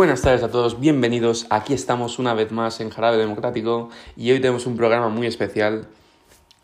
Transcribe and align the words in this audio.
Buenas 0.00 0.22
tardes 0.22 0.42
a 0.42 0.50
todos, 0.50 0.80
bienvenidos. 0.80 1.46
Aquí 1.50 1.74
estamos 1.74 2.18
una 2.18 2.32
vez 2.32 2.52
más 2.52 2.80
en 2.80 2.88
Jarabe 2.88 3.18
Democrático 3.18 3.90
y 4.16 4.30
hoy 4.30 4.40
tenemos 4.40 4.64
un 4.64 4.74
programa 4.74 5.10
muy 5.10 5.26
especial. 5.26 5.88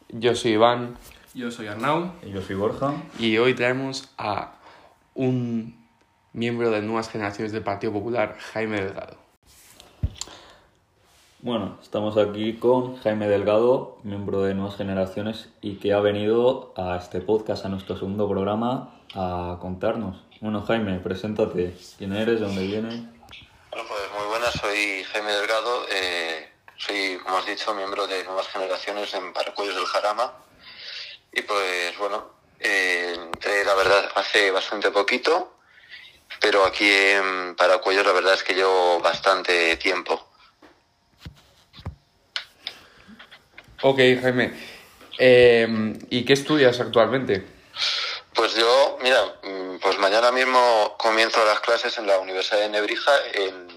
Yo 0.09 0.35
soy 0.35 0.53
Iván 0.53 0.97
Yo 1.35 1.51
soy 1.51 1.67
Arnau. 1.67 2.13
Y 2.23 2.31
yo 2.31 2.41
soy 2.41 2.57
Borja. 2.57 2.95
y 3.19 3.37
hoy 3.37 3.53
traemos 3.53 4.09
a 4.17 4.55
un 5.15 5.77
miembro 6.33 6.71
de 6.71 6.81
nuevas 6.81 7.11
generaciones 7.11 7.53
del 7.53 7.63
Partido 7.63 7.93
Popular, 7.93 8.39
Jaime 8.55 8.81
Delgado. 8.81 9.19
Bueno, 11.43 11.77
estamos 11.83 12.17
aquí 12.17 12.55
con 12.55 12.97
Jaime 12.97 13.29
Delgado, 13.29 13.99
miembro 14.03 14.45
de 14.45 14.55
Nuevas 14.55 14.77
Generaciones, 14.77 15.51
y 15.61 15.75
que 15.75 15.93
ha 15.93 16.01
venido 16.01 16.73
a 16.75 16.97
este 16.97 17.21
podcast, 17.21 17.67
a 17.67 17.69
nuestro 17.69 17.99
segundo 17.99 18.27
programa, 18.31 18.95
a 19.15 19.59
contarnos. 19.61 20.25
Bueno, 20.41 20.63
Jaime, 20.63 20.99
preséntate. 21.01 21.75
¿Quién 21.99 22.15
eres? 22.15 22.41
¿De 22.41 22.47
dónde 22.47 22.67
vienes? 22.67 23.16
Soy 24.53 25.05
Jaime 25.13 25.33
Delgado, 25.33 25.87
eh, 25.91 26.49
soy, 26.77 27.19
como 27.23 27.39
has 27.39 27.47
dicho, 27.47 27.75
miembro 27.75 28.07
de 28.07 28.23
Nuevas 28.25 28.47
Generaciones 28.49 29.13
en 29.15 29.33
Paracuellos 29.33 29.75
del 29.75 29.87
Jarama. 29.87 30.33
Y 31.33 31.43
pues 31.43 31.99
bueno, 31.99 32.31
eh, 32.61 33.15
entré 33.17 33.65
la 33.65 33.75
verdad 33.75 34.11
hace 34.15 34.51
bastante 34.51 34.91
poquito, 34.91 35.57
pero 36.41 36.65
aquí 36.65 36.89
en 36.89 37.57
Paracuellos 37.57 38.07
la 38.07 38.13
verdad 38.13 38.35
es 38.35 38.45
que 38.45 38.55
llevo 38.55 39.01
bastante 39.01 39.77
tiempo. 39.77 40.29
Ok, 43.83 43.99
Jaime. 44.23 44.53
Eh, 45.19 45.97
¿Y 46.11 46.25
qué 46.25 46.33
estudias 46.35 46.79
actualmente? 46.79 47.45
Pues 48.35 48.55
yo, 48.55 48.99
mira, 49.03 49.23
mm, 49.43 49.79
pues 49.81 49.99
mañana 49.99 50.31
mismo 50.31 50.95
comienzo 50.99 51.45
las 51.45 51.61
clases 51.61 51.97
en 51.99 52.07
la 52.07 52.19
Universidad 52.19 52.61
de 52.61 52.69
Nebrija, 52.69 53.13
en, 53.33 53.76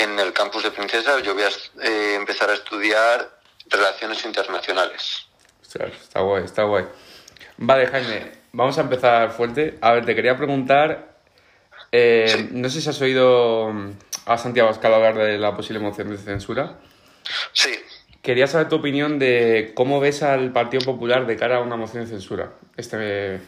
en 0.00 0.18
el 0.18 0.32
campus 0.32 0.62
de 0.62 0.70
Princesa. 0.70 1.20
Yo 1.20 1.34
voy 1.34 1.44
a 1.44 1.48
eh, 1.82 2.14
empezar 2.16 2.50
a 2.50 2.54
estudiar 2.54 3.38
Relaciones 3.70 4.24
Internacionales. 4.24 5.26
Está 5.62 6.20
guay, 6.20 6.44
está 6.44 6.62
guay. 6.62 6.84
Vale, 7.58 7.86
Jaime, 7.86 8.32
vamos 8.52 8.78
a 8.78 8.82
empezar 8.82 9.30
fuerte. 9.32 9.76
A 9.80 9.92
ver, 9.92 10.06
te 10.06 10.14
quería 10.14 10.36
preguntar, 10.36 11.16
eh, 11.92 12.26
Sí. 12.28 12.48
no 12.52 12.68
sé 12.68 12.80
si 12.80 12.88
has 12.88 13.00
oído 13.00 13.70
a 14.24 14.38
Santiago 14.38 14.68
Abascal 14.68 14.94
hablar 14.94 15.16
de 15.16 15.38
la 15.38 15.54
posible 15.54 15.80
moción 15.80 16.10
de 16.10 16.18
censura. 16.18 16.78
Sí, 17.52 17.70
Quería 18.22 18.46
saber 18.46 18.68
tu 18.68 18.76
opinión 18.76 19.18
de 19.18 19.72
cómo 19.74 20.00
ves 20.00 20.22
al 20.22 20.52
Partido 20.52 20.84
Popular 20.84 21.26
de 21.26 21.36
cara 21.36 21.58
a 21.58 21.60
una 21.60 21.76
moción 21.76 22.04
de 22.04 22.10
censura 22.10 22.52
este, 22.76 23.40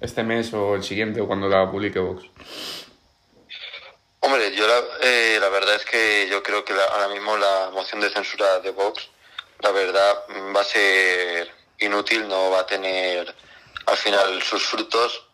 este 0.00 0.22
mes 0.22 0.52
o 0.54 0.76
el 0.76 0.84
siguiente 0.84 1.20
o 1.20 1.26
cuando 1.26 1.48
la 1.48 1.68
publique 1.68 1.98
Vox. 1.98 2.24
Hombre, 4.24 4.54
yo 4.54 4.66
la, 4.68 4.80
eh, 5.00 5.38
la 5.40 5.48
verdad 5.48 5.74
es 5.74 5.84
que 5.84 6.28
yo 6.30 6.42
creo 6.42 6.64
que 6.64 6.72
la- 6.72 6.84
ahora 6.84 7.08
mismo 7.08 7.36
la 7.36 7.70
moción 7.72 8.00
de 8.00 8.08
censura 8.08 8.60
de 8.60 8.70
Vox, 8.70 9.08
la 9.58 9.72
verdad, 9.72 10.24
mm, 10.28 10.54
va 10.56 10.60
a 10.60 10.64
ser 10.64 11.52
inútil, 11.80 12.28
no 12.28 12.50
va 12.50 12.60
a 12.60 12.66
tener 12.66 13.34
al 13.86 13.96
final 13.96 14.40
sus 14.42 14.64
frutos. 14.64 15.26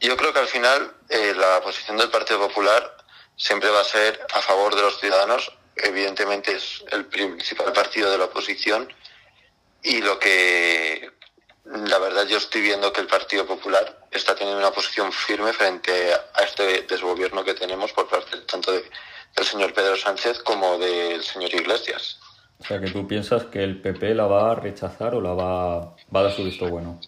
Yo 0.00 0.16
creo 0.16 0.32
que 0.32 0.38
al 0.40 0.48
final 0.48 0.94
eh, 1.10 1.34
la 1.36 1.60
posición 1.60 1.98
del 1.98 2.10
Partido 2.10 2.38
Popular 2.40 2.96
siempre 3.36 3.68
va 3.68 3.80
a 3.80 3.84
ser 3.84 4.26
a 4.32 4.40
favor 4.40 4.74
de 4.74 4.82
los 4.82 4.98
ciudadanos. 4.98 5.52
Evidentemente 5.76 6.52
es 6.56 6.82
el 6.92 7.04
principal 7.06 7.72
partido 7.74 8.10
de 8.10 8.16
la 8.18 8.24
oposición 8.24 8.90
y 9.82 10.00
lo 10.00 10.18
que 10.18 11.10
la 11.64 11.98
verdad 11.98 12.26
yo 12.26 12.36
estoy 12.38 12.60
viendo 12.60 12.92
que 12.92 13.00
el 13.00 13.06
Partido 13.06 13.46
Popular 13.46 14.06
está 14.10 14.34
teniendo 14.34 14.58
una 14.60 14.70
posición 14.70 15.10
firme 15.12 15.52
frente 15.52 16.12
a 16.12 16.42
este 16.42 16.82
desgobierno 16.82 17.42
que 17.44 17.54
tenemos 17.54 17.92
por 17.92 18.08
parte 18.08 18.36
tanto 18.42 18.72
de- 18.72 18.84
del 19.34 19.44
señor 19.44 19.72
Pedro 19.72 19.96
Sánchez 19.96 20.40
como 20.40 20.78
del 20.78 21.22
señor 21.24 21.52
Iglesias. 21.54 22.18
O 22.60 22.64
sea, 22.64 22.80
que 22.80 22.90
tú 22.90 23.06
piensas 23.08 23.44
que 23.44 23.64
el 23.64 23.80
PP 23.80 24.14
la 24.14 24.26
va 24.26 24.52
a 24.52 24.54
rechazar 24.54 25.14
o 25.14 25.20
la 25.20 25.32
va, 25.32 25.78
va 26.14 26.20
a 26.20 26.22
dar 26.22 26.32
su 26.36 26.44
visto 26.44 26.66
bueno. 26.68 27.00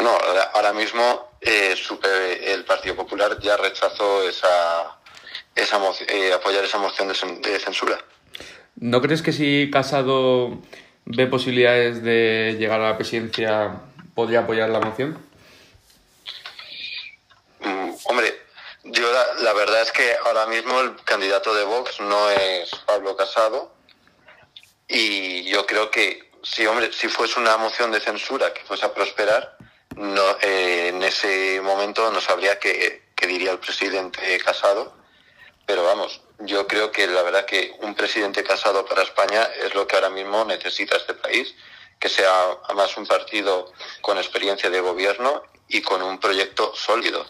No, 0.00 0.10
ahora- 0.54 0.72
mismo 0.72 1.30
eh, 1.40 1.74
supe- 1.76 2.52
el 2.52 2.64
Partido 2.64 2.96
Popular 2.96 3.38
ya 3.40 3.56
rechazó 3.56 4.22
esa, 4.28 4.96
esa 5.54 5.78
mo- 5.78 5.94
eh, 6.08 6.32
apoyar 6.32 6.64
esa 6.64 6.78
moción 6.78 7.08
de, 7.08 7.50
de 7.50 7.58
censura. 7.60 7.98
¿No 8.76 9.00
crees 9.00 9.22
que 9.22 9.32
si 9.32 9.70
Casado 9.72 10.58
ve 11.06 11.26
posibilidades 11.26 12.02
de 12.02 12.56
llegar 12.58 12.80
a 12.80 12.90
la 12.90 12.96
presidencia 12.96 13.80
podría 14.14 14.40
apoyar 14.40 14.68
la 14.70 14.80
moción? 14.80 15.18
Mm, 17.60 17.90
hombre, 18.04 18.34
yo 18.84 19.12
la, 19.12 19.42
la 19.42 19.52
verdad 19.52 19.82
es 19.82 19.92
que 19.92 20.14
ahora 20.26 20.46
mismo 20.46 20.80
el 20.80 20.96
candidato 21.04 21.54
de 21.54 21.64
Vox 21.64 22.00
no 22.00 22.30
es 22.30 22.70
Pablo 22.86 23.16
Casado 23.16 23.72
y 24.88 25.44
yo 25.44 25.66
creo 25.66 25.90
que 25.90 26.30
si 26.44 26.66
hombre, 26.66 26.92
si 26.92 27.08
fuese 27.08 27.40
una 27.40 27.56
moción 27.56 27.90
de 27.90 28.00
censura 28.00 28.52
que 28.52 28.62
fuese 28.62 28.84
a 28.84 28.92
prosperar, 28.92 29.56
no, 29.96 30.22
eh, 30.42 30.88
en 30.88 31.02
ese 31.02 31.60
momento 31.62 32.10
no 32.10 32.20
sabría 32.20 32.58
qué, 32.58 33.02
qué 33.14 33.26
diría 33.26 33.52
el 33.52 33.58
presidente 33.58 34.38
Casado. 34.44 34.94
Pero 35.66 35.84
vamos, 35.84 36.20
yo 36.40 36.66
creo 36.66 36.90
que 36.90 37.06
la 37.06 37.22
verdad 37.22 37.44
que 37.44 37.76
un 37.80 37.94
presidente 37.94 38.42
casado 38.42 38.84
para 38.84 39.02
España 39.02 39.42
es 39.62 39.74
lo 39.74 39.86
que 39.86 39.96
ahora 39.96 40.10
mismo 40.10 40.44
necesita 40.44 40.96
este 40.96 41.14
país, 41.14 41.54
que 41.98 42.08
sea 42.08 42.58
además 42.64 42.96
un 42.96 43.06
partido 43.06 43.72
con 44.00 44.18
experiencia 44.18 44.68
de 44.70 44.80
gobierno 44.80 45.42
y 45.68 45.80
con 45.82 46.02
un 46.02 46.18
proyecto 46.18 46.74
sólido. 46.74 47.24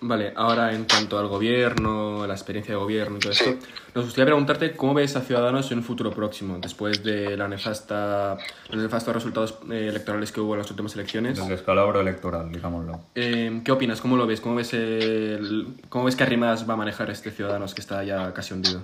Vale, 0.00 0.32
ahora 0.36 0.72
en 0.72 0.84
cuanto 0.84 1.18
al 1.18 1.26
gobierno, 1.28 2.26
la 2.26 2.34
experiencia 2.34 2.74
de 2.74 2.80
gobierno 2.80 3.16
y 3.16 3.20
todo 3.20 3.32
Sí. 3.32 3.44
esto, 3.44 3.66
nos 3.94 4.04
gustaría 4.04 4.26
preguntarte 4.26 4.76
cómo 4.76 4.94
ves 4.94 5.16
a 5.16 5.20
Ciudadanos 5.20 5.70
en 5.72 5.78
un 5.78 5.84
futuro 5.84 6.10
próximo, 6.12 6.58
después 6.60 7.02
de 7.02 7.36
la 7.36 7.48
nefasta, 7.48 8.38
los 8.70 8.82
nefastos 8.82 9.14
resultados 9.14 9.54
eh, 9.70 9.86
electorales 9.88 10.30
que 10.32 10.40
hubo 10.40 10.54
en 10.54 10.60
las 10.60 10.70
últimas 10.70 10.94
elecciones. 10.94 11.38
El 11.38 11.48
descalabro 11.48 12.00
electoral, 12.00 12.50
digámoslo. 12.52 13.00
Eh, 13.14 13.60
¿Qué 13.64 13.72
opinas? 13.72 14.00
¿Cómo 14.00 14.16
lo 14.16 14.26
ves? 14.26 14.40
¿Cómo 14.40 14.54
ves, 14.54 14.72
el, 14.74 15.74
¿Cómo 15.88 16.04
ves 16.04 16.14
que 16.16 16.22
Arrimadas 16.22 16.68
va 16.68 16.74
a 16.74 16.76
manejar 16.76 17.10
este 17.10 17.30
Ciudadanos 17.30 17.74
que 17.74 17.80
está 17.80 18.04
ya 18.04 18.32
casi 18.32 18.54
hundido? 18.54 18.82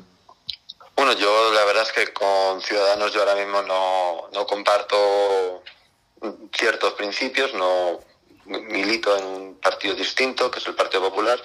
Bueno, 0.96 1.12
yo 1.12 1.52
la 1.52 1.64
verdad 1.64 1.82
es 1.82 1.92
que 1.92 2.12
con 2.12 2.60
Ciudadanos 2.60 3.12
yo 3.12 3.20
ahora 3.20 3.34
mismo 3.36 3.62
no, 3.62 4.28
no 4.32 4.46
comparto 4.46 4.96
ciertos 6.56 6.92
principios, 6.94 7.52
no 7.54 7.98
milito 8.46 9.16
en 9.16 9.24
un 9.24 9.60
partido 9.60 9.94
distinto, 9.94 10.50
que 10.50 10.58
es 10.58 10.66
el 10.66 10.74
Partido 10.74 11.02
Popular, 11.02 11.40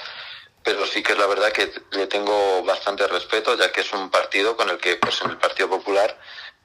pero 0.63 0.85
sí 0.85 1.01
que 1.01 1.13
es 1.13 1.17
la 1.17 1.27
verdad 1.27 1.51
que 1.51 1.71
le 1.91 2.07
tengo 2.07 2.63
bastante 2.63 3.07
respeto, 3.07 3.55
ya 3.57 3.71
que 3.71 3.81
es 3.81 3.93
un 3.93 4.09
partido 4.09 4.55
con 4.55 4.69
el 4.69 4.77
que, 4.77 4.95
pues 4.97 5.21
en 5.21 5.31
el 5.31 5.37
Partido 5.37 5.69
Popular, 5.69 6.17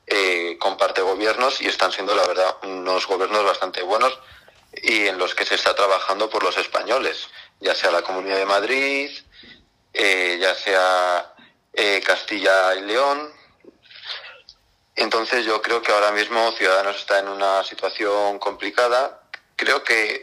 eh, 0.07 0.59
comparte 0.59 1.01
gobiernos 1.01 1.63
y 1.63 1.67
están 1.67 1.93
siendo, 1.93 2.15
la 2.15 2.27
verdad, 2.27 2.57
unos 2.65 3.07
gobiernos 3.07 3.45
bastante 3.45 3.83
buenos 3.83 4.19
y 4.83 5.07
en 5.07 5.19
los 5.19 5.35
que 5.35 5.47
se 5.47 5.55
está 5.55 5.75
trabajando 5.75 6.29
por 6.29 6.43
los 6.43 6.57
españoles, 6.59 7.29
ya 7.61 7.75
sea 7.75 7.91
la 7.91 8.03
Comunidad 8.03 8.37
de 8.37 8.47
Madrid, 8.47 9.11
eh, 9.93 10.39
ya 10.41 10.55
sea 10.55 11.35
eh, 11.73 12.03
Castilla 12.05 12.75
y 12.75 12.83
León. 12.83 13.33
Entonces 14.97 15.45
yo 15.45 15.63
creo 15.63 15.83
que 15.83 15.93
ahora 15.93 16.13
mismo 16.13 16.53
Ciudadanos 16.53 16.97
está 16.97 17.19
en 17.19 17.29
una 17.29 17.65
situación 17.65 18.39
complicada. 18.39 19.23
Creo 19.57 19.83
que, 19.85 20.23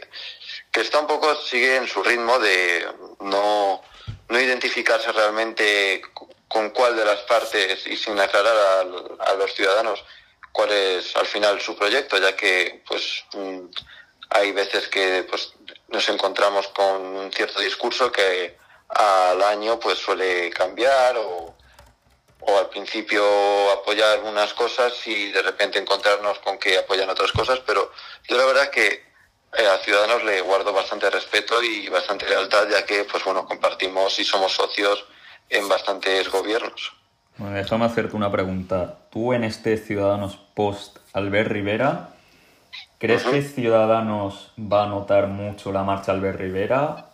que 0.70 0.80
está 0.80 1.00
un 1.00 1.06
poco, 1.06 1.34
sigue 1.36 1.76
en 1.76 1.86
su 1.86 2.02
ritmo 2.02 2.38
de 2.38 2.86
no, 3.20 3.82
no 4.28 4.40
identificarse 4.40 5.10
realmente 5.12 6.02
con 6.48 6.70
cuál 6.70 6.96
de 6.96 7.04
las 7.04 7.20
partes 7.20 7.86
y 7.86 7.96
sin 7.96 8.18
aclarar 8.18 8.56
a, 8.56 9.30
a 9.30 9.34
los 9.34 9.54
ciudadanos 9.54 10.04
cuál 10.52 10.70
es 10.70 11.16
al 11.16 11.26
final 11.26 11.60
su 11.60 11.76
proyecto, 11.76 12.18
ya 12.18 12.36
que 12.36 12.82
pues 12.86 13.24
mm, 13.32 13.60
hay 14.30 14.52
veces 14.52 14.88
que 14.88 15.26
pues 15.28 15.54
nos 15.88 16.08
encontramos 16.08 16.68
con 16.68 17.02
un 17.02 17.32
cierto 17.32 17.60
discurso 17.60 18.12
que 18.12 18.56
al 18.88 19.42
año 19.42 19.80
pues 19.80 19.98
suele 19.98 20.50
cambiar 20.50 21.16
o, 21.16 21.56
o 22.40 22.58
al 22.58 22.68
principio 22.68 23.24
apoyar 23.70 24.20
unas 24.20 24.52
cosas 24.54 24.94
y 25.06 25.30
de 25.30 25.42
repente 25.42 25.78
encontrarnos 25.78 26.38
con 26.40 26.58
que 26.58 26.78
apoyan 26.78 27.08
otras 27.08 27.32
cosas, 27.32 27.60
pero 27.66 27.90
yo 28.28 28.36
la 28.36 28.44
verdad 28.44 28.70
que 28.70 29.11
eh, 29.58 29.66
a 29.66 29.78
Ciudadanos 29.84 30.24
le 30.24 30.40
guardo 30.40 30.72
bastante 30.72 31.10
respeto 31.10 31.62
y 31.62 31.88
bastante 31.88 32.28
lealtad, 32.28 32.68
ya 32.70 32.84
que 32.84 33.04
pues 33.04 33.24
bueno, 33.24 33.44
compartimos 33.46 34.18
y 34.18 34.24
somos 34.24 34.52
socios 34.52 35.04
en 35.50 35.68
bastantes 35.68 36.30
gobiernos. 36.30 36.92
Bueno, 37.36 37.56
déjame 37.56 37.84
hacerte 37.86 38.16
una 38.16 38.30
pregunta. 38.30 38.98
Tú 39.10 39.32
en 39.32 39.44
este 39.44 39.76
Ciudadanos 39.78 40.36
post 40.54 40.98
Albert 41.12 41.50
Rivera, 41.50 42.10
¿crees 42.98 43.22
que 43.24 43.42
Ciudadanos 43.42 44.52
va 44.58 44.84
a 44.84 44.86
notar 44.86 45.26
mucho 45.28 45.72
la 45.72 45.82
marcha 45.82 46.12
Albert 46.12 46.38
Rivera 46.38 47.06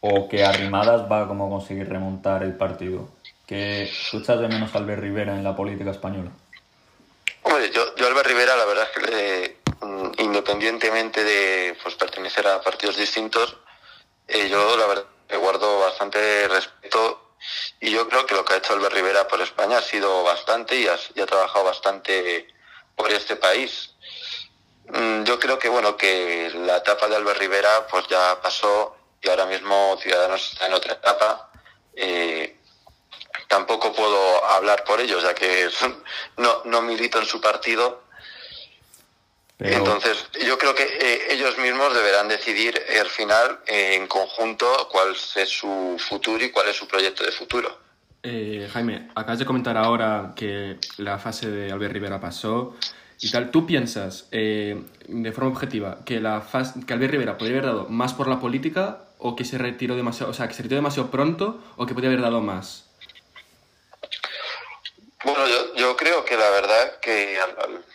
o 0.00 0.28
que 0.28 0.44
Arrimadas 0.44 1.10
va 1.10 1.22
a 1.22 1.28
como 1.28 1.50
conseguir 1.50 1.88
remontar 1.88 2.42
el 2.42 2.56
partido? 2.56 3.08
¿Que 3.46 3.90
tú 4.10 4.18
echas 4.18 4.40
de 4.40 4.48
menos 4.48 4.74
a 4.74 4.78
Albert 4.78 5.00
Rivera 5.02 5.34
en 5.34 5.42
la 5.44 5.56
política 5.56 5.90
española? 5.90 6.30
Hombre, 7.42 7.70
yo, 7.72 7.94
yo 7.96 8.04
a 8.06 8.08
Albert 8.08 8.28
Rivera 8.28 8.56
la 8.56 8.64
verdad 8.66 8.86
es 8.92 9.02
que 9.04 9.10
le- 9.10 9.56
independientemente 10.18 11.24
de 11.24 11.76
pues, 11.82 11.94
pertenecer 11.94 12.46
a 12.46 12.60
partidos 12.60 12.96
distintos, 12.96 13.56
eh, 14.26 14.48
yo 14.48 14.76
la 14.76 14.86
verdad 14.86 15.04
que 15.28 15.36
guardo 15.36 15.80
bastante 15.80 16.48
respeto 16.48 17.34
y 17.80 17.90
yo 17.90 18.08
creo 18.08 18.26
que 18.26 18.34
lo 18.34 18.44
que 18.44 18.54
ha 18.54 18.56
hecho 18.56 18.72
Albert 18.72 18.94
Rivera 18.94 19.28
por 19.28 19.40
España 19.40 19.78
ha 19.78 19.82
sido 19.82 20.22
bastante 20.24 20.76
y 20.76 20.86
ha, 20.88 20.96
y 21.14 21.20
ha 21.20 21.26
trabajado 21.26 21.64
bastante 21.64 22.48
por 22.96 23.10
este 23.12 23.36
país. 23.36 23.94
Mm, 24.88 25.24
Yo 25.24 25.38
creo 25.38 25.58
que 25.58 25.68
bueno 25.68 25.96
que 25.96 26.50
la 26.54 26.78
etapa 26.78 27.08
de 27.08 27.16
Albert 27.16 27.38
Rivera 27.38 27.86
pues 27.88 28.06
ya 28.08 28.40
pasó 28.42 28.96
y 29.20 29.28
ahora 29.28 29.46
mismo 29.46 29.96
Ciudadanos 30.00 30.52
está 30.52 30.66
en 30.66 30.74
otra 30.74 30.94
etapa. 30.94 31.50
Eh, 31.94 32.58
tampoco 33.48 33.92
puedo 33.92 34.44
hablar 34.44 34.84
por 34.84 35.00
ellos, 35.00 35.22
ya 35.22 35.34
que 35.34 35.68
no, 36.36 36.62
no 36.64 36.82
milito 36.82 37.18
en 37.18 37.26
su 37.26 37.40
partido. 37.40 38.07
Pero- 39.58 39.78
Entonces, 39.78 40.28
yo 40.46 40.56
creo 40.56 40.72
que 40.74 40.84
eh, 40.84 41.18
ellos 41.32 41.58
mismos 41.58 41.92
deberán 41.92 42.28
decidir 42.28 42.80
eh, 42.88 43.00
al 43.00 43.08
final 43.08 43.58
eh, 43.66 43.96
en 43.96 44.06
conjunto 44.06 44.66
cuál 44.90 45.08
es 45.14 45.48
su 45.48 45.96
futuro 45.98 46.44
y 46.44 46.50
cuál 46.50 46.68
es 46.68 46.76
su 46.76 46.86
proyecto 46.86 47.24
de 47.24 47.32
futuro. 47.32 47.76
Eh, 48.22 48.68
Jaime, 48.72 49.08
acabas 49.16 49.40
de 49.40 49.44
comentar 49.44 49.76
ahora 49.76 50.32
que 50.36 50.78
la 50.96 51.18
fase 51.18 51.50
de 51.50 51.72
Albert 51.72 51.92
Rivera 51.92 52.20
pasó 52.20 52.76
y 53.20 53.30
tal. 53.32 53.50
¿Tú 53.50 53.66
piensas, 53.66 54.28
eh, 54.30 54.80
de 55.08 55.32
forma 55.32 55.50
objetiva, 55.50 55.98
que, 56.04 56.20
la 56.20 56.40
fase, 56.40 56.80
que 56.86 56.92
Albert 56.92 57.12
Rivera 57.12 57.36
podría 57.36 57.58
haber 57.58 57.66
dado 57.70 57.86
más 57.88 58.14
por 58.14 58.28
la 58.28 58.38
política 58.38 59.04
o 59.18 59.34
que 59.34 59.44
se 59.44 59.58
retiró 59.58 59.96
demasiado, 59.96 60.30
o 60.30 60.34
sea, 60.34 60.46
que 60.46 60.54
se 60.54 60.62
retiró 60.62 60.76
demasiado 60.78 61.10
pronto 61.10 61.60
o 61.76 61.84
que 61.86 61.94
podría 61.94 62.10
haber 62.10 62.22
dado 62.22 62.40
más? 62.40 62.87
Bueno, 65.24 65.46
yo, 65.48 65.74
yo 65.74 65.96
creo 65.96 66.24
que 66.24 66.36
la 66.36 66.48
verdad 66.50 67.00
que 67.00 67.38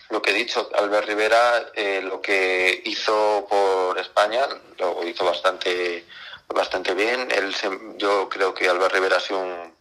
lo 0.09 0.21
que 0.21 0.31
he 0.31 0.33
dicho, 0.33 0.69
Albert 0.75 1.07
Rivera 1.07 1.71
eh, 1.73 2.01
lo 2.03 2.21
que 2.21 2.81
hizo 2.85 3.47
por 3.49 3.97
España 3.97 4.45
lo 4.77 5.07
hizo 5.07 5.23
bastante 5.23 6.05
bastante 6.49 6.93
bien. 6.93 7.29
Él 7.31 7.55
se- 7.55 7.79
yo 7.97 8.27
creo 8.29 8.53
que 8.53 8.67
Albert 8.69 8.93
Rivera 8.93 9.17
ha 9.17 9.19
sido 9.21 9.39
un, 9.39 9.73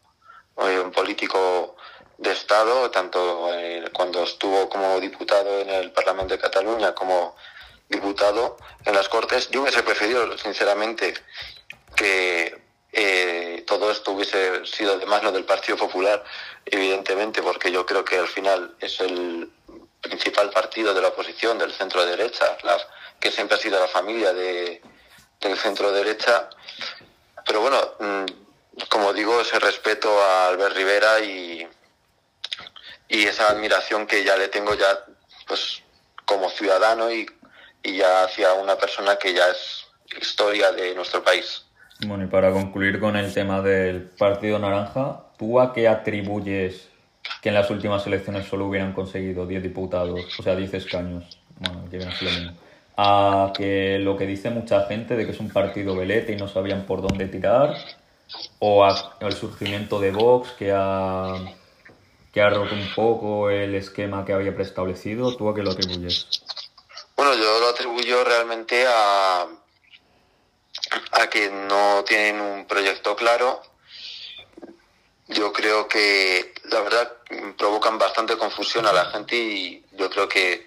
eh, 0.69 0.91
político 0.95 1.77
de 2.19 2.31
Estado, 2.33 2.91
tanto 2.93 3.53
eh, 3.55 3.91
cuando 3.93 4.23
estuvo 4.23 4.69
como 4.69 5.01
diputado 5.01 5.61
en 5.61 5.69
el 5.71 5.91
Parlamento 5.91 6.35
de 6.35 6.41
Cataluña 6.41 6.95
como 6.95 7.37
diputado 7.89 8.57
en 8.85 8.95
las 8.95 9.09
Cortes. 9.09 9.51
Yo 9.51 9.63
hubiese 9.63 9.83
preferido, 9.83 10.39
sinceramente, 10.39 11.15
que 11.97 12.62
eh, 12.93 13.65
todo 13.67 13.91
esto 13.91 14.13
hubiese 14.13 14.67
sido 14.67 14.99
de 14.99 15.07
mano 15.07 15.33
del 15.33 15.45
Partido 15.45 15.79
Popular, 15.79 16.23
evidentemente, 16.67 17.43
porque 17.43 17.73
yo 17.73 17.87
creo 17.87 18.05
que 18.05 18.19
al 18.19 18.29
final 18.29 18.75
es 18.81 19.01
el 19.01 19.51
principal 20.03 20.51
partido 20.51 20.93
de 20.93 21.01
la 21.01 21.09
oposición, 21.09 21.59
del 21.59 21.73
centro 21.73 22.05
derecha, 22.05 22.59
la, 22.65 22.77
que 23.19 23.31
siempre 23.31 23.57
ha 23.57 23.61
sido 23.61 23.81
la 23.81 23.89
familia 23.89 24.35
de, 24.35 24.83
del 25.41 25.57
centro 25.57 25.91
derecha. 25.91 26.51
Pero 27.47 27.63
bueno, 27.63 27.95
mm, 27.99 28.25
como 28.89 29.13
digo, 29.15 29.41
ese 29.41 29.59
respeto 29.59 30.23
a 30.23 30.49
Albert 30.49 30.77
Rivera 30.77 31.21
y, 31.21 31.67
y 33.09 33.27
esa 33.27 33.49
admiración 33.49 34.07
que 34.07 34.23
ya 34.23 34.37
le 34.37 34.49
tengo 34.49 34.75
ya 34.75 35.05
pues 35.47 35.83
como 36.27 36.51
ciudadano 36.51 37.11
y, 37.11 37.27
y 37.83 37.97
ya 37.97 38.25
hacia 38.25 38.53
una 38.55 38.77
persona 38.77 39.17
que 39.17 39.33
ya 39.33 39.49
es 39.49 39.87
historia 40.21 40.73
de 40.73 40.95
nuestro 40.95 41.23
país. 41.23 41.65
Bueno, 42.07 42.25
y 42.25 42.27
para 42.27 42.53
concluir 42.53 42.99
con 42.99 43.17
el 43.17 43.33
tema 43.33 43.61
del 43.61 44.03
Partido 44.03 44.59
Naranja, 44.59 45.21
¿tú 45.39 45.61
a 45.61 45.73
qué 45.73 45.87
atribuyes 45.87 46.89
que 47.41 47.51
en 47.51 47.55
las 47.55 47.71
últimas 47.71 48.05
elecciones 48.07 48.49
solo 48.49 48.67
hubieran 48.67 48.93
conseguido 48.93 49.47
10 49.47 49.63
diputados, 49.63 50.21
o 50.39 50.43
sea, 50.43 50.57
10 50.57 50.75
escaños? 50.75 51.39
Bueno, 51.61 51.89
que 51.89 51.99
lo 51.99 52.31
mismo. 52.31 52.53
A 52.97 53.53
que 53.57 53.99
lo 54.01 54.17
que 54.17 54.27
dice 54.27 54.51
mucha 54.51 54.85
gente 54.87 55.17
de 55.17 55.25
que 55.25 55.31
es 55.31 55.41
un 55.41 55.51
partido 55.51 55.95
velete 55.95 56.33
y 56.33 56.37
no 56.37 56.49
sabían 56.49 56.87
por 56.87 57.03
dónde 57.03 57.29
tirar, 57.29 57.77
o 58.59 58.85
al 58.85 59.33
surgimiento 59.33 60.01
de 60.01 60.11
Vox 60.11 60.51
que 60.59 60.73
ha, 60.75 61.37
que 62.33 62.43
ha 62.43 62.51
roto 62.51 62.75
un 62.75 62.89
poco 62.97 63.49
el 63.49 63.77
esquema 63.77 64.25
que 64.25 64.33
había 64.33 64.55
preestablecido, 64.55 65.37
¿tú 65.37 65.49
a 65.49 65.55
qué 65.55 65.63
lo 65.63 65.71
atribuyes? 65.71 66.27
Bueno, 67.17 67.35
yo 67.35 67.61
lo 67.61 67.69
atribuyo 67.69 68.25
realmente 68.25 68.85
a, 68.89 69.47
a 71.13 71.29
que 71.29 71.51
no 71.51 72.05
tienen 72.05 72.41
un 72.41 72.67
proyecto 72.67 73.17
claro. 73.17 73.63
Yo 75.29 75.53
creo 75.53 75.89
que 75.89 76.53
la 76.71 76.81
verdad 76.81 77.13
provocan 77.57 77.99
bastante 77.99 78.37
confusión 78.37 78.87
a 78.87 78.93
la 78.93 79.07
gente 79.07 79.37
y 79.37 79.85
yo 79.93 80.11
creo 80.11 80.29
que 80.29 80.67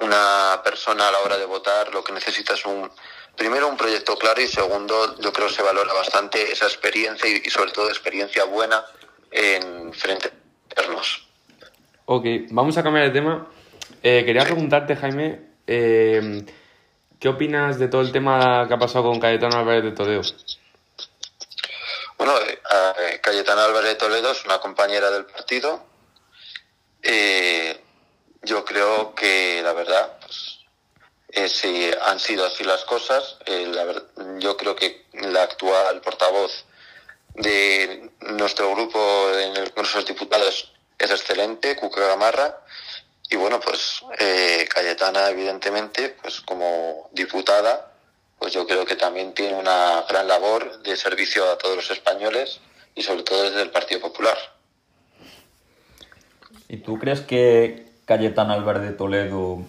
una 0.00 0.60
persona 0.64 1.08
a 1.08 1.12
la 1.12 1.18
hora 1.20 1.38
de 1.38 1.44
votar 1.44 1.92
lo 1.92 2.02
que 2.02 2.12
necesita 2.12 2.54
es 2.54 2.64
un 2.64 2.90
primero 3.36 3.68
un 3.68 3.76
proyecto 3.76 4.16
claro 4.16 4.40
y 4.40 4.46
segundo 4.46 5.18
yo 5.18 5.32
creo 5.32 5.48
que 5.48 5.54
se 5.54 5.62
valora 5.62 5.92
bastante 5.92 6.52
esa 6.52 6.66
experiencia 6.66 7.28
y, 7.28 7.42
y 7.44 7.50
sobre 7.50 7.72
todo 7.72 7.88
experiencia 7.88 8.44
buena 8.44 8.84
en 9.30 9.92
frente 9.92 10.30
internos. 10.72 11.28
Ok, 12.06 12.24
vamos 12.50 12.76
a 12.76 12.82
cambiar 12.82 13.06
de 13.06 13.10
tema. 13.12 13.46
Eh, 14.02 14.24
quería 14.24 14.44
preguntarte, 14.44 14.96
Jaime, 14.96 15.40
eh, 15.66 16.44
¿qué 17.22 17.28
opinas 17.28 17.78
de 17.78 17.86
todo 17.86 18.00
el 18.00 18.10
tema 18.10 18.66
que 18.66 18.74
ha 18.74 18.78
pasado 18.78 19.04
con 19.04 19.20
Cayetano 19.20 19.56
Álvarez 19.56 19.84
de 19.84 19.92
Toledo? 19.92 20.22
Bueno, 22.18 22.36
eh, 22.38 22.58
eh, 22.98 23.20
Cayetana 23.22 23.64
Álvarez 23.64 23.90
de 23.90 23.94
Toledo 23.94 24.32
es 24.32 24.44
una 24.44 24.58
compañera 24.58 25.08
del 25.08 25.24
partido. 25.26 25.86
Eh, 27.00 27.80
yo 28.42 28.64
creo 28.64 29.14
que 29.14 29.60
la 29.62 29.72
verdad, 29.72 30.18
pues, 30.20 30.58
eh, 31.28 31.48
si 31.48 31.90
han 32.06 32.18
sido 32.18 32.44
así 32.44 32.64
las 32.64 32.84
cosas, 32.84 33.38
eh, 33.46 33.68
la 33.68 34.02
yo 34.40 34.56
creo 34.56 34.74
que 34.74 35.06
la 35.12 35.44
actual 35.44 36.00
portavoz 36.00 36.64
de 37.34 38.10
nuestro 38.18 38.74
grupo 38.74 39.30
en 39.38 39.56
el 39.56 39.72
Congreso 39.72 40.00
de 40.00 40.06
Diputados 40.06 40.72
es 40.98 41.10
excelente, 41.12 41.76
Cuca 41.76 42.00
Gamarra. 42.00 42.58
Y 43.32 43.36
bueno, 43.36 43.58
pues 43.60 44.02
eh, 44.18 44.68
Cayetana, 44.68 45.30
evidentemente, 45.30 46.14
pues 46.20 46.42
como 46.42 47.08
diputada, 47.12 47.90
pues 48.38 48.52
yo 48.52 48.66
creo 48.66 48.84
que 48.84 48.94
también 48.94 49.32
tiene 49.32 49.54
una 49.56 50.04
gran 50.06 50.28
labor 50.28 50.82
de 50.82 50.94
servicio 50.96 51.50
a 51.50 51.56
todos 51.56 51.76
los 51.76 51.90
españoles 51.90 52.60
y 52.94 53.02
sobre 53.02 53.22
todo 53.22 53.44
desde 53.44 53.62
el 53.62 53.70
Partido 53.70 54.02
Popular. 54.02 54.36
¿Y 56.68 56.76
tú 56.78 56.98
crees 56.98 57.22
que 57.22 57.86
Cayetano 58.04 58.52
Álvarez 58.52 58.82
de 58.82 58.92
Toledo 58.92 59.60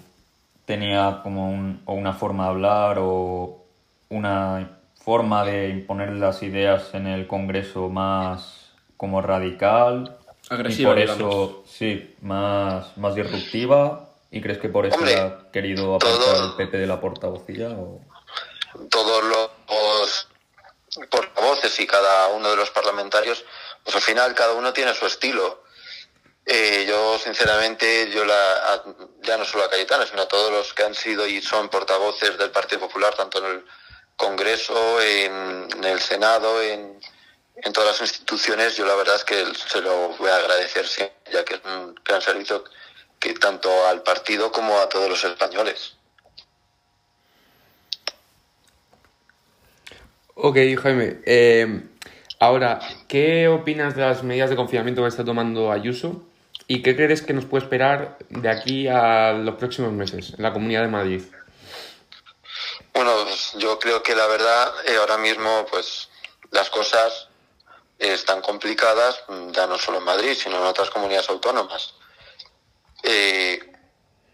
tenía 0.65 1.21
como 1.23 1.49
un- 1.49 1.81
o 1.85 1.93
una 1.93 2.13
forma 2.13 2.43
de 2.43 2.49
hablar 2.49 2.97
o 2.99 3.63
una 4.09 4.77
forma 4.95 5.45
de 5.45 5.69
imponer 5.69 6.09
las 6.09 6.43
ideas 6.43 6.93
en 6.93 7.07
el 7.07 7.27
Congreso 7.27 7.87
más 7.87 8.71
como 8.97 9.21
radical? 9.21 10.17
Agresiva, 10.49 10.91
Y 10.91 10.93
por 10.93 11.01
digamos. 11.01 11.33
eso, 11.33 11.63
sí, 11.67 12.15
más, 12.21 12.97
más 12.97 13.15
disruptiva. 13.15 14.09
¿Y 14.31 14.41
crees 14.41 14.57
que 14.59 14.69
por 14.69 14.85
eso 14.85 14.95
Hombre, 14.95 15.15
ha 15.19 15.51
querido 15.51 15.95
apartar 15.95 16.19
todo- 16.19 16.45
el 16.51 16.55
PP 16.55 16.77
de 16.77 16.87
la 16.87 16.99
portavocía? 16.99 17.69
O... 17.69 18.01
Todos 18.89 19.23
los 19.23 20.27
portavoces 21.09 21.79
y 21.79 21.87
cada 21.87 22.27
uno 22.29 22.49
de 22.49 22.55
los 22.55 22.69
parlamentarios, 22.71 23.43
pues 23.83 23.95
al 23.95 24.01
final 24.01 24.33
cada 24.33 24.53
uno 24.53 24.73
tiene 24.73 24.93
su 24.93 25.05
estilo. 25.05 25.63
Eh, 26.45 26.85
yo, 26.87 27.17
sinceramente, 27.19 28.09
yo 28.13 28.25
la, 28.25 28.53
a- 28.73 28.83
ya 29.21 29.37
no 29.37 29.45
solo 29.45 29.63
a 29.63 29.69
Cayetana, 29.69 30.05
sino 30.05 30.23
a 30.23 30.27
todos 30.27 30.51
los 30.51 30.73
que 30.73 30.83
han 30.83 30.93
sido 30.95 31.25
y 31.27 31.41
son 31.41 31.69
portavoces 31.69 32.37
del 32.37 32.51
Partido 32.51 32.81
Popular, 32.81 33.13
tanto 33.15 33.37
en 33.39 33.45
el 33.45 33.65
Congreso, 34.17 34.99
en, 35.01 35.67
en 35.75 35.83
el 35.83 35.99
Senado, 36.01 36.61
en, 36.61 36.99
en 37.55 37.71
todas 37.73 37.99
las 37.99 38.09
instituciones, 38.09 38.75
yo 38.75 38.85
la 38.85 38.95
verdad 38.95 39.15
es 39.15 39.23
que 39.23 39.45
se 39.55 39.81
lo 39.81 40.09
voy 40.17 40.29
a 40.29 40.35
agradecer 40.37 40.85
ya 41.31 41.45
que 41.45 41.55
es 41.55 41.61
un 41.65 41.95
gran 42.03 42.21
servicio 42.21 42.63
que 43.19 43.33
tanto 43.35 43.69
al 43.87 44.03
partido 44.03 44.51
como 44.51 44.77
a 44.79 44.89
todos 44.89 45.09
los 45.09 45.23
españoles. 45.23 45.95
Ok, 50.35 50.57
Jaime. 50.81 51.19
eh, 51.25 51.83
ahora, 52.39 52.79
¿qué 53.07 53.47
opinas 53.47 53.95
de 53.95 54.01
las 54.01 54.23
medidas 54.23 54.49
de 54.49 54.55
confinamiento 54.55 55.03
que 55.03 55.07
está 55.07 55.23
tomando 55.23 55.71
Ayuso? 55.71 56.23
¿Y 56.67 56.81
qué 56.81 56.95
crees 56.95 57.21
que 57.21 57.33
nos 57.33 57.45
puede 57.45 57.65
esperar 57.65 58.17
de 58.29 58.49
aquí 58.49 58.87
a 58.87 59.33
los 59.33 59.55
próximos 59.55 59.91
meses 59.91 60.33
en 60.35 60.43
la 60.43 60.53
Comunidad 60.53 60.81
de 60.81 60.87
Madrid? 60.87 61.23
Bueno, 62.93 63.11
pues 63.23 63.53
yo 63.57 63.79
creo 63.79 64.01
que 64.01 64.15
la 64.15 64.27
verdad 64.27 64.73
eh, 64.87 64.95
ahora 64.97 65.17
mismo 65.17 65.65
pues 65.69 66.09
las 66.51 66.69
cosas 66.69 67.27
están 67.99 68.41
complicadas, 68.41 69.23
mm, 69.27 69.51
ya 69.51 69.67
no 69.67 69.77
solo 69.77 69.99
en 69.99 70.03
Madrid, 70.03 70.35
sino 70.35 70.57
en 70.57 70.63
otras 70.63 70.89
comunidades 70.89 71.29
autónomas. 71.29 71.95
Eh, 73.03 73.59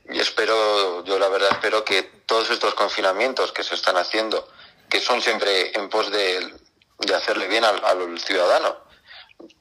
y 0.09 0.19
espero, 0.19 1.03
yo 1.03 1.19
la 1.19 1.27
verdad 1.29 1.49
espero 1.51 1.83
que 1.83 2.03
todos 2.25 2.49
estos 2.49 2.73
confinamientos 2.73 3.51
que 3.51 3.63
se 3.63 3.75
están 3.75 3.97
haciendo, 3.97 4.47
que 4.89 4.99
son 4.99 5.21
siempre 5.21 5.71
en 5.77 5.89
pos 5.89 6.11
de, 6.11 6.53
de 6.99 7.15
hacerle 7.15 7.47
bien 7.47 7.63
al, 7.63 7.83
al 7.83 8.19
ciudadano, 8.19 8.77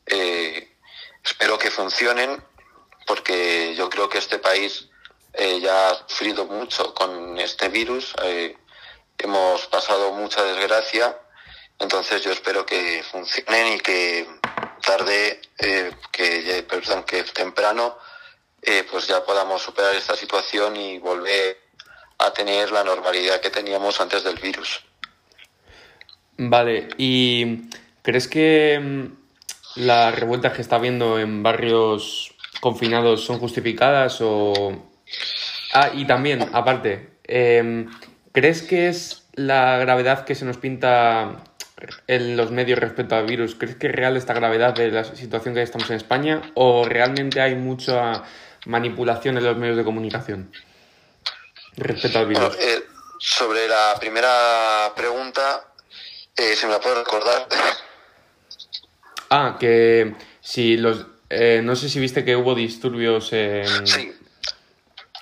eh, 0.07 0.77
espero 1.23 1.59
que 1.59 1.71
funcionen 1.71 2.43
porque 3.07 3.75
yo 3.75 3.89
creo 3.89 4.09
que 4.09 4.19
este 4.19 4.39
país 4.39 4.89
eh, 5.35 5.61
ya 5.61 5.91
ha 5.91 6.09
sufrido 6.09 6.45
mucho 6.47 6.95
con 6.95 7.39
este 7.39 7.69
virus. 7.69 8.15
hemos 9.19 9.67
pasado 9.67 10.13
mucha 10.13 10.43
desgracia 10.45 11.19
Entonces 11.79 12.23
yo 12.23 12.33
espero 12.33 12.67
que 12.67 13.03
funcionen 13.11 13.75
y 13.75 13.81
que 13.81 14.27
tarde, 14.85 15.41
eh, 15.59 15.93
que, 16.11 16.65
perdón, 16.69 17.05
que 17.05 17.23
temprano, 17.25 17.97
eh, 18.63 18.85
pues 18.91 19.07
ya 19.07 19.25
podamos 19.25 19.63
superar 19.63 19.95
esta 19.95 20.17
situación 20.17 20.77
y 20.77 20.99
volver 20.99 21.59
a 22.19 22.33
tener 22.33 22.73
la 22.73 22.83
normalidad 22.83 23.41
que 23.41 23.51
teníamos 23.51 24.01
antes 24.01 24.25
del 24.25 24.37
virus. 24.37 24.83
Vale, 26.37 26.89
¿y 26.99 27.69
crees 28.03 28.27
que 28.27 28.81
mm, 28.81 29.81
las 29.81 30.15
revueltas 30.19 30.55
que 30.55 30.63
está 30.63 30.77
habiendo 30.77 31.19
en 31.19 31.43
barrios 31.43 32.35
confinados 32.61 33.25
son 33.25 33.39
justificadas 33.39 34.19
o... 34.21 34.91
Ah, 35.73 35.91
y 35.95 36.07
también, 36.07 36.49
aparte, 36.53 37.19
em, 37.25 37.91
¿crees 38.33 38.63
que 38.63 38.89
es 38.89 39.29
la 39.35 39.79
gravedad 39.79 40.25
que 40.25 40.35
se 40.35 40.45
nos 40.45 40.57
pinta 40.57 41.45
en 42.07 42.37
los 42.37 42.51
medios 42.51 42.79
respecto 42.79 43.15
al 43.15 43.27
virus? 43.27 43.55
¿Crees 43.55 43.77
que 43.77 43.89
es 43.89 43.95
real 43.95 44.17
esta 44.17 44.35
gravedad 44.35 44.75
de 44.75 44.91
la 44.91 45.05
situación 45.05 45.55
que 45.55 45.63
estamos 45.63 45.89
en 45.91 45.97
España 45.97 46.43
o 46.55 46.85
realmente 46.85 47.41
hay 47.41 47.55
mucha 47.55 48.23
manipulación 48.67 49.37
en 49.39 49.45
los 49.45 49.57
medios 49.57 49.77
de 49.77 49.85
comunicación 49.85 50.53
respecto 51.77 52.19
al 52.19 52.27
virus? 52.27 52.57
Eh, 52.59 52.85
sobre 53.19 53.69
la 53.69 53.95
primera 53.99 54.93
pregunta, 54.97 55.73
eh, 56.37 56.55
¿se 56.57 56.67
me 56.67 56.73
la 56.73 56.81
puede 56.81 56.97
recordar? 56.97 57.47
Ah, 59.31 59.59
que 59.61 60.15
si 60.41 60.79
los... 60.79 61.05
Eh, 61.29 61.61
no 61.63 61.77
sé 61.77 61.91
si 61.91 62.01
viste 62.01 62.25
que 62.25 62.35
hubo 62.35 62.55
disturbios 62.55 63.31
en, 63.35 63.67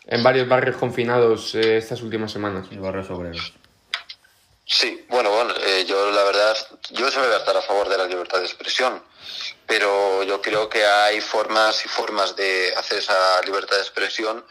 en 0.06 0.22
varios 0.22 0.46
barrios 0.46 0.76
confinados 0.76 1.56
estas 1.56 2.02
últimas 2.02 2.30
semanas. 2.30 2.68
Y 2.70 2.76
barrios 2.76 3.10
obreros. 3.10 3.52
Sí, 4.66 5.04
bueno, 5.08 5.30
eh, 5.30 5.35
yo 5.86 6.10
la 6.10 6.22
verdad, 6.24 6.56
yo 6.90 7.10
se 7.10 7.18
me 7.18 7.26
voy 7.26 7.34
a 7.34 7.38
estar 7.38 7.56
a 7.56 7.62
favor 7.62 7.88
de 7.88 7.98
la 7.98 8.06
libertad 8.06 8.38
de 8.38 8.44
expresión, 8.44 9.02
pero 9.66 10.22
yo 10.24 10.42
creo 10.42 10.68
que 10.68 10.84
hay 10.84 11.20
formas 11.20 11.84
y 11.84 11.88
formas 11.88 12.36
de 12.36 12.74
hacer 12.76 12.98
esa 12.98 13.40
libertad 13.42 13.76
de 13.76 13.82
expresión, 13.82 14.44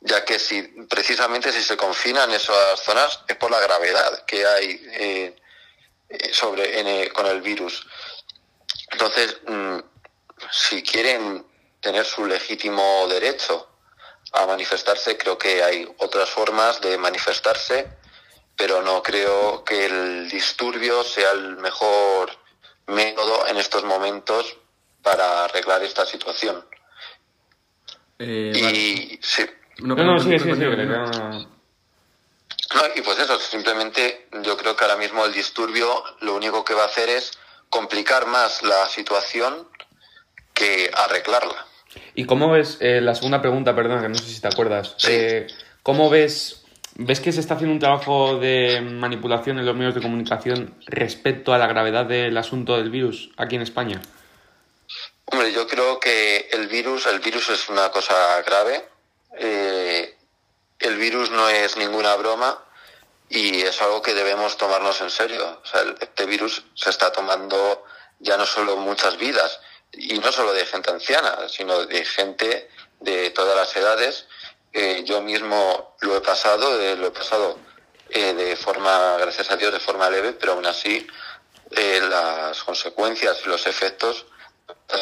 ya 0.00 0.24
que 0.24 0.38
si 0.38 0.62
precisamente 0.88 1.52
si 1.52 1.62
se 1.62 1.76
confinan 1.76 2.30
esas 2.30 2.80
zonas 2.80 3.20
es 3.26 3.36
por 3.36 3.50
la 3.50 3.60
gravedad 3.60 4.24
que 4.26 4.46
hay 4.46 4.82
eh, 4.92 5.36
eh, 6.08 6.34
sobre 6.34 7.10
con 7.12 7.26
el 7.26 7.40
virus. 7.40 7.86
Entonces, 8.90 9.38
mm, 9.46 9.78
si 10.50 10.82
quieren 10.82 11.46
tener 11.80 12.04
su 12.04 12.26
legítimo 12.26 13.06
derecho 13.08 13.68
a 14.32 14.46
manifestarse, 14.46 15.16
creo 15.16 15.38
que 15.38 15.62
hay 15.62 15.88
otras 15.98 16.30
formas 16.30 16.80
de 16.80 16.98
manifestarse 16.98 18.03
pero 18.56 18.82
no 18.82 19.02
creo 19.02 19.64
que 19.64 19.86
el 19.86 20.28
disturbio 20.28 21.02
sea 21.02 21.32
el 21.32 21.56
mejor 21.56 22.30
método 22.86 23.46
en 23.48 23.56
estos 23.56 23.84
momentos 23.84 24.56
para 25.02 25.44
arreglar 25.44 25.82
esta 25.82 26.06
situación. 26.06 26.64
Eh, 28.18 28.52
y 28.54 29.18
sí. 29.22 29.44
No, 29.78 29.94
no, 29.96 30.18
sí, 30.20 30.38
sí, 30.38 30.54
sí, 30.54 30.64
y 32.96 33.02
pues 33.02 33.18
eso, 33.18 33.38
simplemente 33.38 34.28
yo 34.42 34.56
creo 34.56 34.76
que 34.76 34.84
ahora 34.84 34.96
mismo 34.96 35.24
el 35.24 35.32
disturbio 35.32 36.02
lo 36.20 36.34
único 36.34 36.64
que 36.64 36.74
va 36.74 36.82
a 36.82 36.86
hacer 36.86 37.08
es 37.08 37.32
complicar 37.68 38.26
más 38.26 38.62
la 38.62 38.88
situación 38.88 39.68
que 40.52 40.90
arreglarla. 40.94 41.66
¿Y 42.14 42.24
cómo 42.24 42.50
ves, 42.50 42.78
eh, 42.80 43.00
la 43.00 43.14
segunda 43.14 43.40
pregunta, 43.40 43.74
perdón, 43.74 44.02
que 44.02 44.08
no 44.08 44.14
sé 44.16 44.26
si 44.26 44.40
te 44.40 44.48
acuerdas, 44.48 44.96
eh, 45.08 45.46
¿cómo 45.82 46.10
ves 46.10 46.63
¿Ves 46.96 47.20
que 47.20 47.32
se 47.32 47.40
está 47.40 47.54
haciendo 47.54 47.74
un 47.74 47.80
trabajo 47.80 48.36
de 48.38 48.80
manipulación 48.80 49.58
en 49.58 49.66
los 49.66 49.74
medios 49.74 49.96
de 49.96 50.02
comunicación 50.02 50.78
respecto 50.86 51.52
a 51.52 51.58
la 51.58 51.66
gravedad 51.66 52.06
del 52.06 52.36
asunto 52.36 52.76
del 52.76 52.90
virus 52.90 53.30
aquí 53.36 53.56
en 53.56 53.62
España? 53.62 54.00
Hombre, 55.24 55.52
yo 55.52 55.66
creo 55.66 55.98
que 55.98 56.48
el 56.52 56.68
virus, 56.68 57.06
el 57.06 57.18
virus 57.18 57.50
es 57.50 57.68
una 57.68 57.90
cosa 57.90 58.14
grave. 58.42 58.88
Eh, 59.36 60.14
el 60.78 60.96
virus 60.96 61.30
no 61.30 61.48
es 61.48 61.76
ninguna 61.76 62.14
broma 62.14 62.62
y 63.28 63.62
es 63.62 63.82
algo 63.82 64.00
que 64.00 64.14
debemos 64.14 64.56
tomarnos 64.56 65.00
en 65.00 65.10
serio. 65.10 65.60
O 65.64 65.66
sea, 65.66 65.82
este 66.00 66.26
virus 66.26 66.64
se 66.74 66.90
está 66.90 67.10
tomando 67.10 67.84
ya 68.20 68.36
no 68.36 68.46
solo 68.46 68.76
muchas 68.76 69.18
vidas 69.18 69.60
y 69.92 70.18
no 70.20 70.30
solo 70.30 70.52
de 70.52 70.64
gente 70.64 70.92
anciana, 70.92 71.48
sino 71.48 71.86
de 71.86 72.04
gente 72.04 72.68
de 73.00 73.30
todas 73.30 73.56
las 73.56 73.74
edades 73.76 74.26
eh, 74.74 75.04
yo 75.06 75.22
mismo 75.22 75.94
lo 76.00 76.16
he 76.16 76.20
pasado, 76.20 76.80
eh, 76.80 76.96
lo 76.96 77.06
he 77.06 77.10
pasado 77.12 77.56
eh, 78.10 78.34
de 78.34 78.56
forma, 78.56 79.16
gracias 79.20 79.48
a 79.52 79.56
Dios, 79.56 79.72
de 79.72 79.78
forma 79.78 80.10
leve, 80.10 80.32
pero 80.32 80.54
aún 80.54 80.66
así 80.66 81.06
las 81.70 82.62
consecuencias 82.62 83.40
y 83.44 83.48
los 83.48 83.66
efectos 83.66 84.26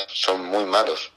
son 0.08 0.44
muy 0.44 0.64
malos. 0.64 1.10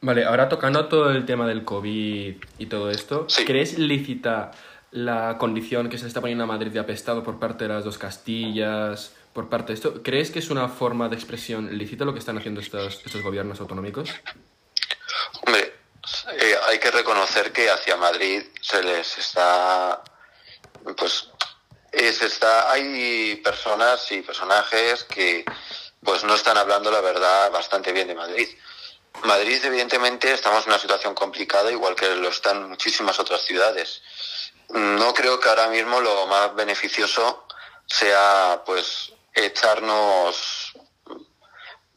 Vale, 0.00 0.24
ahora 0.24 0.48
tocando 0.48 0.88
todo 0.88 1.10
el 1.10 1.26
tema 1.26 1.46
del 1.46 1.64
COVID 1.64 2.36
y 2.58 2.66
todo 2.66 2.90
esto, 2.90 3.26
¿crees 3.46 3.78
lícita 3.78 4.52
la 4.90 5.36
condición 5.38 5.88
que 5.88 5.98
se 5.98 6.06
está 6.06 6.20
poniendo 6.20 6.44
a 6.44 6.46
Madrid 6.46 6.70
de 6.70 6.80
apestado 6.80 7.22
por 7.22 7.38
parte 7.38 7.64
de 7.64 7.74
las 7.74 7.84
dos 7.84 7.98
Castillas, 7.98 9.14
por 9.32 9.48
parte 9.48 9.72
de 9.72 9.74
esto? 9.74 10.02
¿Crees 10.02 10.30
que 10.30 10.38
es 10.38 10.50
una 10.50 10.68
forma 10.68 11.08
de 11.08 11.16
expresión 11.16 11.76
lícita 11.76 12.04
lo 12.04 12.12
que 12.12 12.20
están 12.20 12.38
haciendo 12.38 12.60
estos, 12.60 13.02
estos 13.04 13.22
gobiernos 13.22 13.60
autonómicos? 13.60 14.10
Hombre, 15.46 15.74
eh, 16.38 16.58
hay 16.66 16.78
que 16.78 16.90
reconocer 16.90 17.52
que 17.52 17.70
hacia 17.70 17.96
Madrid 17.96 18.42
se 18.60 18.82
les 18.82 19.18
está, 19.18 20.02
pues, 20.96 21.28
está, 21.92 22.70
hay 22.70 23.36
personas 23.36 24.10
y 24.12 24.22
personajes 24.22 25.04
que, 25.04 25.44
pues, 26.02 26.24
no 26.24 26.34
están 26.34 26.58
hablando 26.58 26.90
la 26.90 27.00
verdad 27.00 27.50
bastante 27.50 27.92
bien 27.92 28.08
de 28.08 28.14
Madrid. 28.14 28.48
Madrid, 29.22 29.64
evidentemente, 29.64 30.32
estamos 30.32 30.64
en 30.64 30.70
una 30.70 30.78
situación 30.78 31.14
complicada, 31.14 31.70
igual 31.70 31.94
que 31.94 32.14
lo 32.16 32.28
están 32.28 32.68
muchísimas 32.68 33.18
otras 33.18 33.42
ciudades. 33.42 34.02
No 34.70 35.14
creo 35.14 35.38
que 35.38 35.48
ahora 35.48 35.68
mismo 35.68 36.00
lo 36.00 36.26
más 36.26 36.54
beneficioso 36.54 37.46
sea, 37.86 38.62
pues, 38.66 39.12
echarnos 39.34 40.63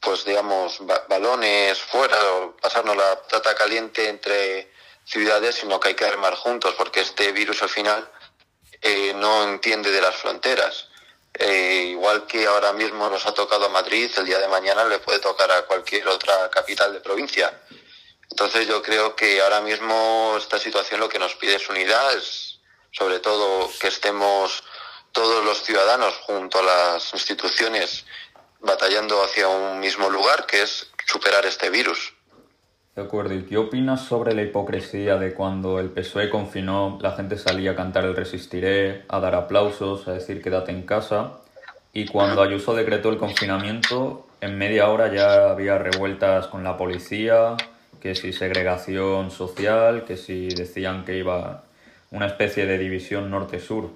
pues 0.07 0.23
digamos, 0.23 0.79
balones 1.09 1.79
fuera 1.79 2.17
pasarnos 2.61 2.95
la 2.95 3.21
plata 3.23 3.53
caliente 3.55 4.07
entre 4.07 4.71
ciudades, 5.03 5.55
sino 5.55 5.81
que 5.81 5.89
hay 5.89 5.95
que 5.95 6.09
remar 6.09 6.33
juntos, 6.35 6.75
porque 6.77 7.01
este 7.01 7.33
virus 7.33 7.61
al 7.61 7.67
final 7.67 8.09
eh, 8.81 9.11
no 9.17 9.43
entiende 9.43 9.91
de 9.91 9.99
las 9.99 10.15
fronteras. 10.15 10.87
Eh, 11.33 11.87
igual 11.89 12.25
que 12.25 12.45
ahora 12.45 12.71
mismo 12.71 13.09
nos 13.09 13.25
ha 13.25 13.33
tocado 13.33 13.65
a 13.65 13.69
Madrid, 13.69 14.09
el 14.15 14.25
día 14.25 14.39
de 14.39 14.47
mañana 14.47 14.85
le 14.85 14.99
puede 14.99 15.19
tocar 15.19 15.51
a 15.51 15.63
cualquier 15.63 16.07
otra 16.07 16.49
capital 16.51 16.93
de 16.93 17.01
provincia. 17.01 17.61
Entonces 18.29 18.65
yo 18.65 18.81
creo 18.81 19.13
que 19.13 19.41
ahora 19.41 19.59
mismo 19.59 20.35
esta 20.37 20.57
situación 20.57 21.01
lo 21.01 21.09
que 21.09 21.19
nos 21.19 21.35
pide 21.35 21.55
es 21.55 21.67
unidad, 21.67 22.13
es 22.13 22.61
sobre 22.93 23.19
todo 23.19 23.69
que 23.77 23.89
estemos 23.89 24.63
todos 25.11 25.43
los 25.43 25.63
ciudadanos 25.63 26.15
junto 26.19 26.59
a 26.59 26.63
las 26.63 27.13
instituciones 27.13 28.05
batallando 28.59 29.23
hacia 29.23 29.47
un 29.47 29.79
mismo 29.79 30.09
lugar, 30.09 30.45
que 30.45 30.61
es 30.61 30.89
superar 31.05 31.45
este 31.45 31.69
virus. 31.69 32.13
De 32.95 33.03
acuerdo, 33.03 33.35
¿y 33.35 33.43
qué 33.43 33.57
opinas 33.57 34.05
sobre 34.05 34.33
la 34.33 34.41
hipocresía 34.41 35.17
de 35.17 35.33
cuando 35.33 35.79
el 35.79 35.91
PSOE 35.91 36.31
confinó, 36.31 36.97
la 36.99 37.11
gente 37.11 37.37
salía 37.37 37.71
a 37.71 37.75
cantar 37.75 38.05
el 38.05 38.15
resistiré, 38.15 39.05
a 39.07 39.19
dar 39.19 39.35
aplausos, 39.35 40.07
a 40.07 40.13
decir 40.13 40.41
quédate 40.41 40.71
en 40.71 40.81
casa, 40.81 41.33
y 41.93 42.07
cuando 42.07 42.41
Ayuso 42.41 42.73
decretó 42.73 43.09
el 43.09 43.17
confinamiento, 43.17 44.27
en 44.41 44.57
media 44.57 44.89
hora 44.89 45.13
ya 45.13 45.49
había 45.49 45.77
revueltas 45.77 46.47
con 46.47 46.63
la 46.63 46.75
policía, 46.75 47.55
que 48.01 48.15
si 48.15 48.33
segregación 48.33 49.31
social, 49.31 50.03
que 50.05 50.17
si 50.17 50.47
decían 50.49 51.05
que 51.05 51.17
iba 51.17 51.63
una 52.11 52.27
especie 52.27 52.65
de 52.65 52.77
división 52.77 53.29
norte-sur? 53.29 53.91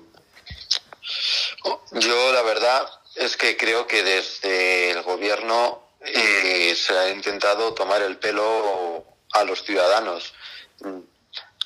Yo, 1.91 2.33
la 2.33 2.41
verdad, 2.43 2.83
es 3.15 3.37
que 3.37 3.57
creo 3.57 3.87
que 3.87 4.03
desde 4.03 4.91
el 4.91 5.01
gobierno 5.03 5.87
eh, 6.01 6.73
se 6.75 6.97
ha 6.97 7.09
intentado 7.09 7.73
tomar 7.73 8.01
el 8.01 8.17
pelo 8.17 9.05
a 9.33 9.43
los 9.43 9.63
ciudadanos. 9.63 10.33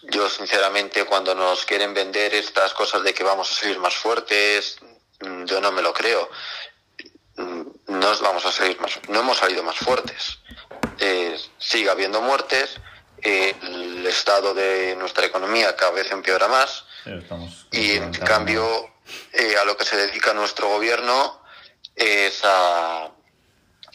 Yo, 0.04 0.30
sinceramente, 0.30 1.06
cuando 1.06 1.34
nos 1.34 1.66
quieren 1.66 1.94
vender 1.94 2.34
estas 2.36 2.74
cosas 2.74 3.04
de 3.04 3.14
que 3.14 3.24
vamos 3.24 3.52
a 3.52 3.56
salir 3.56 3.80
más 3.80 3.96
fuertes, 3.96 4.78
yo 5.46 5.62
no 5.62 5.72
me 5.72 5.82
lo 5.82 5.94
creo. 5.94 6.30
No 7.38 8.20
vamos 8.22 8.46
a 8.46 8.52
salir 8.52 8.80
más, 8.80 9.00
no 9.08 9.20
hemos 9.20 9.38
salido 9.38 9.64
más 9.64 9.78
fuertes. 9.78 10.40
Eh, 11.00 11.38
sigue 11.58 11.90
habiendo 11.90 12.22
muertes, 12.22 12.80
el 13.22 14.06
estado 14.06 14.54
de 14.54 14.96
nuestra 14.98 15.26
economía 15.26 15.76
cada 15.76 15.92
vez 15.92 16.12
empeora 16.12 16.48
más 16.48 16.86
y 17.72 17.92
en 17.92 18.14
cambio 18.14 18.95
eh, 19.34 19.56
a 19.58 19.66
lo 19.66 19.78
que 19.78 19.86
se 19.86 19.98
dedica 19.98 20.34
nuestro 20.34 20.68
gobierno 20.68 21.42
es 21.96 22.42
a 22.44 23.12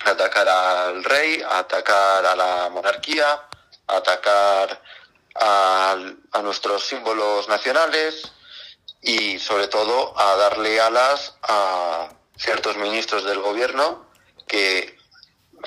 atacar 0.05 0.49
al 0.49 1.05
rey, 1.05 1.43
a 1.43 1.59
atacar 1.59 2.25
a 2.25 2.37
la 2.37 2.69
monarquía, 2.71 3.49
a 3.87 3.97
atacar 3.97 4.83
a, 5.35 5.97
nuestros 6.43 6.85
símbolos 6.85 7.49
nacionales 7.49 8.33
y 9.03 9.39
sobre 9.39 9.69
todo 9.69 10.19
a 10.19 10.37
darle 10.37 10.81
alas 10.81 11.35
a 11.43 12.09
ciertos 12.37 12.77
ministros 12.77 13.25
del 13.25 13.41
gobierno 13.41 14.11
que 14.47 14.99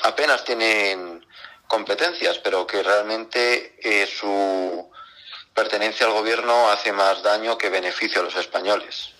apenas 0.01 0.43
tienen 0.43 1.25
competencias, 1.67 2.39
pero 2.39 2.67
que 2.67 2.83
realmente 2.83 3.75
eh, 3.81 4.07
su 4.07 4.91
pertenencia 5.53 6.07
al 6.07 6.13
gobierno 6.13 6.69
hace 6.69 6.91
más 6.91 7.21
daño 7.21 7.57
que 7.57 7.69
beneficio 7.69 8.21
a 8.21 8.23
los 8.25 8.35
españoles. 8.35 9.13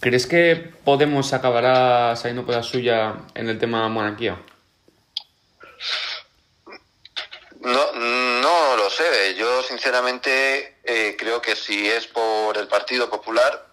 ¿Crees 0.00 0.26
que 0.26 0.72
Podemos 0.84 1.32
acabará 1.32 2.14
saliendo 2.16 2.44
por 2.44 2.54
la 2.54 2.62
suya 2.62 3.16
en 3.34 3.48
el 3.48 3.58
tema 3.58 3.88
monarquía? 3.88 4.40
No, 7.60 7.92
no 7.92 8.76
lo 8.76 8.90
sé. 8.90 9.34
Yo 9.36 9.62
sinceramente 9.62 10.78
eh, 10.84 11.16
creo 11.18 11.42
que 11.42 11.56
si 11.56 11.88
es 11.88 12.06
por 12.06 12.56
el 12.56 12.68
Partido 12.68 13.10
Popular, 13.10 13.66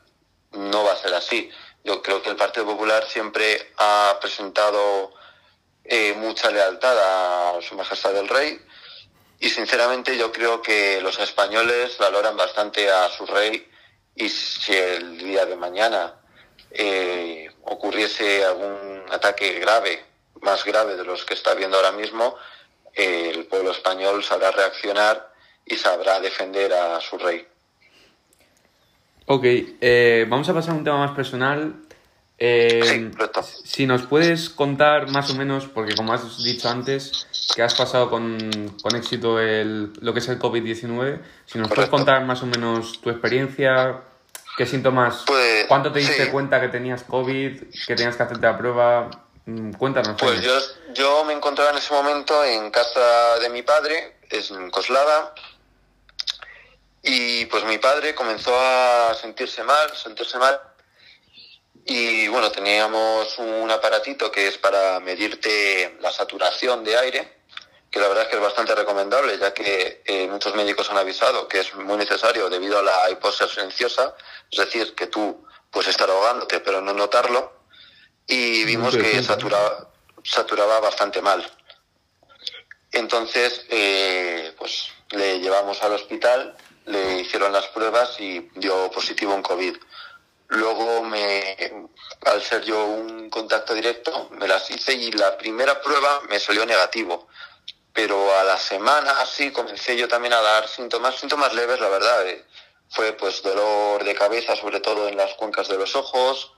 no 0.54 0.84
va 0.84 0.94
a 0.94 0.98
ser 0.98 1.14
así. 1.14 1.52
Yo 1.84 2.02
creo 2.02 2.22
que 2.24 2.30
el 2.30 2.36
Partido 2.36 2.66
Popular 2.66 3.06
siempre 3.08 3.72
ha 3.78 4.18
presentado 4.20 5.14
eh, 5.84 6.14
mucha 6.18 6.50
lealtad 6.50 6.98
a 6.98 7.62
Su 7.62 7.76
Majestad 7.76 8.16
el 8.18 8.30
Rey 8.30 8.60
y 9.40 9.50
sinceramente 9.50 10.18
yo 10.18 10.32
creo 10.32 10.62
que 10.62 11.02
los 11.02 11.20
españoles 11.20 11.98
valoran 11.98 12.38
bastante 12.38 12.90
a 12.90 13.10
su 13.10 13.26
rey 13.26 13.70
y 14.16 14.30
si 14.30 14.74
el 14.74 15.18
día 15.18 15.46
de 15.46 15.56
mañana 15.56 16.16
eh, 16.72 17.50
ocurriese 17.64 18.44
algún 18.46 19.04
ataque 19.12 19.60
grave, 19.60 20.04
más 20.42 20.64
grave 20.66 20.96
de 20.96 21.04
los 21.04 21.26
que 21.26 21.34
está 21.34 21.54
viendo 21.54 21.78
ahora 21.78 21.92
mismo, 21.92 22.36
el 22.94 23.46
pueblo 23.46 23.72
español 23.72 24.24
sabrá 24.24 24.52
reaccionar 24.52 25.32
y 25.66 25.76
sabrá 25.76 26.20
defender 26.20 26.74
a 26.74 27.00
su 27.02 27.18
rey. 27.18 27.48
Ok, 29.26 29.44
eh, 29.46 30.26
vamos 30.28 30.50
a 30.50 30.54
pasar 30.54 30.74
a 30.74 30.78
un 30.78 30.84
tema 30.84 30.98
más 30.98 31.16
personal. 31.16 31.76
Eh, 32.46 33.10
si 33.64 33.88
nos 33.88 34.02
puedes 34.02 34.50
contar 34.50 35.10
más 35.12 35.30
o 35.30 35.34
menos, 35.34 35.68
porque 35.68 35.96
como 35.96 36.12
has 36.12 36.44
dicho 36.44 36.68
antes, 36.68 37.26
que 37.56 37.64
has 37.64 37.74
pasado 37.74 38.10
con, 38.10 38.76
con 38.82 38.98
éxito 38.98 39.40
el, 39.40 39.94
lo 40.02 40.12
que 40.14 40.20
es 40.20 40.28
el 40.28 40.40
COVID-19, 40.40 41.22
si 41.46 41.58
nos 41.58 41.70
puedes 41.70 41.90
contar 41.90 42.26
más 42.26 42.44
o 42.44 42.46
menos 42.46 43.00
tu 43.00 43.10
experiencia, 43.10 44.02
qué 44.58 44.66
síntomas, 44.66 45.24
pues, 45.26 45.68
cuánto 45.70 45.94
te 45.94 46.00
diste 46.00 46.30
cuenta 46.32 46.60
que 46.60 46.68
tenías 46.68 47.04
COVID, 47.04 47.62
que 47.88 47.96
tenías 47.96 48.18
que 48.18 48.24
hacerte 48.24 48.46
la 48.46 48.58
prueba, 48.58 49.10
mm, 49.46 49.72
cuéntanos. 49.76 50.18
Pues 50.20 50.42
yo, 50.42 50.60
yo, 50.94 51.24
me 51.24 51.32
encontraba 51.32 51.72
en 51.72 51.78
ese 51.78 51.94
momento 51.94 52.44
en 52.44 52.70
casa 52.72 53.40
de 53.40 53.48
mi 53.52 53.62
padre, 53.62 54.18
es 54.30 54.52
en 54.52 54.70
Coslada, 54.70 55.34
y 57.04 57.46
pues 57.46 57.64
mi 57.64 57.78
padre 57.78 58.14
comenzó 58.14 58.54
a 58.54 59.14
sentirse 59.14 59.64
mal, 59.64 59.96
sentirse 59.96 60.38
mal 60.38 60.60
y 61.86 62.28
bueno, 62.30 62.52
teníamos 62.52 63.38
un 63.40 63.70
aparatito 63.70 64.32
que 64.32 64.48
es 64.48 64.58
para 64.58 65.00
medirte 65.00 65.98
la 66.00 66.12
saturación 66.12 66.84
de 66.84 66.98
aire, 66.98 67.44
que 67.92 68.00
la 68.00 68.08
verdad 68.08 68.24
es 68.24 68.30
que 68.30 68.36
es 68.38 68.42
bastante 68.42 68.74
recomendable, 68.74 69.38
ya 69.38 69.54
que 69.54 70.02
eh, 70.06 70.28
muchos 70.28 70.56
médicos 70.56 70.90
han 70.90 70.98
avisado 70.98 71.48
que 71.48 71.60
es 71.60 71.76
muy 71.76 71.98
necesario 71.98 72.50
debido 72.50 72.80
a 72.80 72.84
la 72.84 73.10
hipoxia 73.12 73.48
silenciosa, 73.48 74.16
es 74.50 74.60
decir, 74.60 74.96
que 74.96 75.08
tú 75.08 75.46
puedes 75.70 75.90
estar 75.90 76.10
ahogándote 76.10 76.60
pero 76.62 76.82
no 76.82 76.94
notarlo, 76.94 77.52
y 78.26 78.64
vimos 78.64 78.96
que 78.96 79.22
saturaba, 79.22 79.90
saturaba 80.24 80.80
bastante 80.80 81.22
mal. 81.22 81.46
Entonces, 82.92 83.66
eh, 83.70 84.54
pues 84.58 84.90
le 85.10 85.40
llevamos 85.40 85.82
al 85.84 85.94
hospital, 85.94 86.56
le 86.86 87.20
hicieron 87.22 87.52
las 87.52 87.68
pruebas 87.68 88.20
y 88.20 88.40
dio 88.56 88.90
positivo 88.92 89.34
en 89.34 89.42
COVID. 89.42 89.76
Luego, 90.54 91.02
me, 91.02 91.58
al 92.26 92.42
ser 92.44 92.64
yo 92.64 92.86
un 92.86 93.30
contacto 93.32 93.74
directo, 93.74 94.30
me 94.34 94.48
las 94.48 94.70
hice 94.70 94.94
y 94.94 95.12
la 95.12 95.36
primera 95.36 95.82
prueba 95.82 96.22
me 96.30 96.40
salió 96.40 96.64
negativo. 96.66 97.28
Pero 97.92 98.36
a 98.38 98.44
la 98.44 98.58
semana 98.58 99.20
así 99.20 99.52
comencé 99.52 99.98
yo 99.98 100.08
también 100.08 100.34
a 100.34 100.42
dar 100.42 100.68
síntomas, 100.68 101.16
síntomas 101.16 101.54
leves, 101.56 101.80
la 101.80 101.90
verdad. 101.90 102.28
Eh. 102.28 102.46
Fue 102.90 103.14
pues 103.14 103.42
dolor 103.42 104.04
de 104.04 104.14
cabeza, 104.14 104.56
sobre 104.56 104.80
todo 104.80 105.08
en 105.08 105.18
las 105.18 105.34
cuencas 105.34 105.68
de 105.68 105.78
los 105.78 105.96
ojos. 105.96 106.54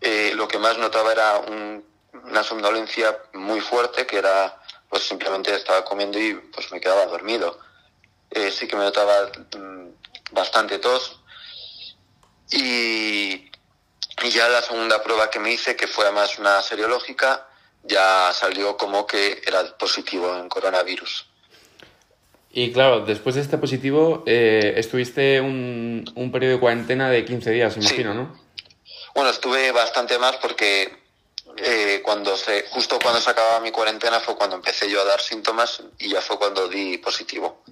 Eh, 0.00 0.32
lo 0.36 0.46
que 0.46 0.58
más 0.58 0.78
notaba 0.78 1.10
era 1.10 1.38
una 1.38 2.44
somnolencia 2.44 3.18
muy 3.32 3.60
fuerte, 3.60 4.06
que 4.06 4.18
era 4.18 4.60
pues 4.88 5.02
simplemente 5.02 5.52
estaba 5.52 5.84
comiendo 5.84 6.18
y 6.18 6.34
pues 6.34 6.70
me 6.70 6.80
quedaba 6.80 7.06
dormido. 7.06 7.58
Eh, 8.30 8.52
sí 8.52 8.68
que 8.68 8.76
me 8.76 8.84
notaba 8.84 9.32
mm, 9.56 9.88
bastante 10.32 10.78
tos 10.78 11.21
y, 12.52 13.50
ya 14.30 14.48
la 14.48 14.62
segunda 14.62 15.02
prueba 15.02 15.30
que 15.30 15.38
me 15.38 15.52
hice, 15.52 15.76
que 15.76 15.86
fue 15.86 16.04
además 16.04 16.38
una 16.38 16.62
seriológica, 16.62 17.48
ya 17.82 18.30
salió 18.32 18.76
como 18.76 19.06
que 19.06 19.42
era 19.46 19.76
positivo 19.76 20.36
en 20.38 20.48
coronavirus. 20.48 21.26
Y 22.52 22.72
claro, 22.72 23.00
después 23.00 23.34
de 23.34 23.40
este 23.40 23.58
positivo, 23.58 24.22
eh, 24.26 24.74
estuviste 24.76 25.40
un, 25.40 26.04
un, 26.14 26.30
periodo 26.30 26.54
de 26.54 26.60
cuarentena 26.60 27.08
de 27.08 27.24
15 27.24 27.50
días, 27.50 27.76
imagino, 27.76 28.14
¿no? 28.14 28.38
Bueno, 29.14 29.30
estuve 29.30 29.72
bastante 29.72 30.18
más 30.18 30.36
porque 30.36 31.02
eh, 31.56 32.00
cuando 32.02 32.36
se, 32.36 32.64
justo 32.70 32.98
cuando 33.02 33.20
se 33.20 33.30
acababa 33.30 33.60
mi 33.60 33.70
cuarentena 33.70 34.20
fue 34.20 34.36
cuando 34.36 34.56
empecé 34.56 34.90
yo 34.90 35.00
a 35.02 35.04
dar 35.04 35.20
síntomas 35.20 35.82
y 35.98 36.10
ya 36.10 36.20
fue 36.20 36.38
cuando 36.38 36.68
di 36.68 36.98
positivo. 36.98 37.62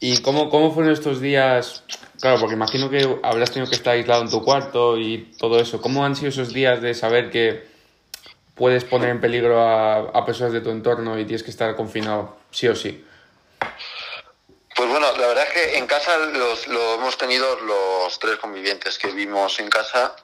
¿Y 0.00 0.22
cómo, 0.22 0.48
cómo 0.48 0.72
fueron 0.72 0.92
estos 0.92 1.20
días? 1.20 1.82
Claro, 2.20 2.40
porque 2.40 2.54
imagino 2.54 2.90
que 2.90 3.20
habrás 3.22 3.52
tenido 3.52 3.70
que 3.70 3.76
estar 3.76 3.94
aislado 3.94 4.22
en 4.22 4.30
tu 4.30 4.44
cuarto 4.44 4.98
y 4.98 5.32
todo 5.38 5.60
eso. 5.60 5.80
¿Cómo 5.80 6.04
han 6.04 6.16
sido 6.16 6.30
esos 6.30 6.52
días 6.52 6.82
de 6.82 6.94
saber 6.94 7.30
que 7.30 7.64
puedes 8.56 8.84
poner 8.84 9.10
en 9.10 9.20
peligro 9.20 9.60
a, 9.62 10.26
personas 10.26 10.52
de 10.52 10.60
tu 10.60 10.70
entorno 10.70 11.18
y 11.18 11.24
tienes 11.24 11.44
que 11.44 11.50
estar 11.50 11.76
confinado 11.76 12.36
sí 12.50 12.66
o 12.66 12.74
sí? 12.74 13.04
Pues 14.74 14.88
bueno, 14.88 15.06
la 15.16 15.26
verdad 15.28 15.44
es 15.44 15.52
que 15.52 15.78
en 15.78 15.86
casa 15.86 16.16
los, 16.18 16.66
lo 16.66 16.94
hemos 16.94 17.16
tenido 17.16 17.56
los 17.60 18.18
tres 18.18 18.36
convivientes 18.36 18.98
que 18.98 19.08
vimos 19.08 19.58
en 19.60 19.68
casa 19.68 20.14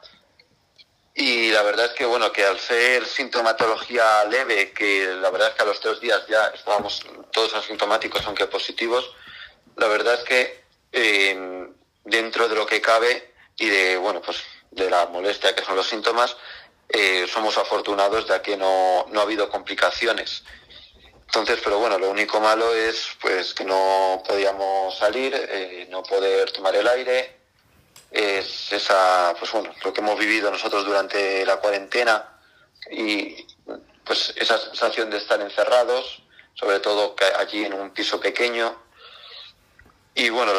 y 1.14 1.52
la 1.52 1.62
verdad 1.62 1.86
es 1.86 1.92
que 1.92 2.06
bueno, 2.06 2.32
que 2.32 2.44
al 2.44 2.58
ser 2.58 3.06
sintomatología 3.06 4.24
leve, 4.24 4.72
que 4.72 5.06
la 5.20 5.30
verdad 5.30 5.50
es 5.50 5.54
que 5.54 5.62
a 5.62 5.66
los 5.66 5.80
tres 5.80 6.00
días 6.00 6.22
ya 6.28 6.48
estábamos 6.48 7.04
todos 7.30 7.54
asintomáticos, 7.54 8.26
aunque 8.26 8.46
positivos, 8.46 9.12
la 9.76 9.86
verdad 9.86 10.14
es 10.14 10.24
que 10.24 10.64
eh, 10.92 11.63
dentro 12.04 12.48
de 12.48 12.54
lo 12.54 12.66
que 12.66 12.80
cabe 12.80 13.32
y 13.56 13.68
de 13.68 13.96
bueno 13.96 14.20
pues 14.20 14.42
de 14.70 14.90
la 14.90 15.06
molestia 15.06 15.54
que 15.54 15.64
son 15.64 15.76
los 15.76 15.86
síntomas, 15.88 16.36
eh, 16.88 17.26
somos 17.32 17.56
afortunados 17.58 18.26
ya 18.26 18.42
que 18.42 18.56
no, 18.56 19.06
no 19.10 19.20
ha 19.20 19.22
habido 19.22 19.48
complicaciones. 19.48 20.44
Entonces, 21.26 21.60
pero 21.64 21.78
bueno, 21.78 21.98
lo 21.98 22.10
único 22.10 22.40
malo 22.40 22.74
es 22.74 23.08
pues 23.20 23.54
que 23.54 23.64
no 23.64 24.22
podíamos 24.26 24.96
salir, 24.96 25.32
eh, 25.34 25.86
no 25.90 26.02
poder 26.02 26.52
tomar 26.52 26.76
el 26.76 26.86
aire, 26.86 27.40
es 28.10 28.72
esa, 28.72 29.34
pues 29.38 29.50
bueno, 29.50 29.74
lo 29.82 29.92
que 29.92 30.00
hemos 30.00 30.18
vivido 30.18 30.50
nosotros 30.50 30.84
durante 30.84 31.44
la 31.44 31.56
cuarentena 31.56 32.38
y 32.90 33.44
pues 34.04 34.32
esa 34.36 34.58
sensación 34.58 35.10
de 35.10 35.18
estar 35.18 35.40
encerrados, 35.40 36.22
sobre 36.54 36.78
todo 36.78 37.16
allí 37.38 37.64
en 37.64 37.72
un 37.72 37.90
piso 37.90 38.20
pequeño. 38.20 38.80
Y 40.14 40.28
bueno, 40.28 40.52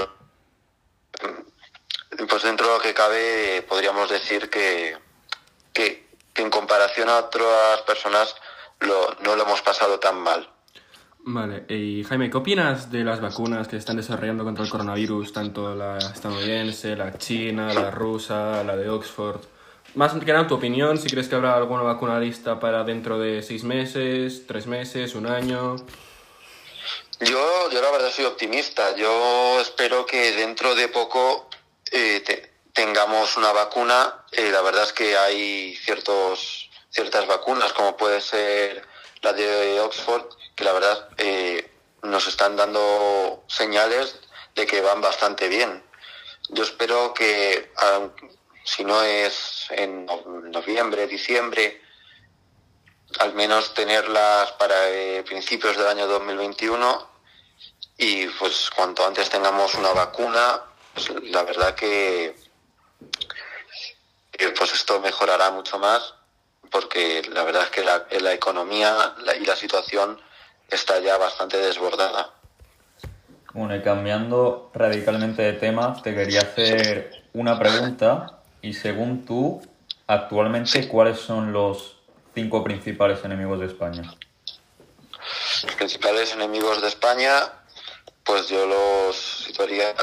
pues 2.28 2.44
dentro 2.44 2.68
de 2.68 2.74
lo 2.74 2.80
que 2.80 2.94
cabe 2.94 3.64
podríamos 3.68 4.10
decir 4.10 4.50
que, 4.50 4.98
que, 5.74 6.06
en 6.36 6.50
comparación 6.50 7.08
a 7.10 7.18
otras 7.20 7.82
personas 7.88 8.36
lo, 8.80 9.16
no 9.24 9.36
lo 9.36 9.44
hemos 9.44 9.62
pasado 9.62 10.00
tan 10.00 10.18
mal. 10.18 10.50
Vale, 11.28 11.66
y 11.70 12.04
Jaime, 12.04 12.30
¿qué 12.30 12.38
opinas 12.38 12.92
de 12.92 13.04
las 13.04 13.20
vacunas 13.20 13.68
que 13.68 13.72
se 13.72 13.78
están 13.78 13.98
desarrollando 13.98 14.44
contra 14.44 14.64
el 14.64 14.70
coronavirus, 14.70 15.34
tanto 15.34 15.74
la 15.74 15.98
estadounidense, 15.98 16.96
la 16.96 17.18
china, 17.18 17.74
la 17.74 17.90
rusa, 17.90 18.64
la 18.64 18.76
de 18.76 18.90
Oxford? 18.90 19.42
Más 19.96 20.12
que 20.14 20.34
nada, 20.34 20.46
tu 20.46 20.56
opinión, 20.56 20.98
si 20.98 21.08
crees 21.10 21.30
que 21.30 21.36
habrá 21.36 21.56
alguna 21.56 21.82
vacuna 21.82 22.20
lista 22.20 22.60
para 22.60 22.84
dentro 22.84 23.18
de 23.18 23.42
seis 23.42 23.64
meses, 23.64 24.46
tres 24.46 24.68
meses, 24.68 25.16
un 25.16 25.26
año. 25.26 25.78
Yo, 27.22 27.70
yo 27.72 27.82
la 27.82 27.92
verdad 27.92 28.12
soy 28.12 28.26
optimista. 28.26 28.94
Yo 28.98 29.60
espero 29.62 30.06
que 30.06 30.34
dentro 30.34 30.76
de 30.76 30.90
poco 30.90 31.48
eh, 31.98 32.52
tengamos 32.74 33.38
una 33.38 33.54
vacuna. 33.54 34.26
Eh, 34.34 34.52
la 34.52 34.62
verdad 34.62 34.84
es 34.84 34.92
que 34.92 35.18
hay 35.18 35.78
ciertos, 35.78 36.70
ciertas 36.90 37.26
vacunas, 37.26 37.72
como 37.72 37.96
puede 37.96 38.20
ser 38.20 38.86
la 39.22 39.32
de 39.32 39.80
Oxford, 39.80 40.26
que 40.56 40.66
la 40.66 40.74
verdad 40.74 41.08
eh, 41.18 41.72
nos 42.04 42.28
están 42.28 42.58
dando 42.58 43.46
señales 43.48 44.20
de 44.56 44.66
que 44.66 44.82
van 44.82 45.00
bastante 45.00 45.48
bien. 45.48 45.86
Yo 46.50 46.64
espero 46.64 47.14
que, 47.14 47.72
si 48.66 48.84
no 48.84 49.02
es 49.02 49.68
en 49.70 50.06
noviembre, 50.52 51.08
diciembre, 51.08 51.82
al 53.20 53.34
menos 53.34 53.74
tenerlas 53.74 54.52
para 54.54 54.76
principios 55.26 55.78
del 55.78 55.88
año 55.88 56.08
2021 56.08 57.10
y 57.98 58.28
pues 58.28 58.70
cuanto 58.76 59.08
antes 59.08 59.30
tengamos 59.30 59.74
una 59.76 59.94
vacuna, 59.94 60.62
pues 60.96 61.12
la 61.26 61.44
verdad 61.44 61.76
que 61.76 62.36
pues 64.58 64.74
esto 64.74 65.00
mejorará 65.02 65.52
mucho 65.52 65.78
más 65.78 66.16
porque 66.72 67.22
la 67.32 67.44
verdad 67.44 67.64
es 67.64 67.70
que 67.70 67.84
la, 67.84 68.06
la 68.22 68.34
economía 68.34 69.14
y 69.40 69.46
la 69.46 69.56
situación 69.56 70.20
está 70.70 71.00
ya 71.00 71.18
bastante 71.18 71.58
desbordada. 71.58 72.32
Bueno, 73.54 73.76
y 73.76 73.82
cambiando 73.82 74.72
radicalmente 74.74 75.42
de 75.42 75.54
tema, 75.54 76.02
te 76.02 76.14
quería 76.14 76.42
hacer 76.42 77.24
una 77.34 77.58
pregunta 77.58 78.40
y 78.62 78.74
según 78.74 79.26
tú, 79.26 79.62
actualmente, 80.08 80.88
¿cuáles 80.90 81.20
son 81.20 81.54
los 81.54 81.98
cinco 82.34 82.64
principales 82.64 83.24
enemigos 83.24 83.60
de 83.60 83.68
España? 83.68 84.14
Los 85.64 85.76
principales 85.76 86.34
enemigos 86.34 86.82
de 86.82 86.90
España, 86.90 87.54
pues 88.26 88.50
yo 88.50 88.66
los 88.66 89.16
situaría 89.16 89.94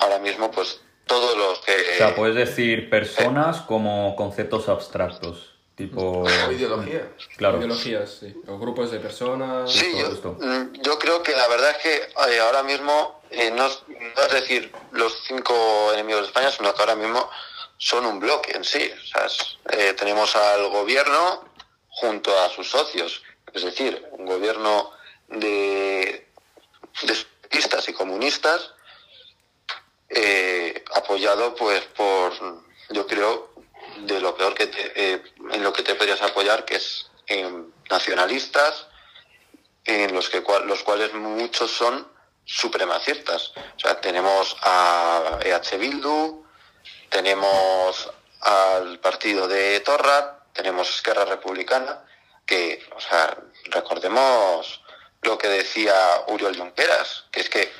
ahora 0.00 0.18
mismo, 0.18 0.50
pues 0.50 0.80
todos 1.06 1.36
los 1.36 1.58
que... 1.60 1.72
O 1.94 1.96
sea, 1.96 2.14
puedes 2.14 2.34
decir 2.36 2.90
personas 2.90 3.60
como 3.62 4.14
conceptos 4.16 4.68
abstractos, 4.68 5.54
tipo... 5.74 6.22
O 6.22 6.28
ideología. 6.52 7.10
Claro. 7.36 7.58
Ideologías, 7.58 8.10
sí. 8.20 8.34
O 8.46 8.58
grupos 8.58 8.90
de 8.90 8.98
personas. 9.00 9.72
Sí, 9.72 9.90
yo, 9.98 10.32
mm, 10.32 10.72
yo 10.82 10.98
creo 10.98 11.22
que 11.22 11.32
la 11.32 11.48
verdad 11.48 11.70
es 11.70 11.76
que 11.78 11.94
eh, 11.96 12.40
ahora 12.40 12.62
mismo 12.62 13.22
eh, 13.30 13.50
no, 13.50 13.66
es, 13.66 13.82
no 13.88 14.22
es 14.22 14.32
decir 14.32 14.70
los 14.92 15.14
cinco 15.26 15.54
enemigos 15.94 16.22
de 16.22 16.26
España, 16.28 16.50
sino 16.50 16.74
que 16.74 16.80
ahora 16.80 16.94
mismo 16.96 17.28
son 17.78 18.04
un 18.06 18.18
bloque 18.20 18.52
en 18.52 18.64
sí. 18.64 18.90
O 18.92 19.06
sea, 19.06 19.26
es- 19.26 19.58
eh, 19.70 19.94
tenemos 19.94 20.34
al 20.36 20.68
gobierno 20.68 21.44
junto 21.88 22.38
a 22.40 22.48
sus 22.50 22.68
socios, 22.70 23.22
es 23.54 23.64
decir, 23.64 24.06
un 24.12 24.26
gobierno 24.26 24.90
de, 25.28 26.28
de 27.02 27.14
socialistas 27.14 27.88
y 27.88 27.92
comunistas 27.92 28.72
eh, 30.10 30.84
apoyado 30.94 31.54
pues 31.54 31.82
por, 31.96 32.32
yo 32.90 33.06
creo, 33.06 33.52
de 33.98 34.20
lo 34.20 34.36
peor 34.36 34.54
que 34.54 34.66
te- 34.68 34.92
eh, 35.14 35.22
en 35.52 35.62
lo 35.62 35.72
que 35.72 35.82
te 35.82 35.94
podrías 35.94 36.22
apoyar, 36.22 36.64
que 36.64 36.76
es 36.76 37.10
en 37.26 37.72
nacionalistas, 37.90 38.86
en 39.84 40.14
los 40.14 40.28
que 40.28 40.42
los 40.66 40.82
cuales 40.82 41.12
muchos 41.14 41.70
son 41.70 42.06
supremacistas. 42.44 43.52
O 43.76 43.80
sea, 43.80 44.00
tenemos 44.00 44.56
a 44.62 45.38
EH 45.42 45.76
Bildu, 45.78 46.44
tenemos 47.10 48.10
al 48.40 48.98
partido 49.00 49.48
de 49.48 49.80
Torra, 49.80 50.44
tenemos 50.52 50.88
Esquerra 50.88 51.24
Republicana, 51.24 52.04
que, 52.46 52.86
o 52.96 53.00
sea, 53.00 53.36
recordemos 53.64 54.82
lo 55.22 55.36
que 55.36 55.48
decía 55.48 55.94
Uriol 56.28 56.56
Junqueras, 56.56 57.24
que 57.30 57.40
es 57.40 57.50
que 57.50 57.72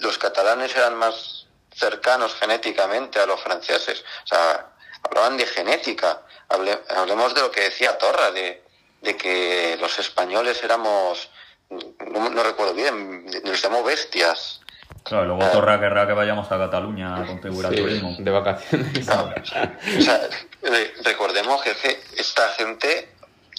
los 0.00 0.18
catalanes 0.18 0.74
eran 0.76 0.96
más 0.96 1.43
cercanos 1.74 2.34
genéticamente 2.34 3.18
a 3.20 3.26
los 3.26 3.40
franceses. 3.40 4.04
O 4.24 4.26
sea, 4.26 4.66
hablaban 5.02 5.36
de 5.36 5.46
genética. 5.46 6.22
Hable- 6.48 6.80
hablemos 6.96 7.34
de 7.34 7.40
lo 7.42 7.50
que 7.50 7.62
decía 7.62 7.98
Torra, 7.98 8.30
de, 8.30 8.62
de 9.02 9.16
que 9.16 9.76
los 9.80 9.98
españoles 9.98 10.62
éramos, 10.62 11.30
no, 11.70 12.28
no 12.30 12.42
recuerdo 12.42 12.74
bien, 12.74 13.26
nos 13.44 13.60
llamó 13.62 13.82
bestias. 13.82 14.60
Claro, 15.02 15.26
luego 15.36 15.50
Torra 15.52 15.78
querrá 15.78 16.06
que 16.06 16.12
vayamos 16.14 16.50
a 16.50 16.58
Cataluña 16.58 17.16
a 17.20 17.26
contribuir 17.26 17.66
al 17.66 17.74
turismo. 17.74 18.14
De 18.18 18.30
vacaciones. 18.30 19.08
O 19.08 20.00
sea, 20.00 20.28
re- 20.62 20.94
recordemos 21.02 21.62
que 21.62 21.74
esta 22.16 22.48
gente 22.50 23.12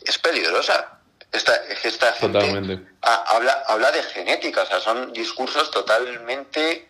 es 0.03 0.17
peligrosa. 0.17 0.91
Esta, 1.31 1.53
esta 1.83 2.13
gente 2.13 2.39
Totalmente. 2.39 2.87
ha- 3.01 3.23
habla, 3.35 3.63
habla 3.67 3.91
de 3.91 4.01
genética, 4.03 4.61
o 4.63 4.65
sea, 4.65 4.79
son 4.79 5.11
discursos 5.11 5.69
totalmente 5.69 6.87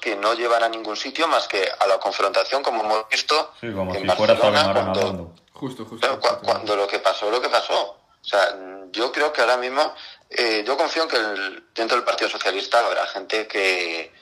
que 0.00 0.16
no 0.16 0.34
llevan 0.34 0.62
a 0.62 0.68
ningún 0.68 0.96
sitio 0.96 1.26
más 1.28 1.48
que 1.48 1.68
a 1.78 1.86
la 1.86 1.98
confrontación, 1.98 2.62
como 2.62 2.82
hemos 2.84 3.08
visto 3.08 3.52
Sí, 3.60 3.70
como 3.72 3.94
en 3.94 4.02
si 4.08 4.16
fuera 4.16 4.34
Barcelona 4.34 4.72
cuando-. 4.72 5.34
Justo, 5.52 5.84
justo. 5.84 6.06
Claro, 6.06 6.20
cu- 6.20 6.44
cuando 6.44 6.76
lo 6.76 6.86
que 6.86 6.98
pasó, 7.00 7.30
lo 7.30 7.40
que 7.40 7.48
pasó. 7.48 7.96
O 8.20 8.24
sea, 8.24 8.56
yo 8.92 9.10
creo 9.10 9.32
que 9.32 9.40
ahora 9.40 9.56
mismo, 9.56 9.92
eh, 10.30 10.62
yo 10.66 10.76
confío 10.76 11.02
en 11.04 11.08
que 11.08 11.16
el- 11.16 11.64
dentro 11.74 11.96
del 11.96 12.04
Partido 12.04 12.30
Socialista 12.30 12.78
habrá 12.86 13.06
gente 13.06 13.46
que, 13.48 14.12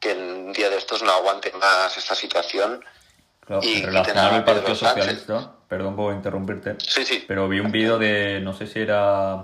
que 0.00 0.12
un 0.14 0.52
día 0.52 0.70
de 0.70 0.78
estos 0.78 1.02
no 1.02 1.12
aguante 1.12 1.52
más 1.52 1.96
esta 1.96 2.14
situación. 2.14 2.82
Claro, 3.44 3.62
Y 3.62 3.82
relacionado 3.82 4.36
al 4.36 4.44
Partido 4.44 4.64
Pedro 4.64 4.74
Sánchez. 4.76 5.04
Socialista, 5.04 5.52
perdón 5.68 5.96
por 5.96 6.14
interrumpirte, 6.14 6.76
Sí, 6.78 7.04
sí. 7.04 7.24
pero 7.26 7.48
vi 7.48 7.60
un 7.60 7.70
vídeo 7.72 7.98
de, 7.98 8.40
no 8.40 8.52
sé 8.54 8.66
si 8.66 8.80
era, 8.80 9.34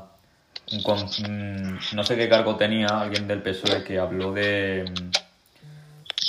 un 0.73 1.79
no 1.93 2.05
sé 2.05 2.17
qué 2.17 2.29
cargo 2.29 2.57
tenía 2.57 2.87
alguien 2.89 3.27
del 3.29 3.43
PSOE 3.43 3.83
que 3.85 3.99
habló 3.99 4.33
de, 4.33 4.85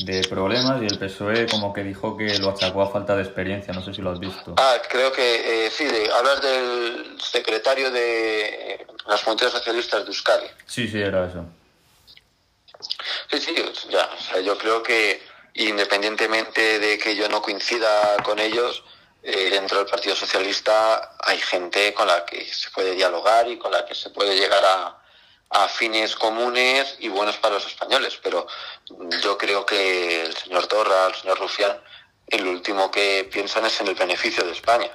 de 0.03 0.21
problemas 0.27 0.81
y 0.81 0.85
el 0.85 0.97
PSOE 0.97 1.47
como 1.47 1.73
que 1.73 1.83
dijo 1.83 2.17
que 2.17 2.37
lo 2.39 2.49
achacó 2.49 2.81
a 2.81 2.89
falta 2.89 3.15
de 3.15 3.23
experiencia, 3.23 3.73
no 3.73 3.83
sé 3.83 3.93
si 3.93 4.01
lo 4.01 4.11
has 4.11 4.19
visto. 4.19 4.53
Ah, 4.57 4.77
creo 4.89 5.11
que 5.11 5.65
eh, 5.65 5.71
sí, 5.71 5.85
de, 5.85 6.11
hablas 6.11 6.41
del 6.41 7.17
secretario 7.21 7.91
de 7.91 8.85
las 9.07 9.21
Fronteras 9.21 9.53
Socialistas 9.53 10.01
de 10.01 10.07
Euskadi. 10.07 10.47
Sí, 10.65 10.87
sí, 10.87 11.01
era 11.01 11.27
eso. 11.27 11.45
Sí, 13.31 13.39
sí, 13.39 13.55
ya. 13.89 14.09
O 14.17 14.21
sea, 14.21 14.41
yo 14.41 14.57
creo 14.57 14.83
que 14.83 15.21
independientemente 15.53 16.79
de 16.79 16.97
que 16.97 17.15
yo 17.15 17.29
no 17.29 17.41
coincida 17.41 18.17
con 18.23 18.39
ellos, 18.39 18.83
eh, 19.23 19.49
dentro 19.49 19.77
del 19.77 19.87
Partido 19.87 20.15
Socialista 20.15 21.15
hay 21.19 21.37
gente 21.39 21.93
con 21.93 22.07
la 22.07 22.25
que 22.25 22.45
se 22.45 22.69
puede 22.71 22.93
dialogar 22.95 23.49
y 23.49 23.57
con 23.57 23.71
la 23.71 23.85
que 23.85 23.95
se 23.95 24.09
puede 24.09 24.35
llegar 24.35 24.63
a, 24.63 25.04
a 25.49 25.67
fines 25.67 26.15
comunes 26.15 26.97
y 26.99 27.09
buenos 27.09 27.37
para 27.37 27.55
los 27.55 27.67
españoles. 27.67 28.19
Pero 28.21 28.47
yo 29.23 29.37
creo 29.37 29.65
que 29.65 30.23
el 30.23 30.35
señor 30.35 30.67
Torra, 30.67 31.07
el 31.07 31.15
señor 31.15 31.39
Rufián, 31.39 31.77
en 32.27 32.43
lo 32.43 32.51
último 32.51 32.91
que 32.91 33.27
piensan 33.31 33.65
es 33.65 33.79
en 33.81 33.87
el 33.87 33.95
beneficio 33.95 34.43
de 34.43 34.51
España. 34.51 34.89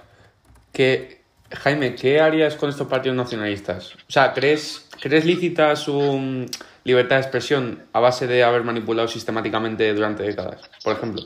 ¿Qué, 0.72 1.22
Jaime, 1.52 1.94
¿qué 1.94 2.20
harías 2.20 2.54
con 2.54 2.70
estos 2.70 2.86
partidos 2.86 3.16
nacionalistas? 3.16 3.94
O 3.94 4.12
sea, 4.12 4.32
¿crees, 4.32 4.88
¿crees 5.00 5.24
lícita 5.24 5.74
su 5.76 6.46
libertad 6.84 7.16
de 7.16 7.22
expresión 7.22 7.88
a 7.92 8.00
base 8.00 8.26
de 8.26 8.42
haber 8.42 8.62
manipulado 8.62 9.08
sistemáticamente 9.08 9.92
durante 9.92 10.22
décadas? 10.22 10.60
Por 10.82 10.96
ejemplo. 10.96 11.22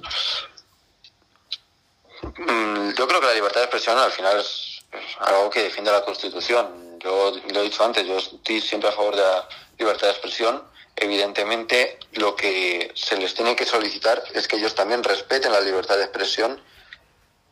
Mm, 2.23 2.93
Yo 2.97 3.07
creo 3.07 3.21
que 3.21 3.27
la 3.27 3.35
libertad 3.35 3.61
de 3.61 3.65
expresión 3.65 3.99
al 3.99 4.11
final 4.13 4.39
es 4.41 4.83
algo 5.21 5.51
que 5.51 5.65
defiende 5.65 5.91
la 5.91 6.03
Constitución. 6.03 6.84
Yo 7.05 7.33
lo 7.53 7.61
he 7.61 7.65
dicho 7.65 7.85
antes, 7.85 8.07
yo 8.07 8.17
estoy 8.19 8.61
siempre 8.61 8.89
a 8.89 8.93
favor 8.93 9.15
de 9.15 9.23
la 9.23 9.49
libertad 9.79 10.07
de 10.07 10.13
expresión. 10.15 10.63
Evidentemente, 10.97 11.99
lo 12.13 12.35
que 12.35 12.93
se 12.95 13.17
les 13.17 13.35
tiene 13.35 13.55
que 13.57 13.67
solicitar 13.67 14.23
es 14.33 14.49
que 14.49 14.57
ellos 14.57 14.75
también 14.75 15.03
respeten 15.05 15.53
la 15.53 15.61
libertad 15.61 15.97
de 15.97 16.05
expresión 16.05 16.61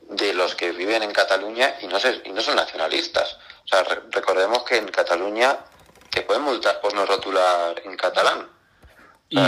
de 0.09 0.33
los 0.35 0.55
que 0.55 0.73
viven 0.73 1.03
en 1.03 1.13
Cataluña 1.13 1.75
y 1.81 1.87
no, 1.87 1.99
se- 2.01 2.23
y 2.25 2.31
no 2.31 2.41
son 2.41 2.57
nacionalistas. 2.57 3.39
O 3.65 3.69
sea, 3.69 3.83
re- 3.85 4.03
recordemos 4.11 4.63
que 4.65 4.77
en 4.77 4.89
Cataluña 4.89 5.59
te 6.11 6.23
pueden 6.23 6.43
multar 6.43 6.81
por 6.81 6.95
no 6.95 7.05
rotular 7.07 7.81
en 7.85 7.97
catalán. 7.97 8.49
Y, 9.29 9.39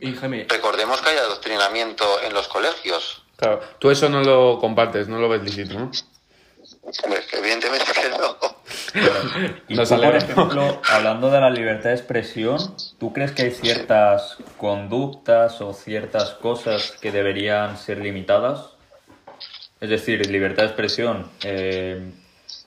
y 0.00 0.14
Jaime, 0.14 0.46
Recordemos 0.48 1.00
que 1.00 1.10
hay 1.10 1.18
adoctrinamiento 1.18 2.20
en 2.22 2.32
los 2.32 2.46
colegios. 2.48 3.22
Claro, 3.36 3.60
tú 3.78 3.90
eso 3.90 4.08
no 4.08 4.22
lo 4.22 4.58
compartes, 4.60 5.08
no 5.08 5.18
lo 5.18 5.28
ves 5.28 5.42
lícito, 5.42 5.74
¿no? 5.78 5.90
Que 6.86 7.38
evidentemente 7.38 7.86
que 7.92 8.08
no. 8.10 8.36
Y 9.68 9.74
Nos 9.74 9.88
tú, 9.88 9.96
por 9.96 10.16
ejemplo, 10.16 10.80
hablando 10.88 11.30
de 11.30 11.40
la 11.40 11.50
libertad 11.50 11.90
de 11.90 11.96
expresión, 11.96 12.76
¿tú 12.98 13.12
crees 13.12 13.32
que 13.32 13.42
hay 13.42 13.50
ciertas 13.50 14.36
conductas 14.56 15.60
o 15.60 15.74
ciertas 15.74 16.30
cosas 16.30 16.92
que 16.92 17.10
deberían 17.10 17.76
ser 17.76 17.98
limitadas? 17.98 18.70
Es 19.80 19.90
decir, 19.90 20.24
libertad 20.30 20.62
de 20.62 20.68
expresión, 20.68 21.30
eh, 21.42 22.10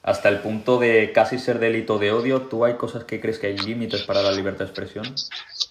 hasta 0.03 0.29
el 0.29 0.39
punto 0.39 0.77
de 0.77 1.11
casi 1.13 1.39
ser 1.39 1.59
delito 1.59 1.97
de 1.97 2.11
odio, 2.11 2.43
¿tú 2.43 2.65
hay 2.65 2.75
cosas 2.75 3.05
que 3.05 3.19
crees 3.19 3.39
que 3.39 3.47
hay 3.47 3.57
límites 3.57 4.03
para 4.03 4.21
la 4.21 4.31
libertad 4.31 4.65
de 4.65 4.71
expresión? 4.71 5.15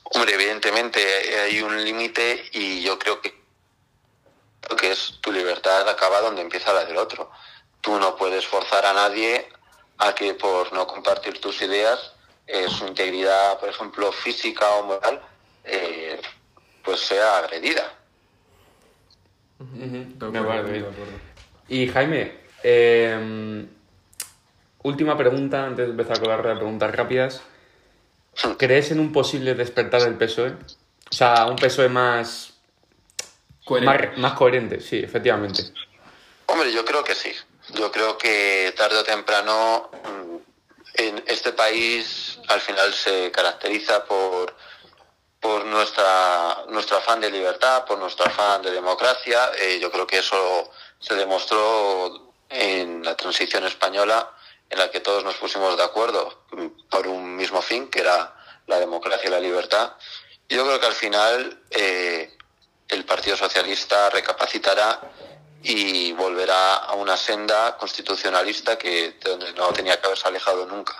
Hombre, 0.05 0.35
evidentemente 0.35 1.01
hay 1.45 1.61
un 1.61 1.85
límite 1.85 2.45
y 2.53 2.83
yo 2.83 2.99
creo 2.99 3.21
que, 3.21 3.35
que 4.79 4.93
es 4.93 5.19
tu 5.21 5.33
libertad 5.33 5.89
acaba 5.89 6.21
donde 6.21 6.43
empieza 6.43 6.73
la 6.73 6.85
del 6.85 6.97
otro. 6.97 7.31
Tú 7.89 7.99
no 7.99 8.17
puedes 8.17 8.47
forzar 8.47 8.85
a 8.85 8.93
nadie 8.93 9.49
a 9.97 10.15
que 10.15 10.35
por 10.35 10.71
no 10.75 10.87
compartir 10.87 11.41
tus 11.41 11.63
ideas, 11.63 12.13
eh, 12.47 12.69
su 12.69 12.87
integridad, 12.87 13.59
por 13.59 13.71
ejemplo, 13.71 14.13
física 14.13 14.69
o 14.75 14.83
moral, 14.85 15.23
eh, 15.65 16.21
pues 16.85 17.01
sea 17.01 17.39
agredida. 17.39 17.91
de 19.59 20.31
Me 20.31 20.39
acuerdo. 20.39 20.91
Y 21.69 21.89
Jaime, 21.89 22.35
eh, 22.63 23.67
última 24.83 25.17
pregunta 25.17 25.65
antes 25.65 25.87
de 25.87 25.93
empezar 25.93 26.21
con 26.21 26.29
la 26.29 26.37
rueda 26.37 26.53
de 26.53 26.61
preguntas 26.61 26.95
rápidas. 26.95 27.43
¿Crees 28.59 28.91
en 28.91 29.01
un 29.01 29.13
posible 29.13 29.55
despertar 29.55 30.03
del 30.03 30.19
PSOE? 30.19 30.51
O 30.51 31.15
sea, 31.15 31.47
un 31.47 31.57
PSOE 31.57 31.89
más, 31.89 32.53
Coherente. 33.65 34.09
más, 34.09 34.19
más 34.19 34.33
coherente, 34.35 34.83
sí, 34.83 34.99
efectivamente. 34.99 35.63
Hombre, 36.45 36.71
yo 36.71 36.85
creo 36.85 37.03
que 37.03 37.15
sí. 37.15 37.33
Yo 37.75 37.93
creo 37.93 38.17
que 38.17 38.73
tarde 38.77 38.99
o 38.99 39.05
temprano 39.05 39.91
mm, 39.93 40.37
en 40.95 41.25
este 41.27 41.53
país 41.53 42.39
al 42.49 42.61
final 42.61 42.93
se 42.95 43.31
caracteriza 43.31 44.05
por 44.05 44.55
por 45.41 45.65
nuestra, 45.65 46.65
nuestro 46.69 46.97
afán 46.97 47.21
de 47.21 47.31
libertad, 47.31 47.85
por 47.85 47.99
nuestro 47.99 48.27
afán 48.27 48.63
de 48.63 48.73
democracia. 48.73 49.53
Eh, 49.59 49.79
yo 49.81 49.91
creo 49.91 50.07
que 50.07 50.19
eso 50.19 50.71
se 50.99 51.15
demostró 51.15 52.35
en 52.49 53.05
la 53.05 53.17
transición 53.17 53.65
española, 53.65 54.33
en 54.69 54.79
la 54.79 54.91
que 54.91 55.01
todos 55.01 55.23
nos 55.25 55.37
pusimos 55.37 55.77
de 55.77 55.85
acuerdo 55.85 56.45
por 56.91 57.07
un 57.07 57.37
mismo 57.37 57.63
fin, 57.63 57.89
que 57.89 58.01
era 58.01 58.35
la 58.67 58.79
democracia 58.79 59.29
y 59.29 59.31
la 59.31 59.41
libertad. 59.41 59.93
Yo 60.49 60.65
creo 60.67 60.81
que 60.81 60.87
al 60.87 60.95
final 60.95 61.63
eh, 61.71 62.37
el 62.89 63.05
Partido 63.05 63.37
Socialista 63.37 64.11
recapacitará 64.11 65.01
y 65.69 66.13
volverá 66.13 66.77
a 66.77 66.95
una 66.95 67.17
senda 67.17 67.77
constitucionalista 67.77 68.79
que 68.79 69.17
donde 69.23 69.53
no 69.53 69.69
tenía 69.69 70.01
que 70.01 70.07
haberse 70.07 70.27
alejado 70.27 70.67
nunca. 70.67 70.95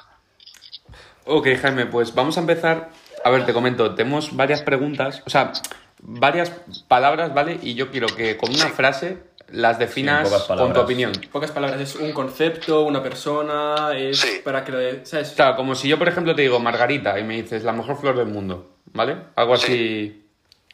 Ok, 1.25 1.49
Jaime, 1.61 1.87
pues 1.87 2.15
vamos 2.15 2.37
a 2.37 2.41
empezar. 2.41 2.91
A 3.25 3.31
ver, 3.31 3.47
te 3.47 3.55
comento, 3.55 3.95
tenemos 3.95 4.37
varias 4.37 4.63
preguntas, 4.63 5.23
o 5.27 5.31
sea, 5.31 5.53
varias 6.01 6.53
palabras, 6.87 7.33
¿vale? 7.33 7.59
Y 7.63 7.75
yo 7.75 7.91
quiero 7.91 8.09
que 8.09 8.37
con 8.37 8.51
una 8.55 8.69
frase 8.69 9.23
las 9.51 9.79
definas 9.79 10.29
con 10.47 10.73
tu 10.75 10.81
opinión. 10.81 11.13
Pocas 11.33 11.51
palabras, 11.51 11.81
es 11.81 11.97
un 11.97 12.13
concepto, 12.13 12.83
una 12.83 13.03
persona, 13.03 13.93
es 13.97 14.21
Sí. 14.21 14.41
para 14.45 14.63
que 14.65 14.73
lo... 14.73 15.07
¿Sabes? 15.07 15.31
Claro, 15.31 15.57
como 15.57 15.75
si 15.75 15.89
yo, 15.89 15.99
por 15.99 16.09
ejemplo, 16.09 16.35
te 16.35 16.43
digo 16.43 16.61
Margarita 16.61 17.19
y 17.19 17.25
me 17.25 17.41
dices 17.41 17.65
la 17.65 17.73
mejor 17.73 17.99
flor 17.99 18.17
del 18.19 18.27
mundo, 18.27 18.77
¿vale? 18.93 19.17
Algo 19.35 19.55
así. 19.55 20.27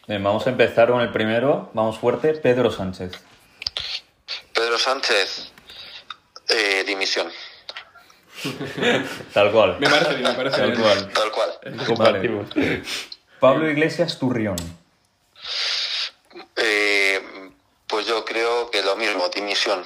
Bien, 0.08 0.22
vamos 0.22 0.46
a 0.46 0.50
empezar 0.50 0.90
con 0.90 1.00
el 1.00 1.12
primero. 1.12 1.70
Vamos 1.72 1.96
fuerte. 1.98 2.34
Pedro 2.34 2.70
Sánchez. 2.70 3.12
Pedro 4.54 4.78
Sánchez, 4.78 5.50
eh, 6.48 6.84
dimisión, 6.86 7.30
Tal 9.32 9.50
cual. 9.52 9.76
Me 9.80 9.88
parece 9.88 10.14
bien, 10.14 10.22
me 10.28 10.34
parece 10.34 10.56
Tal 10.58 10.70
bien. 10.72 10.82
cual. 10.82 11.12
tal 11.12 11.30
cual. 11.30 11.50
Compartimos. 11.86 12.46
Pablo 13.40 13.70
Iglesias 13.70 14.18
Turrión. 14.18 14.56
Eh, 16.56 17.50
pues 17.86 18.06
yo 18.06 18.24
creo 18.24 18.70
que 18.70 18.82
lo 18.82 18.96
mismo, 18.96 19.28
dimisión. 19.34 19.82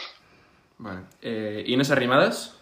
Vale. 0.79 1.01
Eh, 1.23 1.65
Inés 1.67 1.91
Arrimadas. 1.91 2.53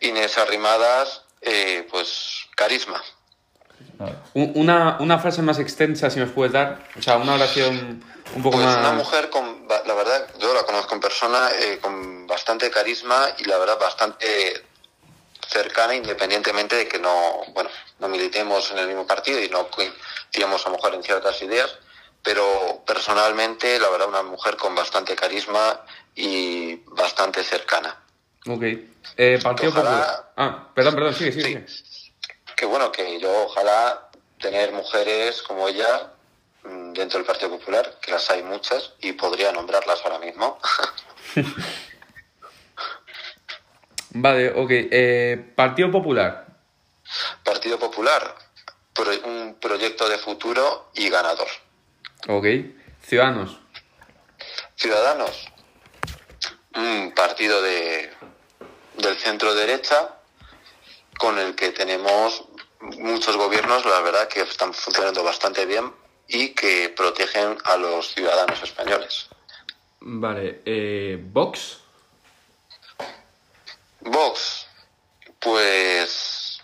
Inés 0.00 0.38
Arrimadas, 0.38 1.24
eh, 1.42 1.86
pues 1.90 2.46
carisma. 2.56 3.00
Una, 4.34 4.96
una 5.00 5.18
frase 5.18 5.42
más 5.42 5.58
extensa, 5.58 6.10
si 6.10 6.18
nos 6.18 6.30
puedes 6.30 6.52
dar. 6.52 6.88
O 6.98 7.02
sea, 7.02 7.18
una 7.18 7.34
oración 7.34 8.02
un 8.34 8.42
poco 8.42 8.56
Pues 8.56 8.66
más. 8.66 8.78
una 8.78 8.92
mujer 8.92 9.30
con, 9.30 9.51
yo 10.92 10.98
la 10.98 11.00
conozco 11.00 11.00
en 11.00 11.00
persona, 11.00 11.50
eh, 11.58 11.78
con 11.80 12.26
bastante 12.26 12.70
carisma 12.70 13.28
y 13.38 13.44
la 13.44 13.58
verdad 13.58 13.78
bastante 13.78 14.64
cercana, 15.48 15.94
independientemente 15.94 16.76
de 16.76 16.86
que 16.88 16.98
no, 16.98 17.42
bueno, 17.52 17.70
no 17.98 18.08
militemos 18.08 18.70
en 18.70 18.78
el 18.78 18.86
mismo 18.86 19.06
partido 19.06 19.40
y 19.40 19.48
no 19.48 19.68
coincidamos 19.68 20.64
a 20.66 20.70
lo 20.70 20.76
mejor 20.76 20.94
en 20.94 21.02
ciertas 21.02 21.40
ideas, 21.42 21.76
pero 22.22 22.82
personalmente, 22.86 23.78
la 23.78 23.88
verdad, 23.90 24.08
una 24.08 24.22
mujer 24.22 24.56
con 24.56 24.74
bastante 24.74 25.14
carisma 25.14 25.80
y 26.14 26.76
bastante 26.86 27.42
cercana. 27.42 27.96
Ok. 28.46 28.62
Eh, 29.16 29.38
Partido 29.42 29.70
Ojalá- 29.70 29.90
Popular. 29.90 30.32
Ah, 30.36 30.68
perdón, 30.74 30.94
perdón, 30.94 31.14
sigue, 31.14 31.32
sigue. 31.32 31.66
Sí. 31.68 31.84
sigue. 31.84 32.12
Que 32.56 32.66
bueno, 32.66 32.90
que 32.92 33.18
yo 33.20 33.44
ojalá 33.44 34.08
tener 34.40 34.72
mujeres 34.72 35.42
como 35.42 35.68
ella 35.68 36.12
dentro 36.64 37.18
del 37.18 37.26
Partido 37.26 37.50
Popular, 37.50 37.98
que 38.00 38.10
las 38.12 38.30
hay 38.30 38.42
muchas 38.42 38.92
y 39.00 39.12
podría 39.12 39.52
nombrarlas 39.52 40.00
ahora 40.04 40.18
mismo. 40.18 40.58
Vale, 44.14 44.50
ok. 44.50 44.70
Eh, 44.70 45.52
Partido 45.56 45.90
Popular. 45.90 46.46
Partido 47.44 47.78
Popular, 47.78 48.34
pro- 48.92 49.20
un 49.24 49.56
proyecto 49.60 50.08
de 50.08 50.18
futuro 50.18 50.90
y 50.94 51.08
ganador. 51.08 51.48
Ok. 52.28 52.46
Ciudadanos. 53.02 53.58
Ciudadanos, 54.76 55.48
un 56.74 57.12
partido 57.14 57.62
de, 57.62 58.10
del 58.98 59.16
centro 59.18 59.54
derecha 59.54 60.16
con 61.18 61.38
el 61.38 61.54
que 61.54 61.70
tenemos 61.70 62.44
muchos 62.80 63.36
gobiernos, 63.36 63.84
la 63.86 64.00
verdad, 64.00 64.28
que 64.28 64.40
están 64.40 64.74
funcionando 64.74 65.22
bastante 65.22 65.66
bien 65.66 65.92
y 66.34 66.54
que 66.54 66.88
protegen 66.96 67.58
a 67.64 67.76
los 67.76 68.08
ciudadanos 68.14 68.62
españoles. 68.62 69.26
Vale. 70.00 70.62
Eh, 70.64 71.18
Vox. 71.22 71.78
Vox, 74.00 74.66
pues 75.38 76.58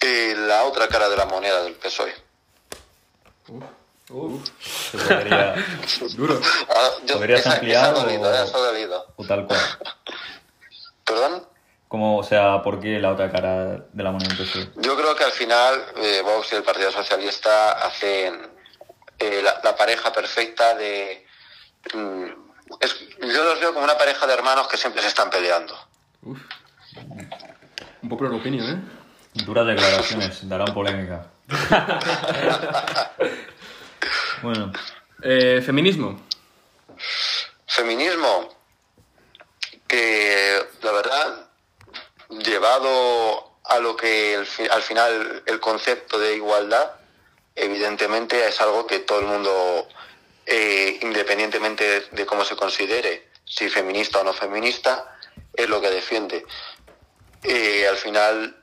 eh, 0.00 0.34
la 0.36 0.64
otra 0.64 0.88
cara 0.88 1.08
de 1.08 1.16
la 1.16 1.24
moneda 1.26 1.62
del 1.62 1.74
PSOE. 1.74 2.14
Se 4.60 4.98
podría- 4.98 5.54
Duro. 6.16 6.40
Ah, 6.68 6.90
yo- 7.04 7.14
¿Podrías 7.16 7.40
esa- 7.40 7.52
ampliar 7.54 7.94
esa 7.94 8.58
o- 9.16 9.24
tal 9.26 9.46
cual. 9.46 9.60
¿Perdón? 11.04 11.46
Como, 11.88 12.18
o 12.18 12.22
sea, 12.22 12.60
¿por 12.62 12.80
qué 12.80 12.98
la 12.98 13.12
otra 13.12 13.30
cara 13.32 13.78
de 13.92 14.02
la 14.02 14.10
moneda 14.10 14.34
del 14.34 14.46
PSOE? 14.46 14.70
Yo 14.76 14.94
creo 14.96 15.16
que 15.16 15.24
al 15.24 15.32
final 15.32 15.86
eh, 15.96 16.20
Vox 16.22 16.52
y 16.52 16.56
el 16.56 16.62
Partido 16.64 16.90
Socialista 16.92 17.72
hacen 17.72 18.57
eh, 19.18 19.40
la, 19.42 19.60
la 19.64 19.76
pareja 19.76 20.12
perfecta 20.12 20.74
de... 20.74 21.26
mm, 21.94 22.24
es- 22.80 22.96
yo 23.20 23.44
los 23.44 23.60
veo 23.60 23.72
como 23.72 23.84
una 23.84 23.98
pareja 23.98 24.26
de 24.26 24.34
hermanos 24.34 24.68
que 24.68 24.76
siempre 24.76 25.02
se 25.02 25.08
están 25.08 25.30
peleando. 25.30 25.76
Un 26.22 28.08
popular 28.08 28.32
opinion, 28.32 28.68
¿eh? 28.68 28.78
Duras 29.44 29.66
declaraciones, 29.66 30.48
darán 30.48 30.72
polémica. 30.74 31.26
bueno, 34.42 34.72
Eh, 35.22 35.60
Feminismo. 35.64 36.20
Feminismo, 37.66 38.48
que 39.86 40.64
la 40.82 40.92
verdad, 40.92 41.48
llevado 42.30 43.52
a 43.64 43.78
lo 43.80 43.96
que 43.96 44.34
el 44.34 44.46
fi- 44.46 44.68
al 44.68 44.82
final 44.82 45.42
el 45.46 45.60
concepto 45.60 46.18
de 46.18 46.36
igualdad, 46.36 46.90
evidentemente 47.58 48.46
es 48.46 48.60
algo 48.60 48.86
que 48.86 49.00
todo 49.00 49.20
el 49.20 49.26
mundo, 49.26 49.88
eh, 50.46 50.98
independientemente 51.02 52.06
de 52.10 52.26
cómo 52.26 52.44
se 52.44 52.56
considere, 52.56 53.28
si 53.44 53.68
feminista 53.68 54.20
o 54.20 54.24
no 54.24 54.32
feminista, 54.32 55.16
es 55.52 55.68
lo 55.68 55.80
que 55.80 55.90
defiende. 55.90 56.44
Eh, 57.42 57.86
al 57.88 57.96
final, 57.96 58.56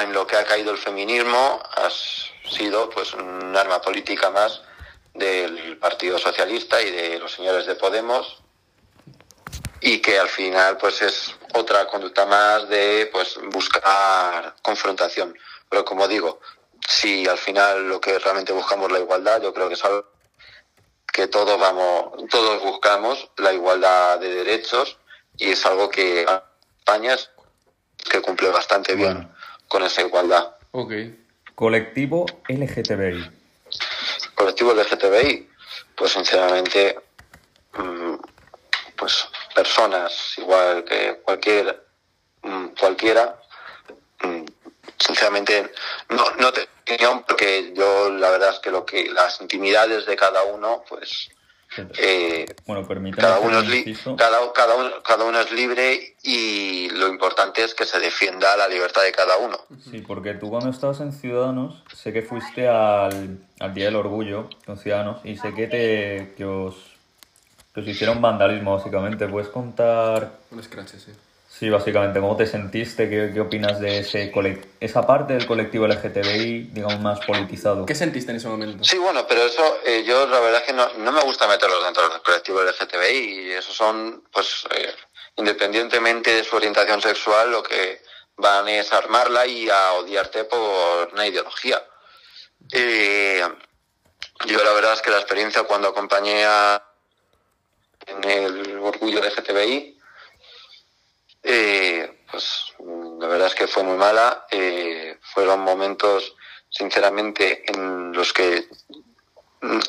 en 0.00 0.12
lo 0.12 0.26
que 0.26 0.36
ha 0.36 0.44
caído 0.44 0.72
el 0.72 0.78
feminismo 0.78 1.62
ha 1.76 1.88
sido 2.48 2.88
pues 2.90 3.12
un 3.14 3.56
arma 3.56 3.80
política 3.80 4.30
más 4.30 4.62
del 5.14 5.76
Partido 5.78 6.18
Socialista 6.18 6.80
y 6.80 6.90
de 6.90 7.18
los 7.18 7.32
señores 7.32 7.66
de 7.66 7.74
Podemos 7.74 8.42
y 9.80 9.98
que 9.98 10.18
al 10.18 10.28
final 10.28 10.76
pues 10.78 11.02
es 11.02 11.34
otra 11.54 11.86
conducta 11.86 12.26
más 12.26 12.68
de 12.68 13.08
pues 13.12 13.38
buscar 13.50 14.54
confrontación 14.62 15.36
pero 15.68 15.84
como 15.84 16.06
digo 16.06 16.40
si 16.90 17.26
al 17.28 17.38
final 17.38 17.88
lo 17.88 18.00
que 18.00 18.18
realmente 18.18 18.52
buscamos 18.52 18.86
es 18.88 18.92
la 18.94 18.98
igualdad 18.98 19.40
yo 19.40 19.54
creo 19.54 19.68
que 19.68 19.74
es 19.74 19.84
algo 19.84 20.04
que 21.12 21.28
todos 21.28 21.58
vamos 21.58 22.28
todos 22.30 22.60
buscamos 22.62 23.30
la 23.36 23.52
igualdad 23.52 24.18
de 24.18 24.28
derechos 24.34 24.98
y 25.36 25.50
es 25.52 25.64
algo 25.66 25.88
que 25.88 26.26
España 26.78 27.14
es 27.14 27.30
que 28.10 28.20
cumple 28.20 28.48
bastante 28.50 28.94
bien 28.96 29.14
Bueno. 29.14 29.34
con 29.68 29.82
esa 29.84 30.02
igualdad 30.02 30.56
Ok. 30.72 30.92
colectivo 31.54 32.26
LGTBI. 32.48 33.30
colectivo 34.34 34.72
LGTBI, 34.74 35.48
pues 35.94 36.12
sinceramente, 36.12 36.98
mm, 37.74 38.14
pues 38.96 39.28
personas 39.54 40.34
igual 40.38 40.84
que 40.84 41.20
cualquier 41.24 41.86
mm, 42.42 42.68
cualquiera, 42.78 43.39
sinceramente 45.00 45.72
no, 46.10 46.24
no 46.38 46.52
tengo 46.52 46.68
opinión 46.82 47.24
porque 47.26 47.72
yo 47.74 48.10
la 48.10 48.30
verdad 48.30 48.50
es 48.50 48.58
que 48.60 48.70
lo 48.70 48.84
que 48.84 49.10
las 49.10 49.40
intimidades 49.40 50.06
de 50.06 50.16
cada 50.16 50.44
uno, 50.44 50.84
pues 50.88 51.30
eh, 51.98 52.46
Bueno, 52.66 52.86
cada 53.16 53.38
uno 53.38 53.60
un 53.60 53.72
es 53.72 53.98
cada, 54.16 54.52
cada 54.52 54.74
uno 54.74 54.90
cada 55.04 55.24
uno 55.24 55.40
es 55.40 55.52
libre 55.52 56.16
y 56.22 56.90
lo 56.90 57.06
importante 57.06 57.62
es 57.62 57.74
que 57.74 57.84
se 57.84 58.00
defienda 58.00 58.56
la 58.56 58.66
libertad 58.66 59.02
de 59.02 59.12
cada 59.12 59.36
uno. 59.36 59.56
Sí, 59.88 59.98
porque 60.00 60.34
tú 60.34 60.50
cuando 60.50 60.70
estabas 60.70 61.00
en 61.00 61.12
Ciudadanos, 61.12 61.82
sé 61.94 62.12
que 62.12 62.22
fuiste 62.22 62.66
al, 62.66 63.38
al 63.60 63.74
Día 63.74 63.84
del 63.84 63.96
Orgullo 63.96 64.50
con 64.66 64.78
Ciudadanos 64.78 65.20
y 65.24 65.36
sé 65.36 65.54
que 65.54 65.68
te 65.68 66.34
que 66.36 66.44
os, 66.44 66.74
que 67.72 67.80
os 67.80 67.86
hicieron 67.86 68.20
vandalismo, 68.20 68.76
básicamente. 68.76 69.28
¿Puedes 69.28 69.48
contar, 69.48 70.32
Un 70.50 70.62
scratch, 70.62 70.94
sí. 70.96 71.12
Sí, 71.60 71.68
básicamente, 71.68 72.20
cómo 72.20 72.38
te 72.38 72.46
sentiste? 72.46 73.10
¿Qué, 73.10 73.32
qué 73.34 73.40
opinas 73.40 73.78
de 73.80 73.98
ese 73.98 74.32
esa 74.80 75.06
parte 75.06 75.34
del 75.34 75.46
colectivo 75.46 75.86
LGTBI, 75.86 76.70
digamos, 76.72 77.00
más 77.00 77.20
politizado? 77.26 77.84
¿Qué 77.84 77.94
sentiste 77.94 78.30
en 78.30 78.38
ese 78.38 78.48
momento? 78.48 78.82
Sí, 78.82 78.96
bueno, 78.96 79.26
pero 79.28 79.42
eso 79.42 79.78
eh, 79.84 80.02
yo 80.06 80.26
la 80.26 80.40
verdad 80.40 80.62
es 80.62 80.66
que 80.66 80.72
no, 80.72 80.88
no 80.94 81.12
me 81.12 81.20
gusta 81.20 81.46
meterlos 81.46 81.84
dentro 81.84 82.08
del 82.08 82.22
colectivo 82.22 82.62
LGTBI 82.62 83.18
y 83.42 83.50
esos 83.50 83.76
son, 83.76 84.24
pues, 84.32 84.66
eh, 84.74 84.94
independientemente 85.36 86.34
de 86.34 86.44
su 86.44 86.56
orientación 86.56 87.02
sexual, 87.02 87.50
lo 87.50 87.62
que 87.62 88.00
van 88.36 88.66
es 88.66 88.90
a 88.94 88.96
armarla 88.96 89.46
y 89.46 89.68
a 89.68 89.92
odiarte 89.92 90.44
por 90.44 91.10
una 91.12 91.26
ideología. 91.26 91.84
Eh, 92.72 93.46
yo 94.46 94.64
la 94.64 94.72
verdad 94.72 94.94
es 94.94 95.02
que 95.02 95.10
la 95.10 95.18
experiencia 95.18 95.64
cuando 95.64 95.88
acompañé 95.88 96.42
a 96.46 96.82
en 98.06 98.24
el 98.24 98.78
orgullo 98.78 99.20
de 99.20 99.28
GTBI, 99.28 99.99
eh, 101.42 102.24
pues 102.30 102.74
la 103.18 103.26
verdad 103.26 103.48
es 103.48 103.54
que 103.54 103.66
fue 103.66 103.82
muy 103.82 103.96
mala. 103.96 104.46
Eh, 104.50 105.18
fueron 105.20 105.60
momentos, 105.60 106.34
sinceramente, 106.68 107.64
en 107.70 108.12
los 108.12 108.32
que 108.32 108.68
mm, 109.60 109.80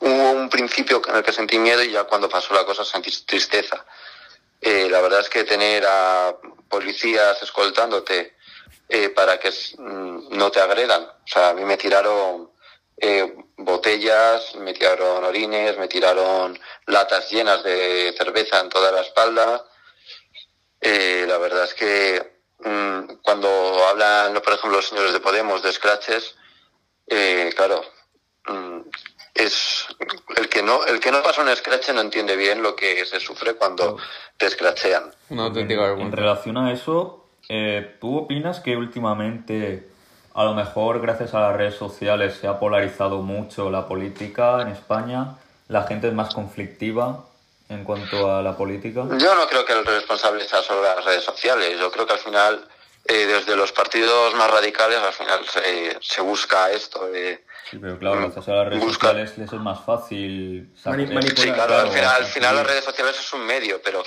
hubo 0.00 0.30
un 0.32 0.48
principio 0.48 1.02
en 1.08 1.16
el 1.16 1.22
que 1.22 1.32
sentí 1.32 1.58
miedo 1.58 1.82
y 1.82 1.90
ya 1.92 2.04
cuando 2.04 2.28
pasó 2.28 2.54
la 2.54 2.64
cosa 2.64 2.84
sentí 2.84 3.10
tristeza. 3.24 3.84
Eh, 4.60 4.88
la 4.90 5.00
verdad 5.00 5.20
es 5.20 5.28
que 5.30 5.44
tener 5.44 5.84
a 5.86 6.36
policías 6.68 7.42
escoltándote 7.42 8.36
eh, 8.88 9.08
para 9.10 9.38
que 9.38 9.50
mm, 9.50 10.36
no 10.36 10.50
te 10.50 10.60
agredan. 10.60 11.02
O 11.02 11.26
sea, 11.26 11.50
a 11.50 11.54
mí 11.54 11.64
me 11.64 11.76
tiraron 11.76 12.50
eh, 12.96 13.34
botellas, 13.56 14.54
me 14.56 14.74
tiraron 14.74 15.24
orines, 15.24 15.78
me 15.78 15.88
tiraron 15.88 16.58
latas 16.86 17.30
llenas 17.30 17.62
de 17.62 18.14
cerveza 18.16 18.60
en 18.60 18.68
toda 18.68 18.92
la 18.92 19.00
espalda. 19.00 19.64
Eh, 20.80 21.24
la 21.28 21.38
verdad 21.38 21.64
es 21.64 21.74
que 21.74 22.40
mm, 22.64 23.16
cuando 23.22 23.48
hablan, 23.88 24.34
por 24.34 24.52
ejemplo, 24.54 24.78
los 24.78 24.88
señores 24.88 25.12
de 25.12 25.20
Podemos 25.20 25.62
de 25.62 25.72
scratches, 25.72 26.36
eh, 27.06 27.52
claro, 27.56 27.82
mm, 28.46 28.80
es 29.34 29.86
el 30.36 30.48
que 30.48 30.62
no 30.62 30.84
el 30.86 31.00
que 31.00 31.12
no 31.12 31.22
pasa 31.22 31.42
un 31.42 31.54
scratch 31.54 31.90
no 31.90 32.00
entiende 32.00 32.36
bien 32.36 32.62
lo 32.62 32.74
que 32.74 33.04
se 33.06 33.20
sufre 33.20 33.54
cuando 33.54 33.98
te 34.36 34.48
scratchean. 34.50 35.10
Una 35.28 35.44
auténtica 35.44 35.82
En 35.82 35.88
vergüenza. 35.88 36.16
relación 36.16 36.56
a 36.58 36.72
eso, 36.72 37.26
eh, 37.48 37.96
¿tú 38.00 38.18
opinas 38.18 38.60
que 38.60 38.76
últimamente, 38.76 39.88
a 40.34 40.44
lo 40.44 40.54
mejor 40.54 41.00
gracias 41.00 41.34
a 41.34 41.40
las 41.40 41.56
redes 41.56 41.74
sociales, 41.76 42.36
se 42.40 42.46
ha 42.48 42.58
polarizado 42.58 43.22
mucho 43.22 43.70
la 43.70 43.86
política 43.86 44.62
en 44.62 44.68
España? 44.68 45.36
¿La 45.68 45.84
gente 45.84 46.08
es 46.08 46.14
más 46.14 46.34
conflictiva 46.34 47.24
en 47.70 47.84
cuanto 47.84 48.30
a 48.34 48.42
la 48.42 48.56
política? 48.56 49.02
Yo 49.18 49.34
no 49.34 49.46
creo 49.48 49.64
que 49.64 49.72
el 49.72 49.84
responsable 49.86 50.46
sea 50.46 50.62
solo 50.62 50.82
las 50.82 51.04
redes 51.04 51.24
sociales. 51.24 51.78
Yo 51.78 51.90
creo 51.90 52.06
que 52.06 52.12
al 52.14 52.18
final, 52.18 52.68
eh, 53.06 53.26
desde 53.26 53.56
los 53.56 53.72
partidos 53.72 54.34
más 54.34 54.50
radicales, 54.50 54.98
al 54.98 55.12
final 55.12 55.46
se, 55.48 55.96
se 56.02 56.20
busca 56.20 56.70
esto. 56.70 57.06
de 57.08 57.44
Sí, 57.70 57.78
pero 57.80 57.98
claro, 57.98 58.20
gracias 58.22 58.48
a 58.48 58.52
las 58.54 58.68
redes 58.68 58.82
Busca- 58.84 59.08
sociales 59.08 59.38
les 59.38 59.52
es 59.52 59.60
más 59.60 59.84
fácil 59.84 60.70
saber- 60.82 61.06
manipular. 61.12 61.36
Sí, 61.38 61.52
claro, 61.52 61.76
al 61.76 61.88
final, 61.90 62.16
al 62.16 62.26
final 62.26 62.56
las 62.56 62.66
redes 62.66 62.84
sociales 62.84 63.16
es 63.18 63.32
un 63.32 63.46
medio, 63.46 63.80
pero 63.80 64.02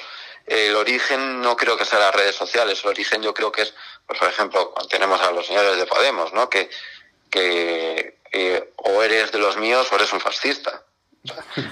eh, 0.46 0.68
el 0.68 0.76
origen 0.76 1.42
no 1.42 1.56
creo 1.56 1.78
que 1.78 1.86
sea 1.86 2.00
las 2.00 2.14
redes 2.14 2.36
sociales. 2.36 2.82
El 2.84 2.90
origen 2.90 3.22
yo 3.24 3.34
creo 3.34 3.52
que 3.54 3.62
es, 3.62 3.74
pues, 4.06 4.20
por 4.20 4.28
ejemplo, 4.28 4.72
cuando 4.72 4.90
tenemos 4.90 5.22
a 5.22 5.32
los 5.32 5.46
señores 5.48 5.78
de 5.78 5.86
Podemos, 5.86 6.34
¿no? 6.34 6.50
Que, 6.50 6.70
que 7.30 8.18
eh, 8.34 8.74
o 8.78 9.02
eres 9.04 9.32
de 9.32 9.40
los 9.40 9.58
míos 9.58 9.88
o 9.92 9.96
eres 9.96 10.12
un 10.12 10.20
fascista. 10.20 10.84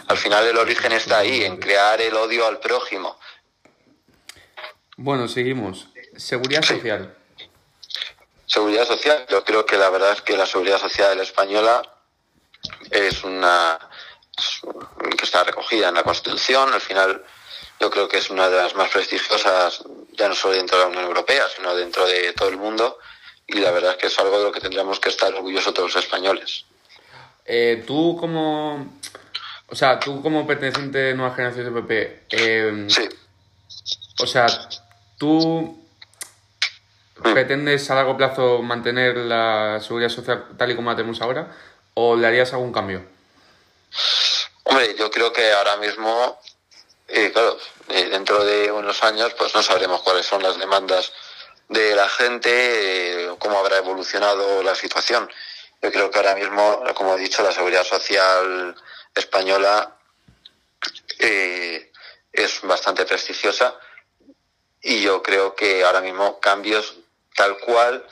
Al 0.08 0.18
final 0.18 0.48
el 0.48 0.58
origen 0.58 0.92
está 0.94 1.20
ahí, 1.20 1.44
en 1.44 1.58
crear 1.58 2.00
el 2.02 2.16
odio 2.16 2.46
al 2.48 2.60
prójimo. 2.60 3.18
Bueno, 4.98 5.28
seguimos. 5.28 5.88
Seguridad 6.16 6.62
Sí. 6.64 6.76
social. 6.76 7.16
Seguridad 8.46 8.86
social, 8.86 9.26
yo 9.30 9.44
creo 9.46 9.66
que 9.66 9.78
la 9.78 9.90
verdad 9.90 10.12
es 10.14 10.22
que 10.22 10.36
la 10.38 10.46
seguridad 10.46 10.80
social 10.80 11.20
española 11.20 11.82
es 12.90 13.24
una 13.24 13.80
que 15.18 15.24
está 15.26 15.44
recogida 15.44 15.88
en 15.90 15.96
la 15.96 16.04
Constitución. 16.04 16.74
Al 16.74 16.82
final, 16.82 17.24
yo 17.80 17.90
creo 17.90 18.08
que 18.10 18.18
es 18.18 18.30
una 18.30 18.50
de 18.50 18.58
las 18.58 18.76
más 18.76 18.90
prestigiosas, 18.90 19.84
ya 20.14 20.28
no 20.28 20.36
solo 20.36 20.56
dentro 20.56 20.78
de 20.78 20.84
la 20.84 20.90
Unión 20.90 21.06
Europea, 21.06 21.46
sino 21.56 21.74
dentro 21.76 22.06
de 22.06 22.34
todo 22.34 22.50
el 22.50 22.58
mundo. 22.58 23.00
Y 23.48 23.60
la 23.60 23.72
verdad 23.72 23.92
es 23.92 23.98
que 23.98 24.08
es 24.08 24.20
algo 24.20 24.38
de 24.38 24.44
lo 24.46 24.52
que 24.52 24.60
tendríamos 24.62 25.00
que 25.00 25.10
estar 25.10 25.34
orgullosos 25.34 25.74
todos 25.74 25.94
los 25.94 26.04
españoles. 26.04 26.66
Eh, 27.46 27.84
tú 27.88 28.18
como... 28.20 29.00
O 29.72 29.76
sea, 29.76 30.00
tú 30.00 30.22
como 30.22 30.46
perteneciente 30.46 30.98
de 30.98 31.14
Nuevas 31.14 31.36
Generaciones 31.36 31.74
de 31.74 31.82
PP, 31.82 32.24
eh, 32.32 32.86
Sí, 32.90 33.10
o 34.20 34.28
sea, 34.28 34.46
tú 35.18 35.82
pretendes 37.22 37.90
a 37.90 37.96
largo 37.96 38.18
plazo 38.18 38.62
mantener 38.62 39.18
la 39.18 39.80
seguridad 39.82 40.10
social 40.10 40.48
tal 40.58 40.72
y 40.72 40.76
como 40.76 40.90
la 40.90 40.96
tenemos 40.96 41.22
ahora 41.22 41.56
o 41.94 42.16
le 42.16 42.28
harías 42.28 42.54
algún 42.54 42.72
cambio? 42.72 43.04
Hombre, 44.64 44.96
yo 44.98 45.10
creo 45.12 45.34
que 45.34 45.52
ahora 45.52 45.78
mismo, 45.78 46.40
eh, 47.08 47.32
claro, 47.32 47.58
eh, 47.90 48.10
dentro 48.10 48.44
de 48.44 48.72
unos 48.72 49.04
años, 49.04 49.34
pues 49.38 49.54
no 49.54 49.64
sabremos 49.64 50.02
cuáles 50.02 50.26
son 50.26 50.44
las 50.44 50.58
demandas 50.58 51.12
de 51.68 51.96
la 51.96 52.08
gente, 52.08 52.50
eh, 52.52 53.36
cómo 53.40 53.58
habrá 53.58 53.78
evolucionado 53.78 54.64
la 54.64 54.76
situación. 54.76 55.30
Yo 55.82 55.92
creo 55.92 56.12
que 56.12 56.20
ahora 56.20 56.36
mismo, 56.36 56.84
como 56.94 57.16
he 57.16 57.20
dicho, 57.20 57.44
la 57.44 57.52
seguridad 57.52 57.84
social 57.84 58.76
española 59.16 59.98
eh, 61.20 61.92
es 62.32 62.62
bastante 62.64 63.06
prestigiosa 63.06 63.76
y 64.82 65.02
yo 65.02 65.22
creo 65.22 65.56
que 65.56 65.84
ahora 65.84 66.02
mismo 66.02 66.40
cambios 66.40 66.96
tal 67.36 67.58
cual, 67.60 68.06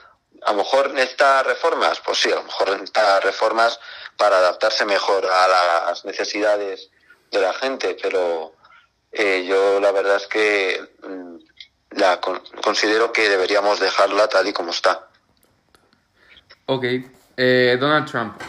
a 0.43 0.51
lo 0.51 0.57
mejor 0.59 0.91
necesita 0.91 1.43
reformas, 1.43 1.99
pues 1.99 2.19
sí, 2.19 2.31
a 2.31 2.35
lo 2.35 2.43
mejor 2.43 2.71
necesita 2.71 3.19
reformas 3.19 3.79
para 4.17 4.37
adaptarse 4.37 4.85
mejor 4.85 5.25
a 5.25 5.47
las 5.47 6.05
necesidades 6.05 6.89
de 7.31 7.41
la 7.41 7.53
gente, 7.53 7.97
pero 8.01 8.53
eh, 9.11 9.45
yo 9.47 9.79
la 9.79 9.91
verdad 9.91 10.17
es 10.17 10.27
que 10.27 10.81
mm, 11.03 11.35
la 11.99 12.19
con- 12.21 12.41
considero 12.61 13.11
que 13.11 13.27
deberíamos 13.29 13.79
dejarla 13.79 14.27
tal 14.27 14.47
y 14.47 14.53
como 14.53 14.71
está. 14.71 15.07
Ok. 16.67 16.83
Eh, 17.37 17.77
Donald 17.79 18.09
Trump. 18.09 18.39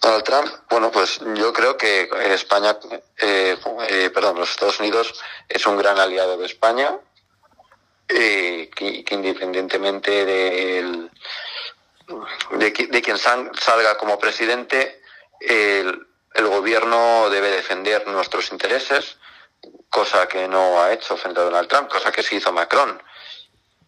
Donald 0.00 0.24
Trump, 0.24 0.48
bueno, 0.70 0.90
pues 0.90 1.20
yo 1.34 1.52
creo 1.52 1.76
que 1.76 2.08
España, 2.32 2.78
eh, 3.18 3.56
eh, 3.88 4.10
perdón, 4.10 4.38
los 4.38 4.50
Estados 4.50 4.80
Unidos 4.80 5.20
es 5.48 5.66
un 5.66 5.76
gran 5.76 5.98
aliado 5.98 6.38
de 6.38 6.46
España, 6.46 6.98
eh, 8.08 8.70
que, 8.74 9.04
independientemente 9.10 10.24
de, 10.24 11.08
de 12.52 13.02
quien 13.02 13.18
salga 13.18 13.98
como 13.98 14.18
presidente, 14.18 15.02
el, 15.40 16.06
el 16.34 16.46
gobierno 16.46 17.28
debe 17.30 17.50
defender 17.50 18.06
nuestros 18.06 18.52
intereses, 18.52 19.18
cosa 19.88 20.28
que 20.28 20.48
no 20.48 20.82
ha 20.82 20.92
hecho 20.92 21.16
frente 21.16 21.40
a 21.40 21.44
Donald 21.44 21.68
Trump, 21.68 21.88
cosa 21.90 22.12
que 22.12 22.22
sí 22.22 22.36
hizo 22.36 22.52
Macron, 22.52 23.02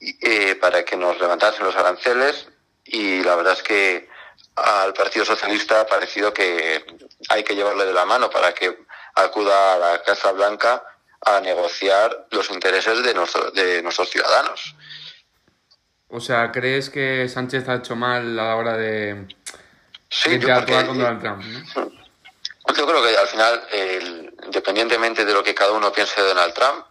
eh, 0.00 0.56
para 0.56 0.84
que 0.84 0.96
nos 0.96 1.20
levantasen 1.20 1.64
los 1.64 1.76
aranceles 1.76 2.48
y 2.84 3.22
la 3.22 3.36
verdad 3.36 3.52
es 3.54 3.62
que 3.62 4.08
al 4.56 4.92
Partido 4.92 5.24
Socialista 5.24 5.80
ha 5.80 5.86
parecido 5.86 6.32
que 6.32 6.84
hay 7.28 7.42
que 7.42 7.54
llevarle 7.54 7.86
de 7.86 7.92
la 7.92 8.04
mano 8.04 8.28
para 8.30 8.52
que 8.52 8.84
acuda 9.14 9.74
a 9.74 9.78
la 9.78 10.02
Casa 10.02 10.32
Blanca 10.32 10.82
a 11.24 11.40
negociar 11.40 12.26
los 12.30 12.50
intereses 12.50 13.02
de, 13.02 13.14
nuestro- 13.14 13.50
de 13.52 13.82
nuestros 13.82 14.10
ciudadanos. 14.10 14.74
O 16.08 16.20
sea, 16.20 16.50
¿crees 16.52 16.90
que 16.90 17.28
Sánchez 17.28 17.68
ha 17.68 17.76
hecho 17.76 17.96
mal 17.96 18.38
a 18.38 18.42
la 18.44 18.56
hora 18.56 18.76
de, 18.76 19.26
Sí, 20.10 20.30
de 20.36 20.40
yo, 20.40 20.54
porque- 20.54 20.86
con 20.86 20.98
Donald 20.98 21.20
Trump? 21.20 21.42
¿no? 21.44 21.92
yo 22.74 22.86
creo 22.86 23.02
que 23.02 23.16
al 23.16 23.26
final, 23.28 23.66
el- 23.70 24.34
independientemente 24.44 25.24
de 25.24 25.32
lo 25.32 25.42
que 25.42 25.54
cada 25.54 25.72
uno 25.72 25.90
piense 25.92 26.20
de 26.20 26.28
Donald 26.28 26.52
Trump, 26.54 26.84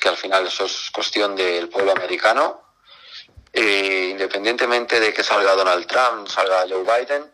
que 0.00 0.08
al 0.08 0.16
final 0.16 0.46
eso 0.46 0.64
es 0.64 0.90
cuestión 0.92 1.36
del 1.36 1.68
pueblo 1.68 1.92
americano, 1.92 2.65
eh, 3.56 4.08
independientemente 4.12 5.00
de 5.00 5.12
que 5.14 5.22
salga 5.24 5.54
Donald 5.54 5.86
Trump, 5.86 6.28
salga 6.28 6.66
Joe 6.68 6.82
Biden, 6.84 7.32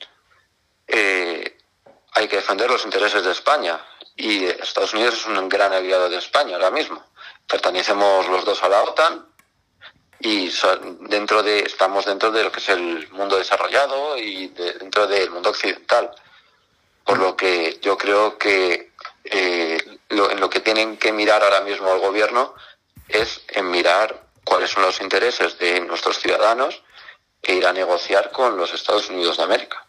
eh, 0.87 1.59
hay 2.13 2.29
que 2.29 2.37
defender 2.37 2.71
los 2.71 2.85
intereses 2.85 3.25
de 3.25 3.33
España. 3.33 3.85
Y 4.17 4.45
Estados 4.45 4.95
Unidos 4.95 5.15
es 5.15 5.27
un 5.27 5.49
gran 5.49 5.73
aliado 5.73 6.09
de 6.09 6.19
España 6.19 6.55
ahora 6.57 6.71
mismo. 6.71 7.03
Pertenecemos 7.49 8.29
los 8.29 8.45
dos 8.45 8.63
a 8.63 8.69
la 8.69 8.83
OTAN 8.83 9.27
y 10.21 10.53
dentro 11.09 11.43
de, 11.43 11.61
estamos 11.61 12.05
dentro 12.05 12.31
de 12.31 12.45
lo 12.45 12.53
que 12.53 12.61
es 12.61 12.69
el 12.69 13.09
mundo 13.11 13.37
desarrollado 13.39 14.17
y 14.17 14.49
de- 14.49 14.75
dentro 14.75 15.07
del 15.07 15.31
mundo 15.31 15.51
occidental. 15.51 16.11
Por 17.05 17.19
lo 17.19 17.37
que 17.37 17.79
yo 17.83 17.99
creo 17.99 18.39
que 18.39 18.93
eh, 19.25 19.99
lo, 20.11 20.31
en 20.31 20.39
lo 20.39 20.49
que 20.49 20.61
tienen 20.61 20.99
que 20.99 21.11
mirar 21.13 21.43
ahora 21.43 21.63
mismo 21.63 21.93
el 21.93 21.99
gobierno 22.01 22.55
es 23.09 23.41
en 23.49 23.71
mirar 23.71 24.22
cuáles 24.45 24.71
son 24.71 24.83
los 24.83 25.01
intereses 25.01 25.59
de 25.59 25.81
nuestros 25.81 26.19
ciudadanos 26.19 26.83
e 27.43 27.55
ir 27.55 27.67
a 27.67 27.73
negociar 27.73 28.31
con 28.31 28.57
los 28.57 28.73
Estados 28.73 29.11
Unidos 29.11 29.37
de 29.37 29.43
América. 29.43 29.85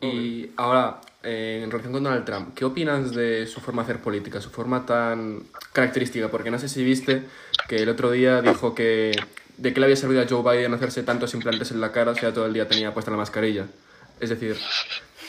Y 0.00 0.50
ahora, 0.56 1.00
eh, 1.22 1.60
en 1.62 1.70
relación 1.70 1.92
con 1.92 2.02
Donald 2.02 2.24
Trump, 2.24 2.54
¿qué 2.56 2.64
opinas 2.64 3.14
de 3.14 3.46
su 3.46 3.60
forma 3.60 3.82
de 3.82 3.92
hacer 3.92 4.02
política, 4.02 4.40
su 4.40 4.50
forma 4.50 4.84
tan 4.84 5.44
característica? 5.72 6.28
Porque 6.28 6.50
no 6.50 6.58
sé 6.58 6.68
si 6.68 6.82
viste 6.82 7.22
que 7.68 7.76
el 7.76 7.88
otro 7.88 8.10
día 8.10 8.42
dijo 8.42 8.74
que 8.74 9.12
de 9.58 9.72
qué 9.72 9.78
le 9.78 9.86
había 9.86 9.96
servido 9.96 10.22
a 10.22 10.26
Joe 10.28 10.42
Biden 10.42 10.74
hacerse 10.74 11.04
tantos 11.04 11.34
implantes 11.34 11.70
en 11.70 11.80
la 11.80 11.92
cara 11.92 12.14
si 12.14 12.22
ya 12.22 12.34
todo 12.34 12.46
el 12.46 12.52
día 12.52 12.66
tenía 12.66 12.92
puesta 12.92 13.12
la 13.12 13.16
mascarilla. 13.16 13.66
Es 14.18 14.30
decir, 14.30 14.56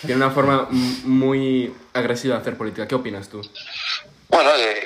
tiene 0.02 0.16
una 0.16 0.32
forma 0.32 0.68
muy 1.04 1.74
agresiva 1.94 2.36
de 2.36 2.42
hacer 2.42 2.58
política. 2.58 2.88
¿Qué 2.88 2.96
opinas 2.96 3.30
tú? 3.30 3.42
Bueno, 4.30 4.50
eh, 4.58 4.83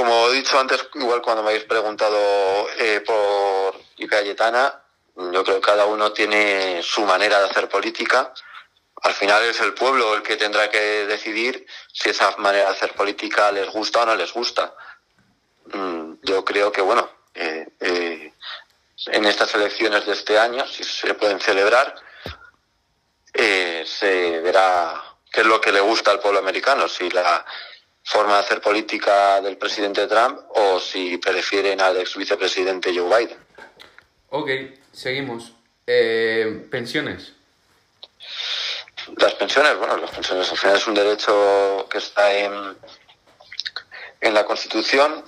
como 0.00 0.28
he 0.28 0.32
dicho 0.32 0.58
antes, 0.58 0.88
igual 0.94 1.20
cuando 1.20 1.42
me 1.42 1.50
habéis 1.50 1.64
preguntado 1.64 2.16
eh, 2.78 3.02
por 3.04 4.08
Cayetana, 4.08 4.82
Yo 5.14 5.44
creo 5.44 5.56
que 5.56 5.66
cada 5.66 5.84
uno 5.84 6.10
tiene 6.12 6.82
su 6.82 7.02
manera 7.02 7.38
de 7.38 7.50
hacer 7.50 7.68
política. 7.68 8.32
Al 9.02 9.12
final 9.12 9.44
es 9.44 9.60
el 9.60 9.74
pueblo 9.74 10.14
el 10.14 10.22
que 10.22 10.38
tendrá 10.38 10.70
que 10.70 11.04
decidir 11.06 11.66
si 11.92 12.08
esa 12.08 12.34
manera 12.38 12.70
de 12.70 12.76
hacer 12.76 12.94
política 12.94 13.52
les 13.52 13.68
gusta 13.68 14.00
o 14.02 14.06
no 14.06 14.14
les 14.14 14.32
gusta. 14.32 14.74
Mm, 15.66 16.14
yo 16.22 16.46
creo 16.46 16.72
que, 16.72 16.80
bueno, 16.80 17.06
eh, 17.34 17.68
eh, 17.80 18.32
en 19.06 19.24
estas 19.26 19.54
elecciones 19.54 20.06
de 20.06 20.14
este 20.14 20.38
año, 20.38 20.66
si 20.66 20.82
se 20.82 21.12
pueden 21.12 21.40
celebrar, 21.40 21.94
eh, 23.34 23.84
se 23.86 24.40
verá 24.40 24.94
qué 25.30 25.42
es 25.42 25.46
lo 25.46 25.60
que 25.60 25.72
le 25.72 25.80
gusta 25.80 26.10
al 26.10 26.20
pueblo 26.20 26.38
americano, 26.38 26.88
si 26.88 27.10
la 27.10 27.44
forma 28.10 28.34
de 28.34 28.40
hacer 28.40 28.60
política 28.60 29.40
del 29.40 29.56
presidente 29.56 30.08
Trump 30.08 30.40
o 30.56 30.80
si 30.80 31.16
prefieren 31.18 31.80
al 31.80 31.96
ex 31.96 32.16
vicepresidente 32.16 32.92
Joe 32.92 33.06
Biden. 33.06 33.38
Ok, 34.30 34.50
seguimos. 34.92 35.52
Eh, 35.86 36.66
pensiones. 36.68 37.32
Las 39.16 39.34
pensiones, 39.34 39.76
bueno, 39.78 39.96
las 39.96 40.10
pensiones 40.10 40.50
al 40.50 40.58
final 40.58 40.76
es 40.76 40.86
un 40.88 40.94
derecho 40.94 41.86
que 41.88 41.98
está 41.98 42.32
en, 42.32 42.76
en 44.20 44.34
la 44.34 44.44
Constitución 44.44 45.24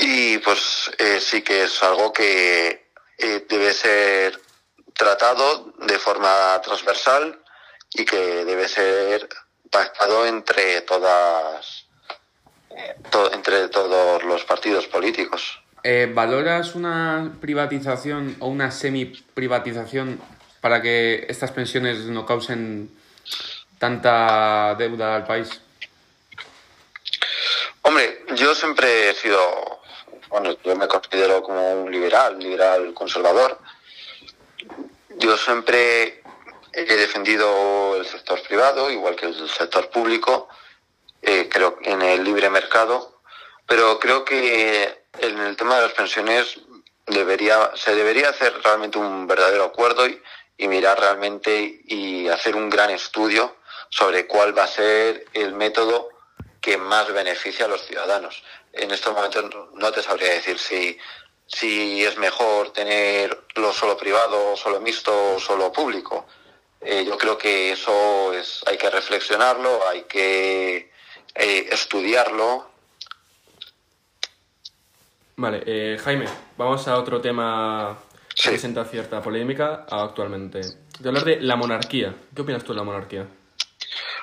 y 0.00 0.38
pues 0.38 0.90
eh, 0.98 1.20
sí 1.20 1.42
que 1.42 1.62
es 1.62 1.82
algo 1.84 2.12
que 2.12 2.90
eh, 3.16 3.46
debe 3.48 3.72
ser 3.72 4.40
tratado 4.92 5.72
de 5.86 5.98
forma 6.00 6.60
transversal 6.62 7.40
y 7.92 8.04
que 8.04 8.44
debe 8.44 8.68
ser 8.68 9.28
pactado 9.70 10.26
entre 10.26 10.80
todas 10.82 11.86
eh, 12.70 12.94
to- 13.10 13.32
entre 13.32 13.68
todos 13.68 14.22
los 14.24 14.44
partidos 14.44 14.86
políticos. 14.86 15.60
Eh, 15.84 16.10
¿Valoras 16.12 16.74
una 16.74 17.32
privatización 17.40 18.36
o 18.40 18.48
una 18.48 18.70
semi-privatización 18.70 20.20
para 20.60 20.82
que 20.82 21.26
estas 21.28 21.52
pensiones 21.52 21.98
no 22.06 22.26
causen 22.26 22.90
tanta 23.78 24.74
deuda 24.76 25.14
al 25.16 25.24
país? 25.26 25.60
Hombre, 27.82 28.24
yo 28.34 28.54
siempre 28.54 29.10
he 29.10 29.14
sido, 29.14 29.80
bueno, 30.28 30.56
yo 30.64 30.76
me 30.76 30.88
considero 30.88 31.42
como 31.42 31.84
un 31.84 31.90
liberal, 31.92 32.38
liberal 32.38 32.92
conservador. 32.92 33.58
Yo 35.16 35.36
siempre 35.36 36.22
he 36.72 36.84
defendido 36.84 37.96
el 37.96 38.06
sector 38.06 38.42
privado, 38.42 38.90
igual 38.90 39.16
que 39.16 39.26
el 39.26 39.48
sector 39.48 39.90
público, 39.90 40.48
eh, 41.22 41.48
creo 41.50 41.78
en 41.82 42.02
el 42.02 42.24
libre 42.24 42.50
mercado, 42.50 43.20
pero 43.66 43.98
creo 43.98 44.24
que 44.24 45.04
en 45.18 45.38
el 45.38 45.56
tema 45.56 45.76
de 45.76 45.82
las 45.82 45.92
pensiones 45.92 46.60
debería, 47.06 47.72
se 47.74 47.94
debería 47.94 48.30
hacer 48.30 48.54
realmente 48.62 48.98
un 48.98 49.26
verdadero 49.26 49.64
acuerdo 49.64 50.06
y, 50.06 50.20
y 50.56 50.68
mirar 50.68 50.98
realmente 50.98 51.80
y 51.86 52.28
hacer 52.28 52.56
un 52.56 52.68
gran 52.68 52.90
estudio 52.90 53.56
sobre 53.90 54.26
cuál 54.26 54.56
va 54.56 54.64
a 54.64 54.68
ser 54.68 55.24
el 55.32 55.54
método 55.54 56.08
que 56.60 56.76
más 56.76 57.10
beneficia 57.12 57.64
a 57.64 57.68
los 57.68 57.86
ciudadanos. 57.86 58.42
En 58.72 58.90
estos 58.90 59.14
momentos 59.14 59.44
no 59.74 59.92
te 59.92 60.02
sabría 60.02 60.32
decir 60.32 60.58
si, 60.58 60.98
si 61.46 62.04
es 62.04 62.18
mejor 62.18 62.72
tenerlo 62.72 63.72
solo 63.72 63.96
privado, 63.96 64.56
solo 64.56 64.80
mixto 64.80 65.34
o 65.34 65.40
solo 65.40 65.72
público. 65.72 66.26
Eh, 66.80 67.04
yo 67.06 67.18
creo 67.18 67.36
que 67.36 67.72
eso 67.72 68.32
es, 68.32 68.62
hay 68.66 68.78
que 68.78 68.88
reflexionarlo, 68.90 69.86
hay 69.88 70.02
que 70.02 70.90
eh, 71.34 71.68
estudiarlo. 71.70 72.70
Vale, 75.36 75.62
eh, 75.66 75.98
Jaime, 76.02 76.26
vamos 76.56 76.86
a 76.88 76.96
otro 76.98 77.20
tema 77.20 77.98
que 78.34 78.42
Sí. 78.42 78.48
presenta 78.50 78.84
cierta 78.84 79.20
polémica 79.22 79.86
actualmente. 79.90 80.60
De 80.98 81.08
hablar 81.08 81.24
de 81.24 81.40
la 81.40 81.56
monarquía. 81.56 82.14
¿Qué 82.34 82.42
opinas 82.42 82.64
tú 82.64 82.72
de 82.72 82.78
la 82.78 82.84
monarquía? 82.84 83.26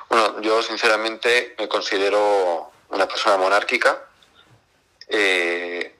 Bueno, 0.09 0.41
yo 0.41 0.61
sinceramente 0.61 1.55
me 1.57 1.67
considero 1.67 2.71
una 2.89 3.07
persona 3.07 3.37
monárquica. 3.37 4.01
Eh, 5.07 5.95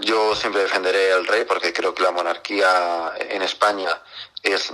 yo 0.00 0.34
siempre 0.34 0.62
defenderé 0.62 1.12
al 1.12 1.26
rey 1.26 1.44
porque 1.44 1.72
creo 1.72 1.94
que 1.94 2.02
la 2.02 2.10
monarquía 2.10 3.12
en 3.18 3.42
España 3.42 3.90
es 4.42 4.72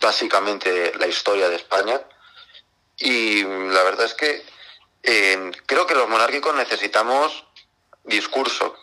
básicamente 0.00 0.92
la 0.98 1.06
historia 1.06 1.48
de 1.48 1.56
España. 1.56 2.00
Y 2.96 3.44
la 3.44 3.82
verdad 3.82 4.06
es 4.06 4.14
que 4.14 4.44
eh, 5.02 5.50
creo 5.66 5.86
que 5.86 5.94
los 5.94 6.08
monárquicos 6.08 6.54
necesitamos 6.54 7.44
discurso. 8.04 8.74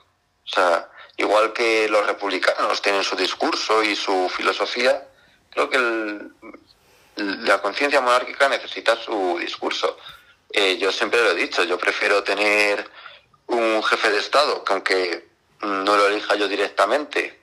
O 0.45 0.49
sea, 0.49 0.89
igual 1.18 1.53
que 1.53 1.89
los 1.89 2.05
republicanos 2.05 2.82
tienen 2.82 3.03
su 3.03 3.15
discurso 3.15 3.84
y 3.84 3.95
su 3.95 4.30
filosofía, 4.30 5.07
creo 5.49 5.70
que 5.70 5.80
la 7.18 7.61
conciencia 7.61 8.01
monárquica 8.01 8.47
necesita 8.47 8.95
su 8.95 9.38
discurso. 9.39 9.97
Eh, 10.51 10.78
yo 10.78 10.91
siempre 10.91 11.22
lo 11.22 11.32
he 11.32 11.36
dicho, 11.36 11.63
yo 11.63 11.78
prefiero 11.78 12.24
tener 12.24 12.89
un 13.47 13.84
jefe 13.84 14.11
de 14.11 14.20
Estado 14.20 14.63
que 14.63 14.74
aunque 14.74 15.28
no 15.61 15.97
lo 15.97 16.07
elija 16.07 16.36
yo 16.36 16.47
directamente, 16.47 17.41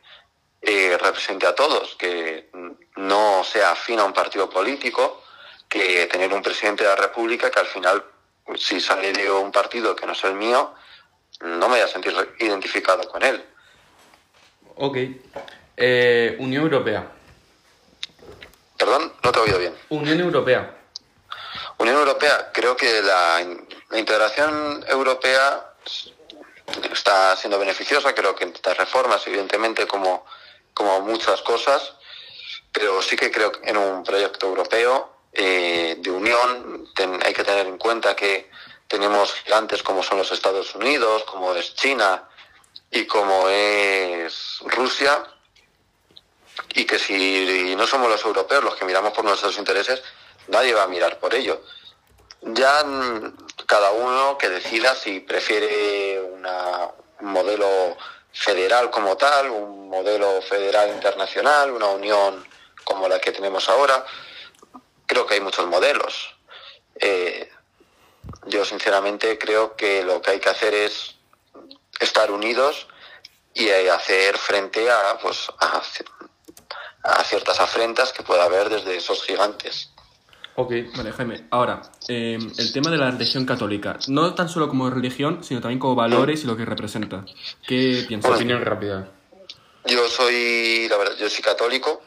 eh, 0.67 0.97
represente 0.99 1.47
a 1.47 1.55
todos, 1.55 1.95
que 1.97 2.51
no 2.97 3.45
sea 3.45 3.73
afín 3.73 3.99
a 3.99 4.05
un 4.05 4.13
partido 4.13 4.49
político, 4.49 5.23
que 5.69 6.07
tener 6.07 6.33
un 6.33 6.43
presidente 6.43 6.85
de 6.85 6.91
la 6.91 6.97
República 6.97 7.51
que 7.51 7.61
al 7.61 7.67
final, 7.67 8.05
si 8.57 8.81
sale 8.81 9.13
de 9.13 9.31
un 9.31 9.51
partido 9.53 9.95
que 9.95 10.07
no 10.07 10.13
es 10.13 10.25
el 10.25 10.35
mío, 10.35 10.75
no 11.41 11.69
me 11.69 11.77
voy 11.77 11.81
a 11.81 11.89
sentir 11.89 12.15
identificado 12.39 13.09
con 13.09 13.23
él. 13.23 13.45
Ok. 14.77 14.97
Eh, 15.77 16.37
Unión 16.39 16.65
Europea. 16.65 17.11
Perdón, 18.77 19.13
no 19.23 19.33
te 19.33 19.39
he 19.39 19.43
oído 19.43 19.59
bien. 19.59 19.75
Unión 19.89 20.21
Europea. 20.21 20.77
Unión 21.79 21.97
Europea, 21.97 22.51
creo 22.53 22.77
que 22.77 23.03
la, 23.03 23.45
la 23.91 23.99
integración 23.99 24.85
europea 24.89 25.75
está 26.93 27.37
siendo 27.37 27.59
beneficiosa, 27.59 28.15
creo 28.15 28.35
que 28.35 28.45
estas 28.45 28.77
reformas, 28.77 29.27
evidentemente, 29.27 29.87
como, 29.87 30.25
como 30.75 31.01
muchas 31.01 31.41
cosas, 31.43 31.95
pero 32.73 33.01
sí 33.01 33.17
que 33.17 33.31
creo 33.31 33.53
que 33.53 33.71
en 33.71 33.77
un 33.77 34.03
proyecto 34.05 34.47
europeo 34.49 35.11
eh, 35.33 35.97
de 35.99 36.11
unión 36.11 36.89
hay 37.25 37.33
que 37.33 37.45
tener 37.45 37.67
en 37.67 37.79
cuenta 37.79 38.15
que 38.15 38.51
tenemos 38.89 39.33
gigantes 39.35 39.83
como 39.83 40.03
son 40.03 40.19
los 40.19 40.31
Estados 40.33 40.75
Unidos, 40.75 41.25
como 41.25 41.55
es 41.55 41.75
China 41.75 42.29
y 42.91 43.07
como 43.07 43.49
es 43.49 44.59
Rusia, 44.67 45.25
y 46.75 46.85
que 46.85 46.99
si 46.99 47.75
no 47.77 47.87
somos 47.87 48.09
los 48.09 48.25
europeos 48.25 48.63
los 48.63 48.77
que 48.77 48.85
miramos 48.85 49.13
por 49.13 49.25
nuestros 49.25 49.57
intereses, 49.59 50.03
nadie 50.49 50.75
va 50.75 50.85
a 50.85 50.89
mirar 50.89 51.19
por 51.19 51.35
ello. 51.35 51.63
Ya 52.43 52.85
mm, 52.85 53.37
cada 53.67 53.91
uno 53.93 54.37
que 54.39 54.49
decida 54.51 54.95
si 54.95 55.21
prefiere 55.21 56.21
una- 56.21 56.91
un 57.21 57.33
modelo 57.33 57.97
federal 58.35 58.91
como 58.91 59.17
tal, 59.17 59.49
un 59.49 59.89
modelo 59.89 60.43
federal 60.43 60.91
internacional, 60.91 61.71
una 61.71 61.87
unión 61.87 62.45
como 62.83 63.09
la 63.09 63.21
que 63.21 63.33
tenemos 63.33 63.69
ahora. 63.69 64.05
Creo 65.07 65.25
que 65.25 65.35
hay 65.35 65.41
muchos 65.41 65.67
modelos. 65.67 66.35
Eh, 66.97 67.51
yo 68.47 68.65
sinceramente 68.65 69.39
creo 69.39 69.77
que 69.77 70.03
lo 70.03 70.21
que 70.21 70.33
hay 70.33 70.41
que 70.41 70.51
hacer 70.51 70.75
es 70.75 71.15
estar 72.01 72.31
unidos 72.31 72.89
y 73.55 73.69
eh, 73.69 73.91
hacer 73.91 74.37
frente 74.37 74.91
a, 74.91 75.17
pues, 75.23 75.49
a, 75.61 75.83
a 77.05 77.25
ciertas 77.25 77.61
afrentas 77.61 78.13
que 78.13 78.25
pueda 78.25 78.45
haber 78.45 78.69
desde 78.69 78.97
esos 78.97 79.23
gigantes. 79.23 79.94
Ok. 80.57 80.73
Vale, 80.97 81.13
Jaime. 81.13 81.47
Ahora, 81.51 81.83
eh, 82.09 82.39
el 82.59 82.73
tema 82.73 82.91
de 82.91 82.97
la 82.97 83.11
religión 83.11 83.45
católica. 83.45 83.99
No 84.09 84.35
tan 84.35 84.49
solo 84.49 84.69
como 84.69 84.89
religión, 84.91 85.43
sino 85.43 85.61
también 85.61 85.81
como 85.81 85.95
valores 85.97 86.45
y 86.45 86.47
lo 86.47 86.57
que 86.57 86.65
representa. 86.65 87.25
¿Qué 87.67 88.05
piensas? 88.07 88.33
Opinión 88.37 88.65
rápida. 88.65 89.09
Yo 89.87 90.09
soy, 90.09 90.87
la 90.89 90.97
verdad, 90.97 91.15
yo 91.19 91.29
soy 91.29 91.43
católico 91.43 92.03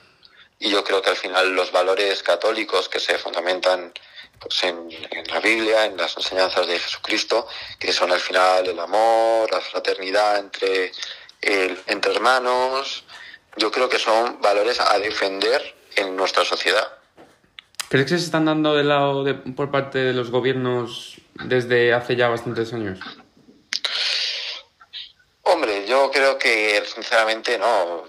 y 0.59 0.69
yo 0.71 0.83
creo 0.83 1.01
que 1.01 1.09
al 1.11 1.15
final 1.15 1.53
los 1.55 1.71
valores 1.71 2.23
católicos 2.23 2.89
que 2.89 2.99
se 2.99 3.17
fundamentan 3.19 3.91
pues, 4.39 4.63
en, 4.63 4.87
en 5.11 5.27
la 5.27 5.39
Biblia, 5.39 5.85
en 5.85 5.97
las 5.97 6.15
enseñanzas 6.17 6.65
de 6.67 6.79
Jesucristo, 6.79 7.47
que 7.79 7.91
son 7.93 8.11
al 8.11 8.19
final 8.19 8.65
el 8.67 8.79
amor, 8.79 9.51
la 9.51 9.59
fraternidad 9.61 10.39
entre, 10.39 10.91
el- 11.41 11.77
entre 11.87 12.13
hermanos, 12.13 13.03
yo 13.57 13.71
creo 13.71 13.89
que 13.89 13.99
son 13.99 14.41
valores 14.41 14.79
a 14.79 14.97
defender 14.99 15.75
en 15.95 16.15
nuestra 16.15 16.45
sociedad. 16.45 16.87
¿Crees 17.89 18.05
que 18.09 18.17
se 18.17 18.25
están 18.25 18.45
dando 18.45 18.75
de 18.75 18.83
lado 18.83 19.23
de- 19.23 19.33
por 19.35 19.71
parte 19.71 19.99
de 19.99 20.13
los 20.13 20.29
gobiernos 20.29 21.15
desde 21.35 21.93
hace 21.93 22.15
ya 22.15 22.27
bastantes 22.27 22.73
años? 22.73 22.99
Hombre, 25.43 25.85
yo 25.87 26.11
creo 26.11 26.37
que 26.37 26.83
sinceramente 26.93 27.57
no. 27.57 28.03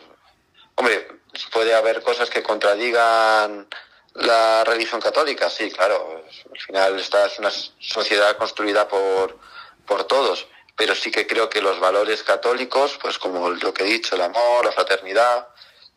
Hombre, 0.74 1.06
puede 1.52 1.74
haber 1.74 2.02
cosas 2.02 2.28
que 2.30 2.42
contradigan 2.42 3.68
la 4.14 4.64
religión 4.64 5.00
católica, 5.00 5.48
sí, 5.48 5.70
claro. 5.70 6.24
Al 6.52 6.58
final 6.60 6.98
esta 6.98 7.26
es 7.26 7.38
una 7.38 7.50
sociedad 7.50 8.36
construida 8.36 8.88
por, 8.88 9.38
por 9.86 10.04
todos. 10.04 10.46
pero 10.76 10.94
sí 10.94 11.10
que 11.10 11.26
creo 11.26 11.48
que 11.50 11.60
los 11.60 11.80
valores 11.80 12.22
católicos, 12.22 12.98
pues 13.02 13.18
como 13.18 13.50
lo 13.50 13.74
que 13.74 13.82
he 13.82 13.86
dicho, 13.86 14.14
el 14.14 14.22
amor, 14.22 14.64
la 14.64 14.70
fraternidad, 14.70 15.48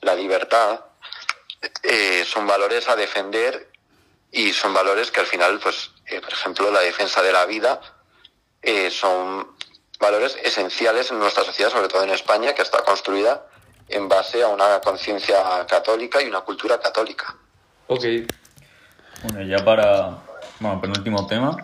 la 0.01 0.15
libertad, 0.15 0.79
eh, 1.83 2.25
son 2.25 2.47
valores 2.47 2.87
a 2.89 2.95
defender 2.95 3.69
y 4.31 4.53
son 4.53 4.73
valores 4.73 5.11
que 5.11 5.19
al 5.19 5.25
final, 5.25 5.59
pues, 5.59 5.91
eh, 6.05 6.21
por 6.21 6.31
ejemplo, 6.31 6.71
la 6.71 6.81
defensa 6.81 7.21
de 7.21 7.33
la 7.33 7.45
vida 7.45 7.81
eh, 8.61 8.89
son 8.89 9.55
valores 9.99 10.37
esenciales 10.43 11.11
en 11.11 11.19
nuestra 11.19 11.43
sociedad, 11.43 11.69
sobre 11.69 11.87
todo 11.87 12.03
en 12.03 12.11
España, 12.11 12.53
que 12.53 12.61
está 12.61 12.83
construida 12.83 13.45
en 13.87 14.07
base 14.07 14.41
a 14.41 14.47
una 14.47 14.79
conciencia 14.79 15.65
católica 15.67 16.21
y 16.21 16.27
una 16.27 16.41
cultura 16.41 16.79
católica. 16.79 17.35
Ok. 17.87 18.05
Bueno, 19.23 19.41
ya 19.43 19.63
para, 19.63 20.17
bueno, 20.59 20.81
penúltimo 20.81 21.27
tema, 21.27 21.57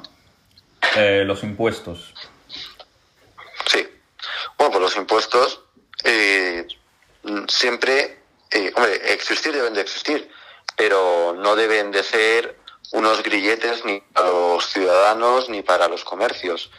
eh, 0.95 1.23
los 1.25 1.43
impuestos. 1.43 2.13
Sí. 3.65 3.87
Bueno, 4.57 4.71
pues 4.71 4.81
los 4.81 4.95
impuestos 4.97 5.61
eh, 6.03 6.67
siempre, 7.47 8.23
eh, 8.51 8.71
hombre, 8.75 9.13
existir 9.13 9.53
deben 9.53 9.73
de 9.73 9.81
existir, 9.81 10.29
pero 10.77 11.35
no 11.35 11.57
deben 11.57 11.91
de 11.91 12.03
ser 12.03 12.55
unos 12.91 13.21
grilletes 13.23 13.83
ni 13.83 13.99
para 13.99 14.29
los 14.29 14.69
ciudadanos 14.69 15.49
ni 15.49 15.63
para 15.63 15.89
los 15.89 16.05
comercios. 16.05 16.71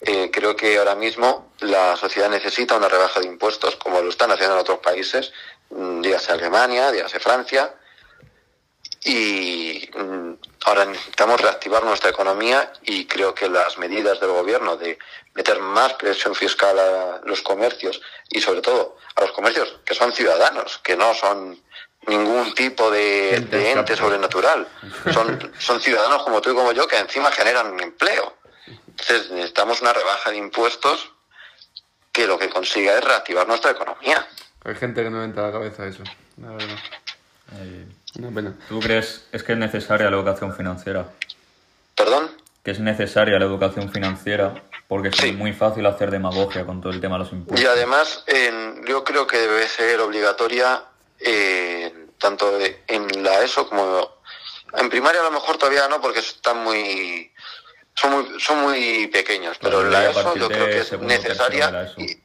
Eh, 0.00 0.30
creo 0.32 0.56
que 0.56 0.78
ahora 0.78 0.96
mismo 0.96 1.52
la 1.60 1.96
sociedad 1.96 2.28
necesita 2.28 2.76
una 2.76 2.88
rebaja 2.88 3.20
de 3.20 3.26
impuestos, 3.26 3.76
como 3.76 4.00
lo 4.00 4.08
están 4.08 4.32
haciendo 4.32 4.54
en 4.54 4.62
otros 4.62 4.80
países, 4.80 5.32
mm, 5.70 6.00
dígase 6.00 6.32
Alemania, 6.32 6.90
dígase 6.90 7.20
Francia, 7.20 7.72
y 9.04 9.88
mm, 9.94 10.32
ahora 10.64 10.86
necesitamos 10.86 11.40
reactivar 11.40 11.84
nuestra 11.84 12.10
economía 12.10 12.72
y 12.82 13.06
creo 13.06 13.34
que 13.34 13.48
las 13.48 13.78
medidas 13.78 14.18
del 14.18 14.30
gobierno 14.30 14.76
de 14.76 14.98
meter 15.34 15.60
más 15.60 15.92
presión 15.94 16.34
fiscal 16.34 16.78
a 16.78 17.20
los 17.24 17.42
comercios 17.42 18.00
y 18.30 18.40
sobre 18.40 18.62
todo 18.62 18.96
a 19.14 19.20
los 19.20 19.32
comercios 19.32 19.80
que 19.84 19.94
son 19.94 20.12
ciudadanos, 20.12 20.78
que 20.78 20.96
no 20.96 21.14
son 21.14 21.60
ningún 22.06 22.54
tipo 22.54 22.90
de, 22.90 23.36
Ente 23.36 23.56
de 23.56 23.66
ente 23.68 23.78
abstracto. 23.80 24.04
sobrenatural. 24.04 24.68
Son, 25.12 25.52
son 25.58 25.80
ciudadanos 25.80 26.22
como 26.24 26.40
tú 26.40 26.50
y 26.50 26.54
como 26.54 26.72
yo 26.72 26.86
que 26.88 26.98
encima 26.98 27.30
generan 27.30 27.78
empleo. 27.80 28.36
Entonces 28.88 29.30
necesitamos 29.30 29.80
una 29.80 29.92
rebaja 29.92 30.30
de 30.30 30.36
impuestos 30.36 31.10
que 32.12 32.26
lo 32.26 32.38
que 32.38 32.48
consiga 32.50 32.96
es 32.98 33.04
reactivar 33.04 33.46
nuestra 33.48 33.70
economía. 33.70 34.26
Hay 34.64 34.74
gente 34.74 35.02
que 35.02 35.10
no 35.10 35.18
le 35.20 35.24
entra 35.24 35.44
a 35.44 35.46
la 35.46 35.52
cabeza 35.52 35.86
eso. 35.86 36.02
La 36.40 36.50
verdad. 36.50 36.76
Eh, 37.58 37.86
Una 38.18 38.30
pena. 38.34 38.54
¿Tú 38.68 38.80
crees 38.80 39.24
es 39.32 39.42
que 39.42 39.52
es 39.52 39.58
necesaria 39.58 40.08
la 40.10 40.16
educación 40.16 40.54
financiera? 40.54 41.06
¿Perdón? 41.96 42.30
Que 42.62 42.70
es 42.72 42.80
necesaria 42.80 43.38
la 43.38 43.44
educación 43.46 43.90
financiera 43.90 44.62
porque 44.88 45.08
es 45.08 45.34
muy 45.34 45.52
fácil 45.52 45.86
hacer 45.86 46.10
demagogia 46.10 46.64
con 46.66 46.80
todo 46.80 46.92
el 46.92 47.00
tema 47.00 47.16
de 47.16 47.24
los 47.24 47.32
impuestos. 47.32 47.60
Y 47.62 47.66
además, 47.66 48.24
en- 48.26 48.84
yo 48.86 49.02
creo 49.04 49.26
que 49.26 49.38
debe 49.38 49.66
ser 49.68 50.00
obligatoria 50.00 50.82
eh, 51.24 52.06
tanto 52.18 52.58
en 52.86 53.22
la 53.22 53.42
ESO 53.42 53.68
como 53.68 54.20
en 54.74 54.88
primaria 54.90 55.20
a 55.20 55.24
lo 55.24 55.30
mejor 55.32 55.58
todavía 55.58 55.88
no 55.88 56.00
porque 56.00 56.20
están 56.20 56.58
muy 56.62 57.32
son 57.94 58.10
muy 58.12 58.40
son 58.40 58.62
muy 58.62 59.06
pequeños, 59.08 59.58
pero 59.60 59.82
en 59.82 59.90
la 59.90 60.08
ESO 60.10 60.34
yo 60.36 60.48
creo 60.48 60.66
que 60.66 60.78
es 60.78 60.92
necesaria 61.00 61.92
y- 61.98 62.22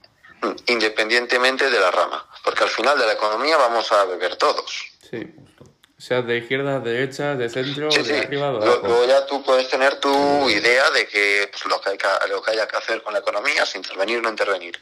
independientemente 0.68 1.70
de 1.70 1.80
la 1.80 1.92
rama, 1.92 2.26
porque 2.44 2.64
al 2.64 2.70
final 2.70 2.98
de 2.98 3.06
la 3.06 3.14
economía 3.14 3.58
vamos 3.58 3.92
a 3.92 4.06
beber 4.06 4.36
todos. 4.36 4.86
Sí. 5.10 5.34
Sea 5.98 6.22
de 6.22 6.38
izquierda, 6.38 6.80
de 6.80 6.92
derecha, 6.92 7.34
de 7.34 7.50
centro, 7.50 7.90
Sí, 7.90 8.04
de 8.04 8.04
sí. 8.04 8.26
arriba 8.26 8.52
o 8.52 8.60
de 8.60 8.66
Luego 8.68 9.06
ya 9.08 9.26
tú 9.26 9.42
puedes 9.44 9.68
tener 9.68 10.00
tu 10.00 10.48
idea 10.48 10.92
de 10.92 11.08
que 11.08 11.50
pues, 11.52 11.66
lo, 11.66 11.82
que 11.82 11.90
hay 11.90 11.98
que, 11.98 12.08
lo 12.30 12.42
que 12.44 12.52
haya 12.52 12.68
que 12.68 12.78
hacer 12.78 13.02
con 13.02 13.14
la 13.14 13.20
economía 13.20 13.64
es 13.64 13.76
intervenir 13.76 14.20
o 14.20 14.22
no 14.22 14.30
intervenir. 14.30 14.80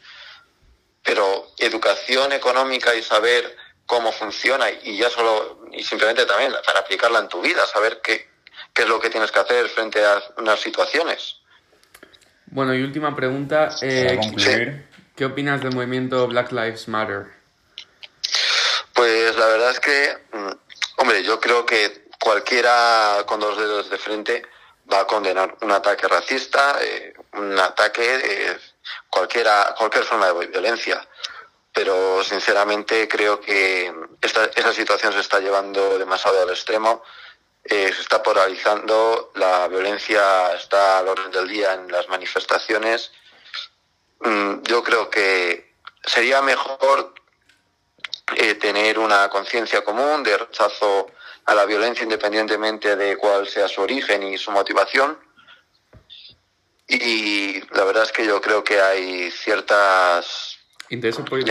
Pero 1.02 1.52
educación 1.56 2.32
económica 2.32 2.94
y 2.94 3.02
saber 3.02 3.56
cómo 3.86 4.12
funciona 4.12 4.70
y 4.70 4.98
ya 4.98 5.08
solo, 5.10 5.66
y 5.72 5.82
simplemente 5.82 6.26
también 6.26 6.52
para 6.64 6.80
aplicarla 6.80 7.20
en 7.20 7.28
tu 7.28 7.40
vida, 7.40 7.66
saber 7.66 8.00
qué, 8.02 8.28
qué 8.74 8.82
es 8.82 8.88
lo 8.88 9.00
que 9.00 9.10
tienes 9.10 9.30
que 9.30 9.38
hacer 9.38 9.68
frente 9.68 10.04
a 10.04 10.22
unas 10.36 10.60
situaciones. 10.60 11.36
Bueno, 12.46 12.74
y 12.74 12.82
última 12.82 13.14
pregunta. 13.14 13.70
Eh, 13.82 14.18
concluir, 14.20 14.86
¿Qué 15.16 15.24
opinas 15.24 15.62
del 15.62 15.74
movimiento 15.74 16.26
Black 16.28 16.52
Lives 16.52 16.88
Matter? 16.88 17.26
Pues 18.92 19.34
la 19.36 19.46
verdad 19.46 19.70
es 19.70 19.80
que, 19.80 20.18
mm, 20.32 20.50
hombre, 20.98 21.22
yo 21.22 21.40
creo 21.40 21.64
que 21.64 22.06
cualquiera 22.20 23.24
con 23.26 23.40
dos 23.40 23.56
dedos 23.56 23.88
de 23.88 23.96
frente 23.96 24.42
va 24.92 25.00
a 25.00 25.06
condenar 25.06 25.56
un 25.62 25.70
ataque 25.70 26.06
racista, 26.06 26.76
eh, 26.82 27.14
un 27.32 27.58
ataque 27.58 28.02
de 28.02 28.58
cualquiera, 29.08 29.74
cualquier 29.78 30.04
forma 30.04 30.32
de 30.32 30.46
violencia. 30.48 31.06
Pero 31.76 32.24
sinceramente 32.24 33.06
creo 33.06 33.38
que 33.38 33.92
esta, 34.22 34.46
esa 34.46 34.72
situación 34.72 35.12
se 35.12 35.20
está 35.20 35.40
llevando 35.40 35.98
demasiado 35.98 36.40
al 36.40 36.48
extremo. 36.48 37.02
Eh, 37.62 37.92
se 37.94 38.00
está 38.00 38.22
polarizando, 38.22 39.30
la 39.34 39.68
violencia 39.68 40.54
está 40.54 41.00
al 41.00 41.08
orden 41.08 41.30
del 41.30 41.46
día 41.48 41.74
en 41.74 41.92
las 41.92 42.08
manifestaciones. 42.08 43.12
Mm, 44.20 44.62
Yo 44.62 44.82
creo 44.82 45.10
que 45.10 45.74
sería 46.02 46.40
mejor 46.40 47.12
eh, 48.36 48.54
tener 48.54 48.98
una 48.98 49.28
conciencia 49.28 49.84
común 49.84 50.22
de 50.22 50.38
rechazo 50.38 51.08
a 51.44 51.54
la 51.54 51.66
violencia 51.66 52.04
independientemente 52.04 52.96
de 52.96 53.18
cuál 53.18 53.46
sea 53.48 53.68
su 53.68 53.82
origen 53.82 54.22
y 54.22 54.38
su 54.38 54.50
motivación. 54.50 55.18
Y 56.88 57.60
la 57.74 57.84
verdad 57.84 58.04
es 58.04 58.12
que 58.12 58.24
yo 58.24 58.40
creo 58.40 58.62
que 58.64 58.80
hay 58.80 59.30
ciertas, 59.32 60.45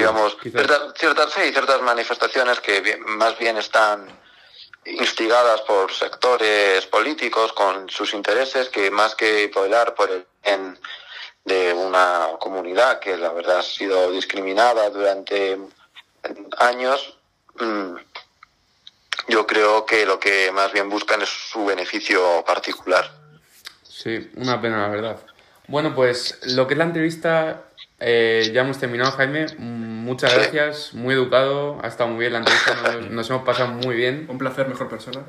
digamos, 0.02 0.38
ciertas, 0.52 0.94
ciertas, 0.98 1.34
sí, 1.34 1.42
ciertas 1.52 1.82
manifestaciones 1.82 2.60
que 2.60 2.82
bien- 2.82 3.04
más 3.06 3.38
bien 3.38 3.58
están 3.58 4.08
instigadas 4.86 5.62
por 5.62 5.92
sectores 5.92 6.86
políticos 6.88 7.52
con 7.54 7.90
sus 7.90 8.14
intereses 8.14 8.70
que 8.70 8.92
más 8.92 9.16
que 9.16 9.52
velar 9.56 9.96
por 9.96 10.10
el 10.12 10.26
bien 10.44 10.80
de 11.44 11.74
una 11.74 12.30
comunidad 12.40 13.00
que 13.00 13.18
la 13.18 13.32
verdad 13.32 13.60
ha 13.60 13.64
sido 13.64 14.12
discriminada 14.12 14.90
durante 14.90 15.58
años, 16.58 17.18
mm, 17.60 17.96
yo 19.28 19.46
creo 19.48 19.86
que 19.86 20.06
lo 20.06 20.20
que 20.20 20.52
más 20.52 20.72
bien 20.72 20.90
buscan 20.90 21.22
es 21.22 21.30
su 21.30 21.66
beneficio 21.66 22.44
particular. 22.46 23.12
Sí, 23.84 24.32
una 24.36 24.62
pena, 24.62 24.84
la 24.84 24.88
verdad. 24.90 25.20
Bueno, 25.68 25.96
pues 25.96 26.40
lo 26.56 26.68
que 26.68 26.76
es 26.76 26.78
la 26.78 26.84
entrevista 26.84 27.64
eh, 28.00 28.52
ya 28.54 28.62
hemos 28.62 28.78
terminado, 28.80 29.12
Jaime. 29.12 29.48
Muchas 29.58 30.34
gracias, 30.36 30.94
muy 30.94 31.14
educado, 31.16 31.80
ha 31.84 31.88
estado 31.88 32.10
muy 32.10 32.20
bien 32.20 32.34
la 32.34 32.40
entrevista, 32.40 32.74
nos, 32.84 33.10
nos 33.10 33.30
hemos 33.30 33.44
pasado 33.44 33.70
muy 33.70 33.96
bien. 33.96 34.26
Un 34.30 34.38
placer, 34.38 34.68
mejor 34.68 34.88
persona. 34.90 35.22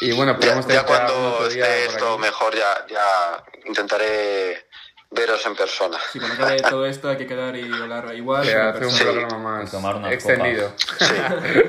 Y 0.00 0.12
bueno, 0.12 0.32
Ya, 0.40 0.58
esperamos 0.58 0.66
ya 0.66 0.80
algún 0.80 0.96
cuando 0.96 1.46
esté 1.48 1.84
esto 1.86 2.12
aquí. 2.14 2.22
mejor, 2.22 2.54
ya, 2.56 2.86
ya 2.88 3.44
intentaré 3.64 4.66
veros 5.10 5.44
en 5.46 5.54
persona. 5.54 5.96
Sí, 6.12 6.18
cuando 6.18 6.42
acabe 6.44 6.60
todo 6.62 6.86
esto 6.86 7.08
hay 7.08 7.16
que 7.16 7.26
quedar 7.26 7.56
y 7.56 7.72
hablar 7.72 8.12
igual. 8.14 8.42
Que 8.44 8.54
hacer 8.54 8.86
un 8.86 8.98
programa 8.98 9.38
más 9.38 9.72
extendido. 10.12 10.72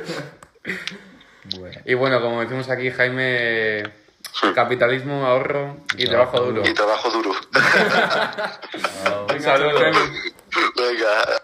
bueno, 1.60 1.82
Y 1.86 1.94
bueno, 1.94 2.22
como 2.22 2.42
decimos 2.42 2.70
aquí, 2.70 2.90
Jaime, 2.92 3.84
Capitalismo, 4.54 5.26
ahorro 5.26 5.78
y, 5.98 6.04
y 6.04 6.08
trabajo, 6.08 6.40
duro. 6.40 6.62
Y 6.66 6.74
trabajo 6.74 7.10
duro. 7.10 7.32
wow. 9.06 9.28
Un 9.34 9.42
saludo. 9.42 9.80
Venga. 10.76 11.42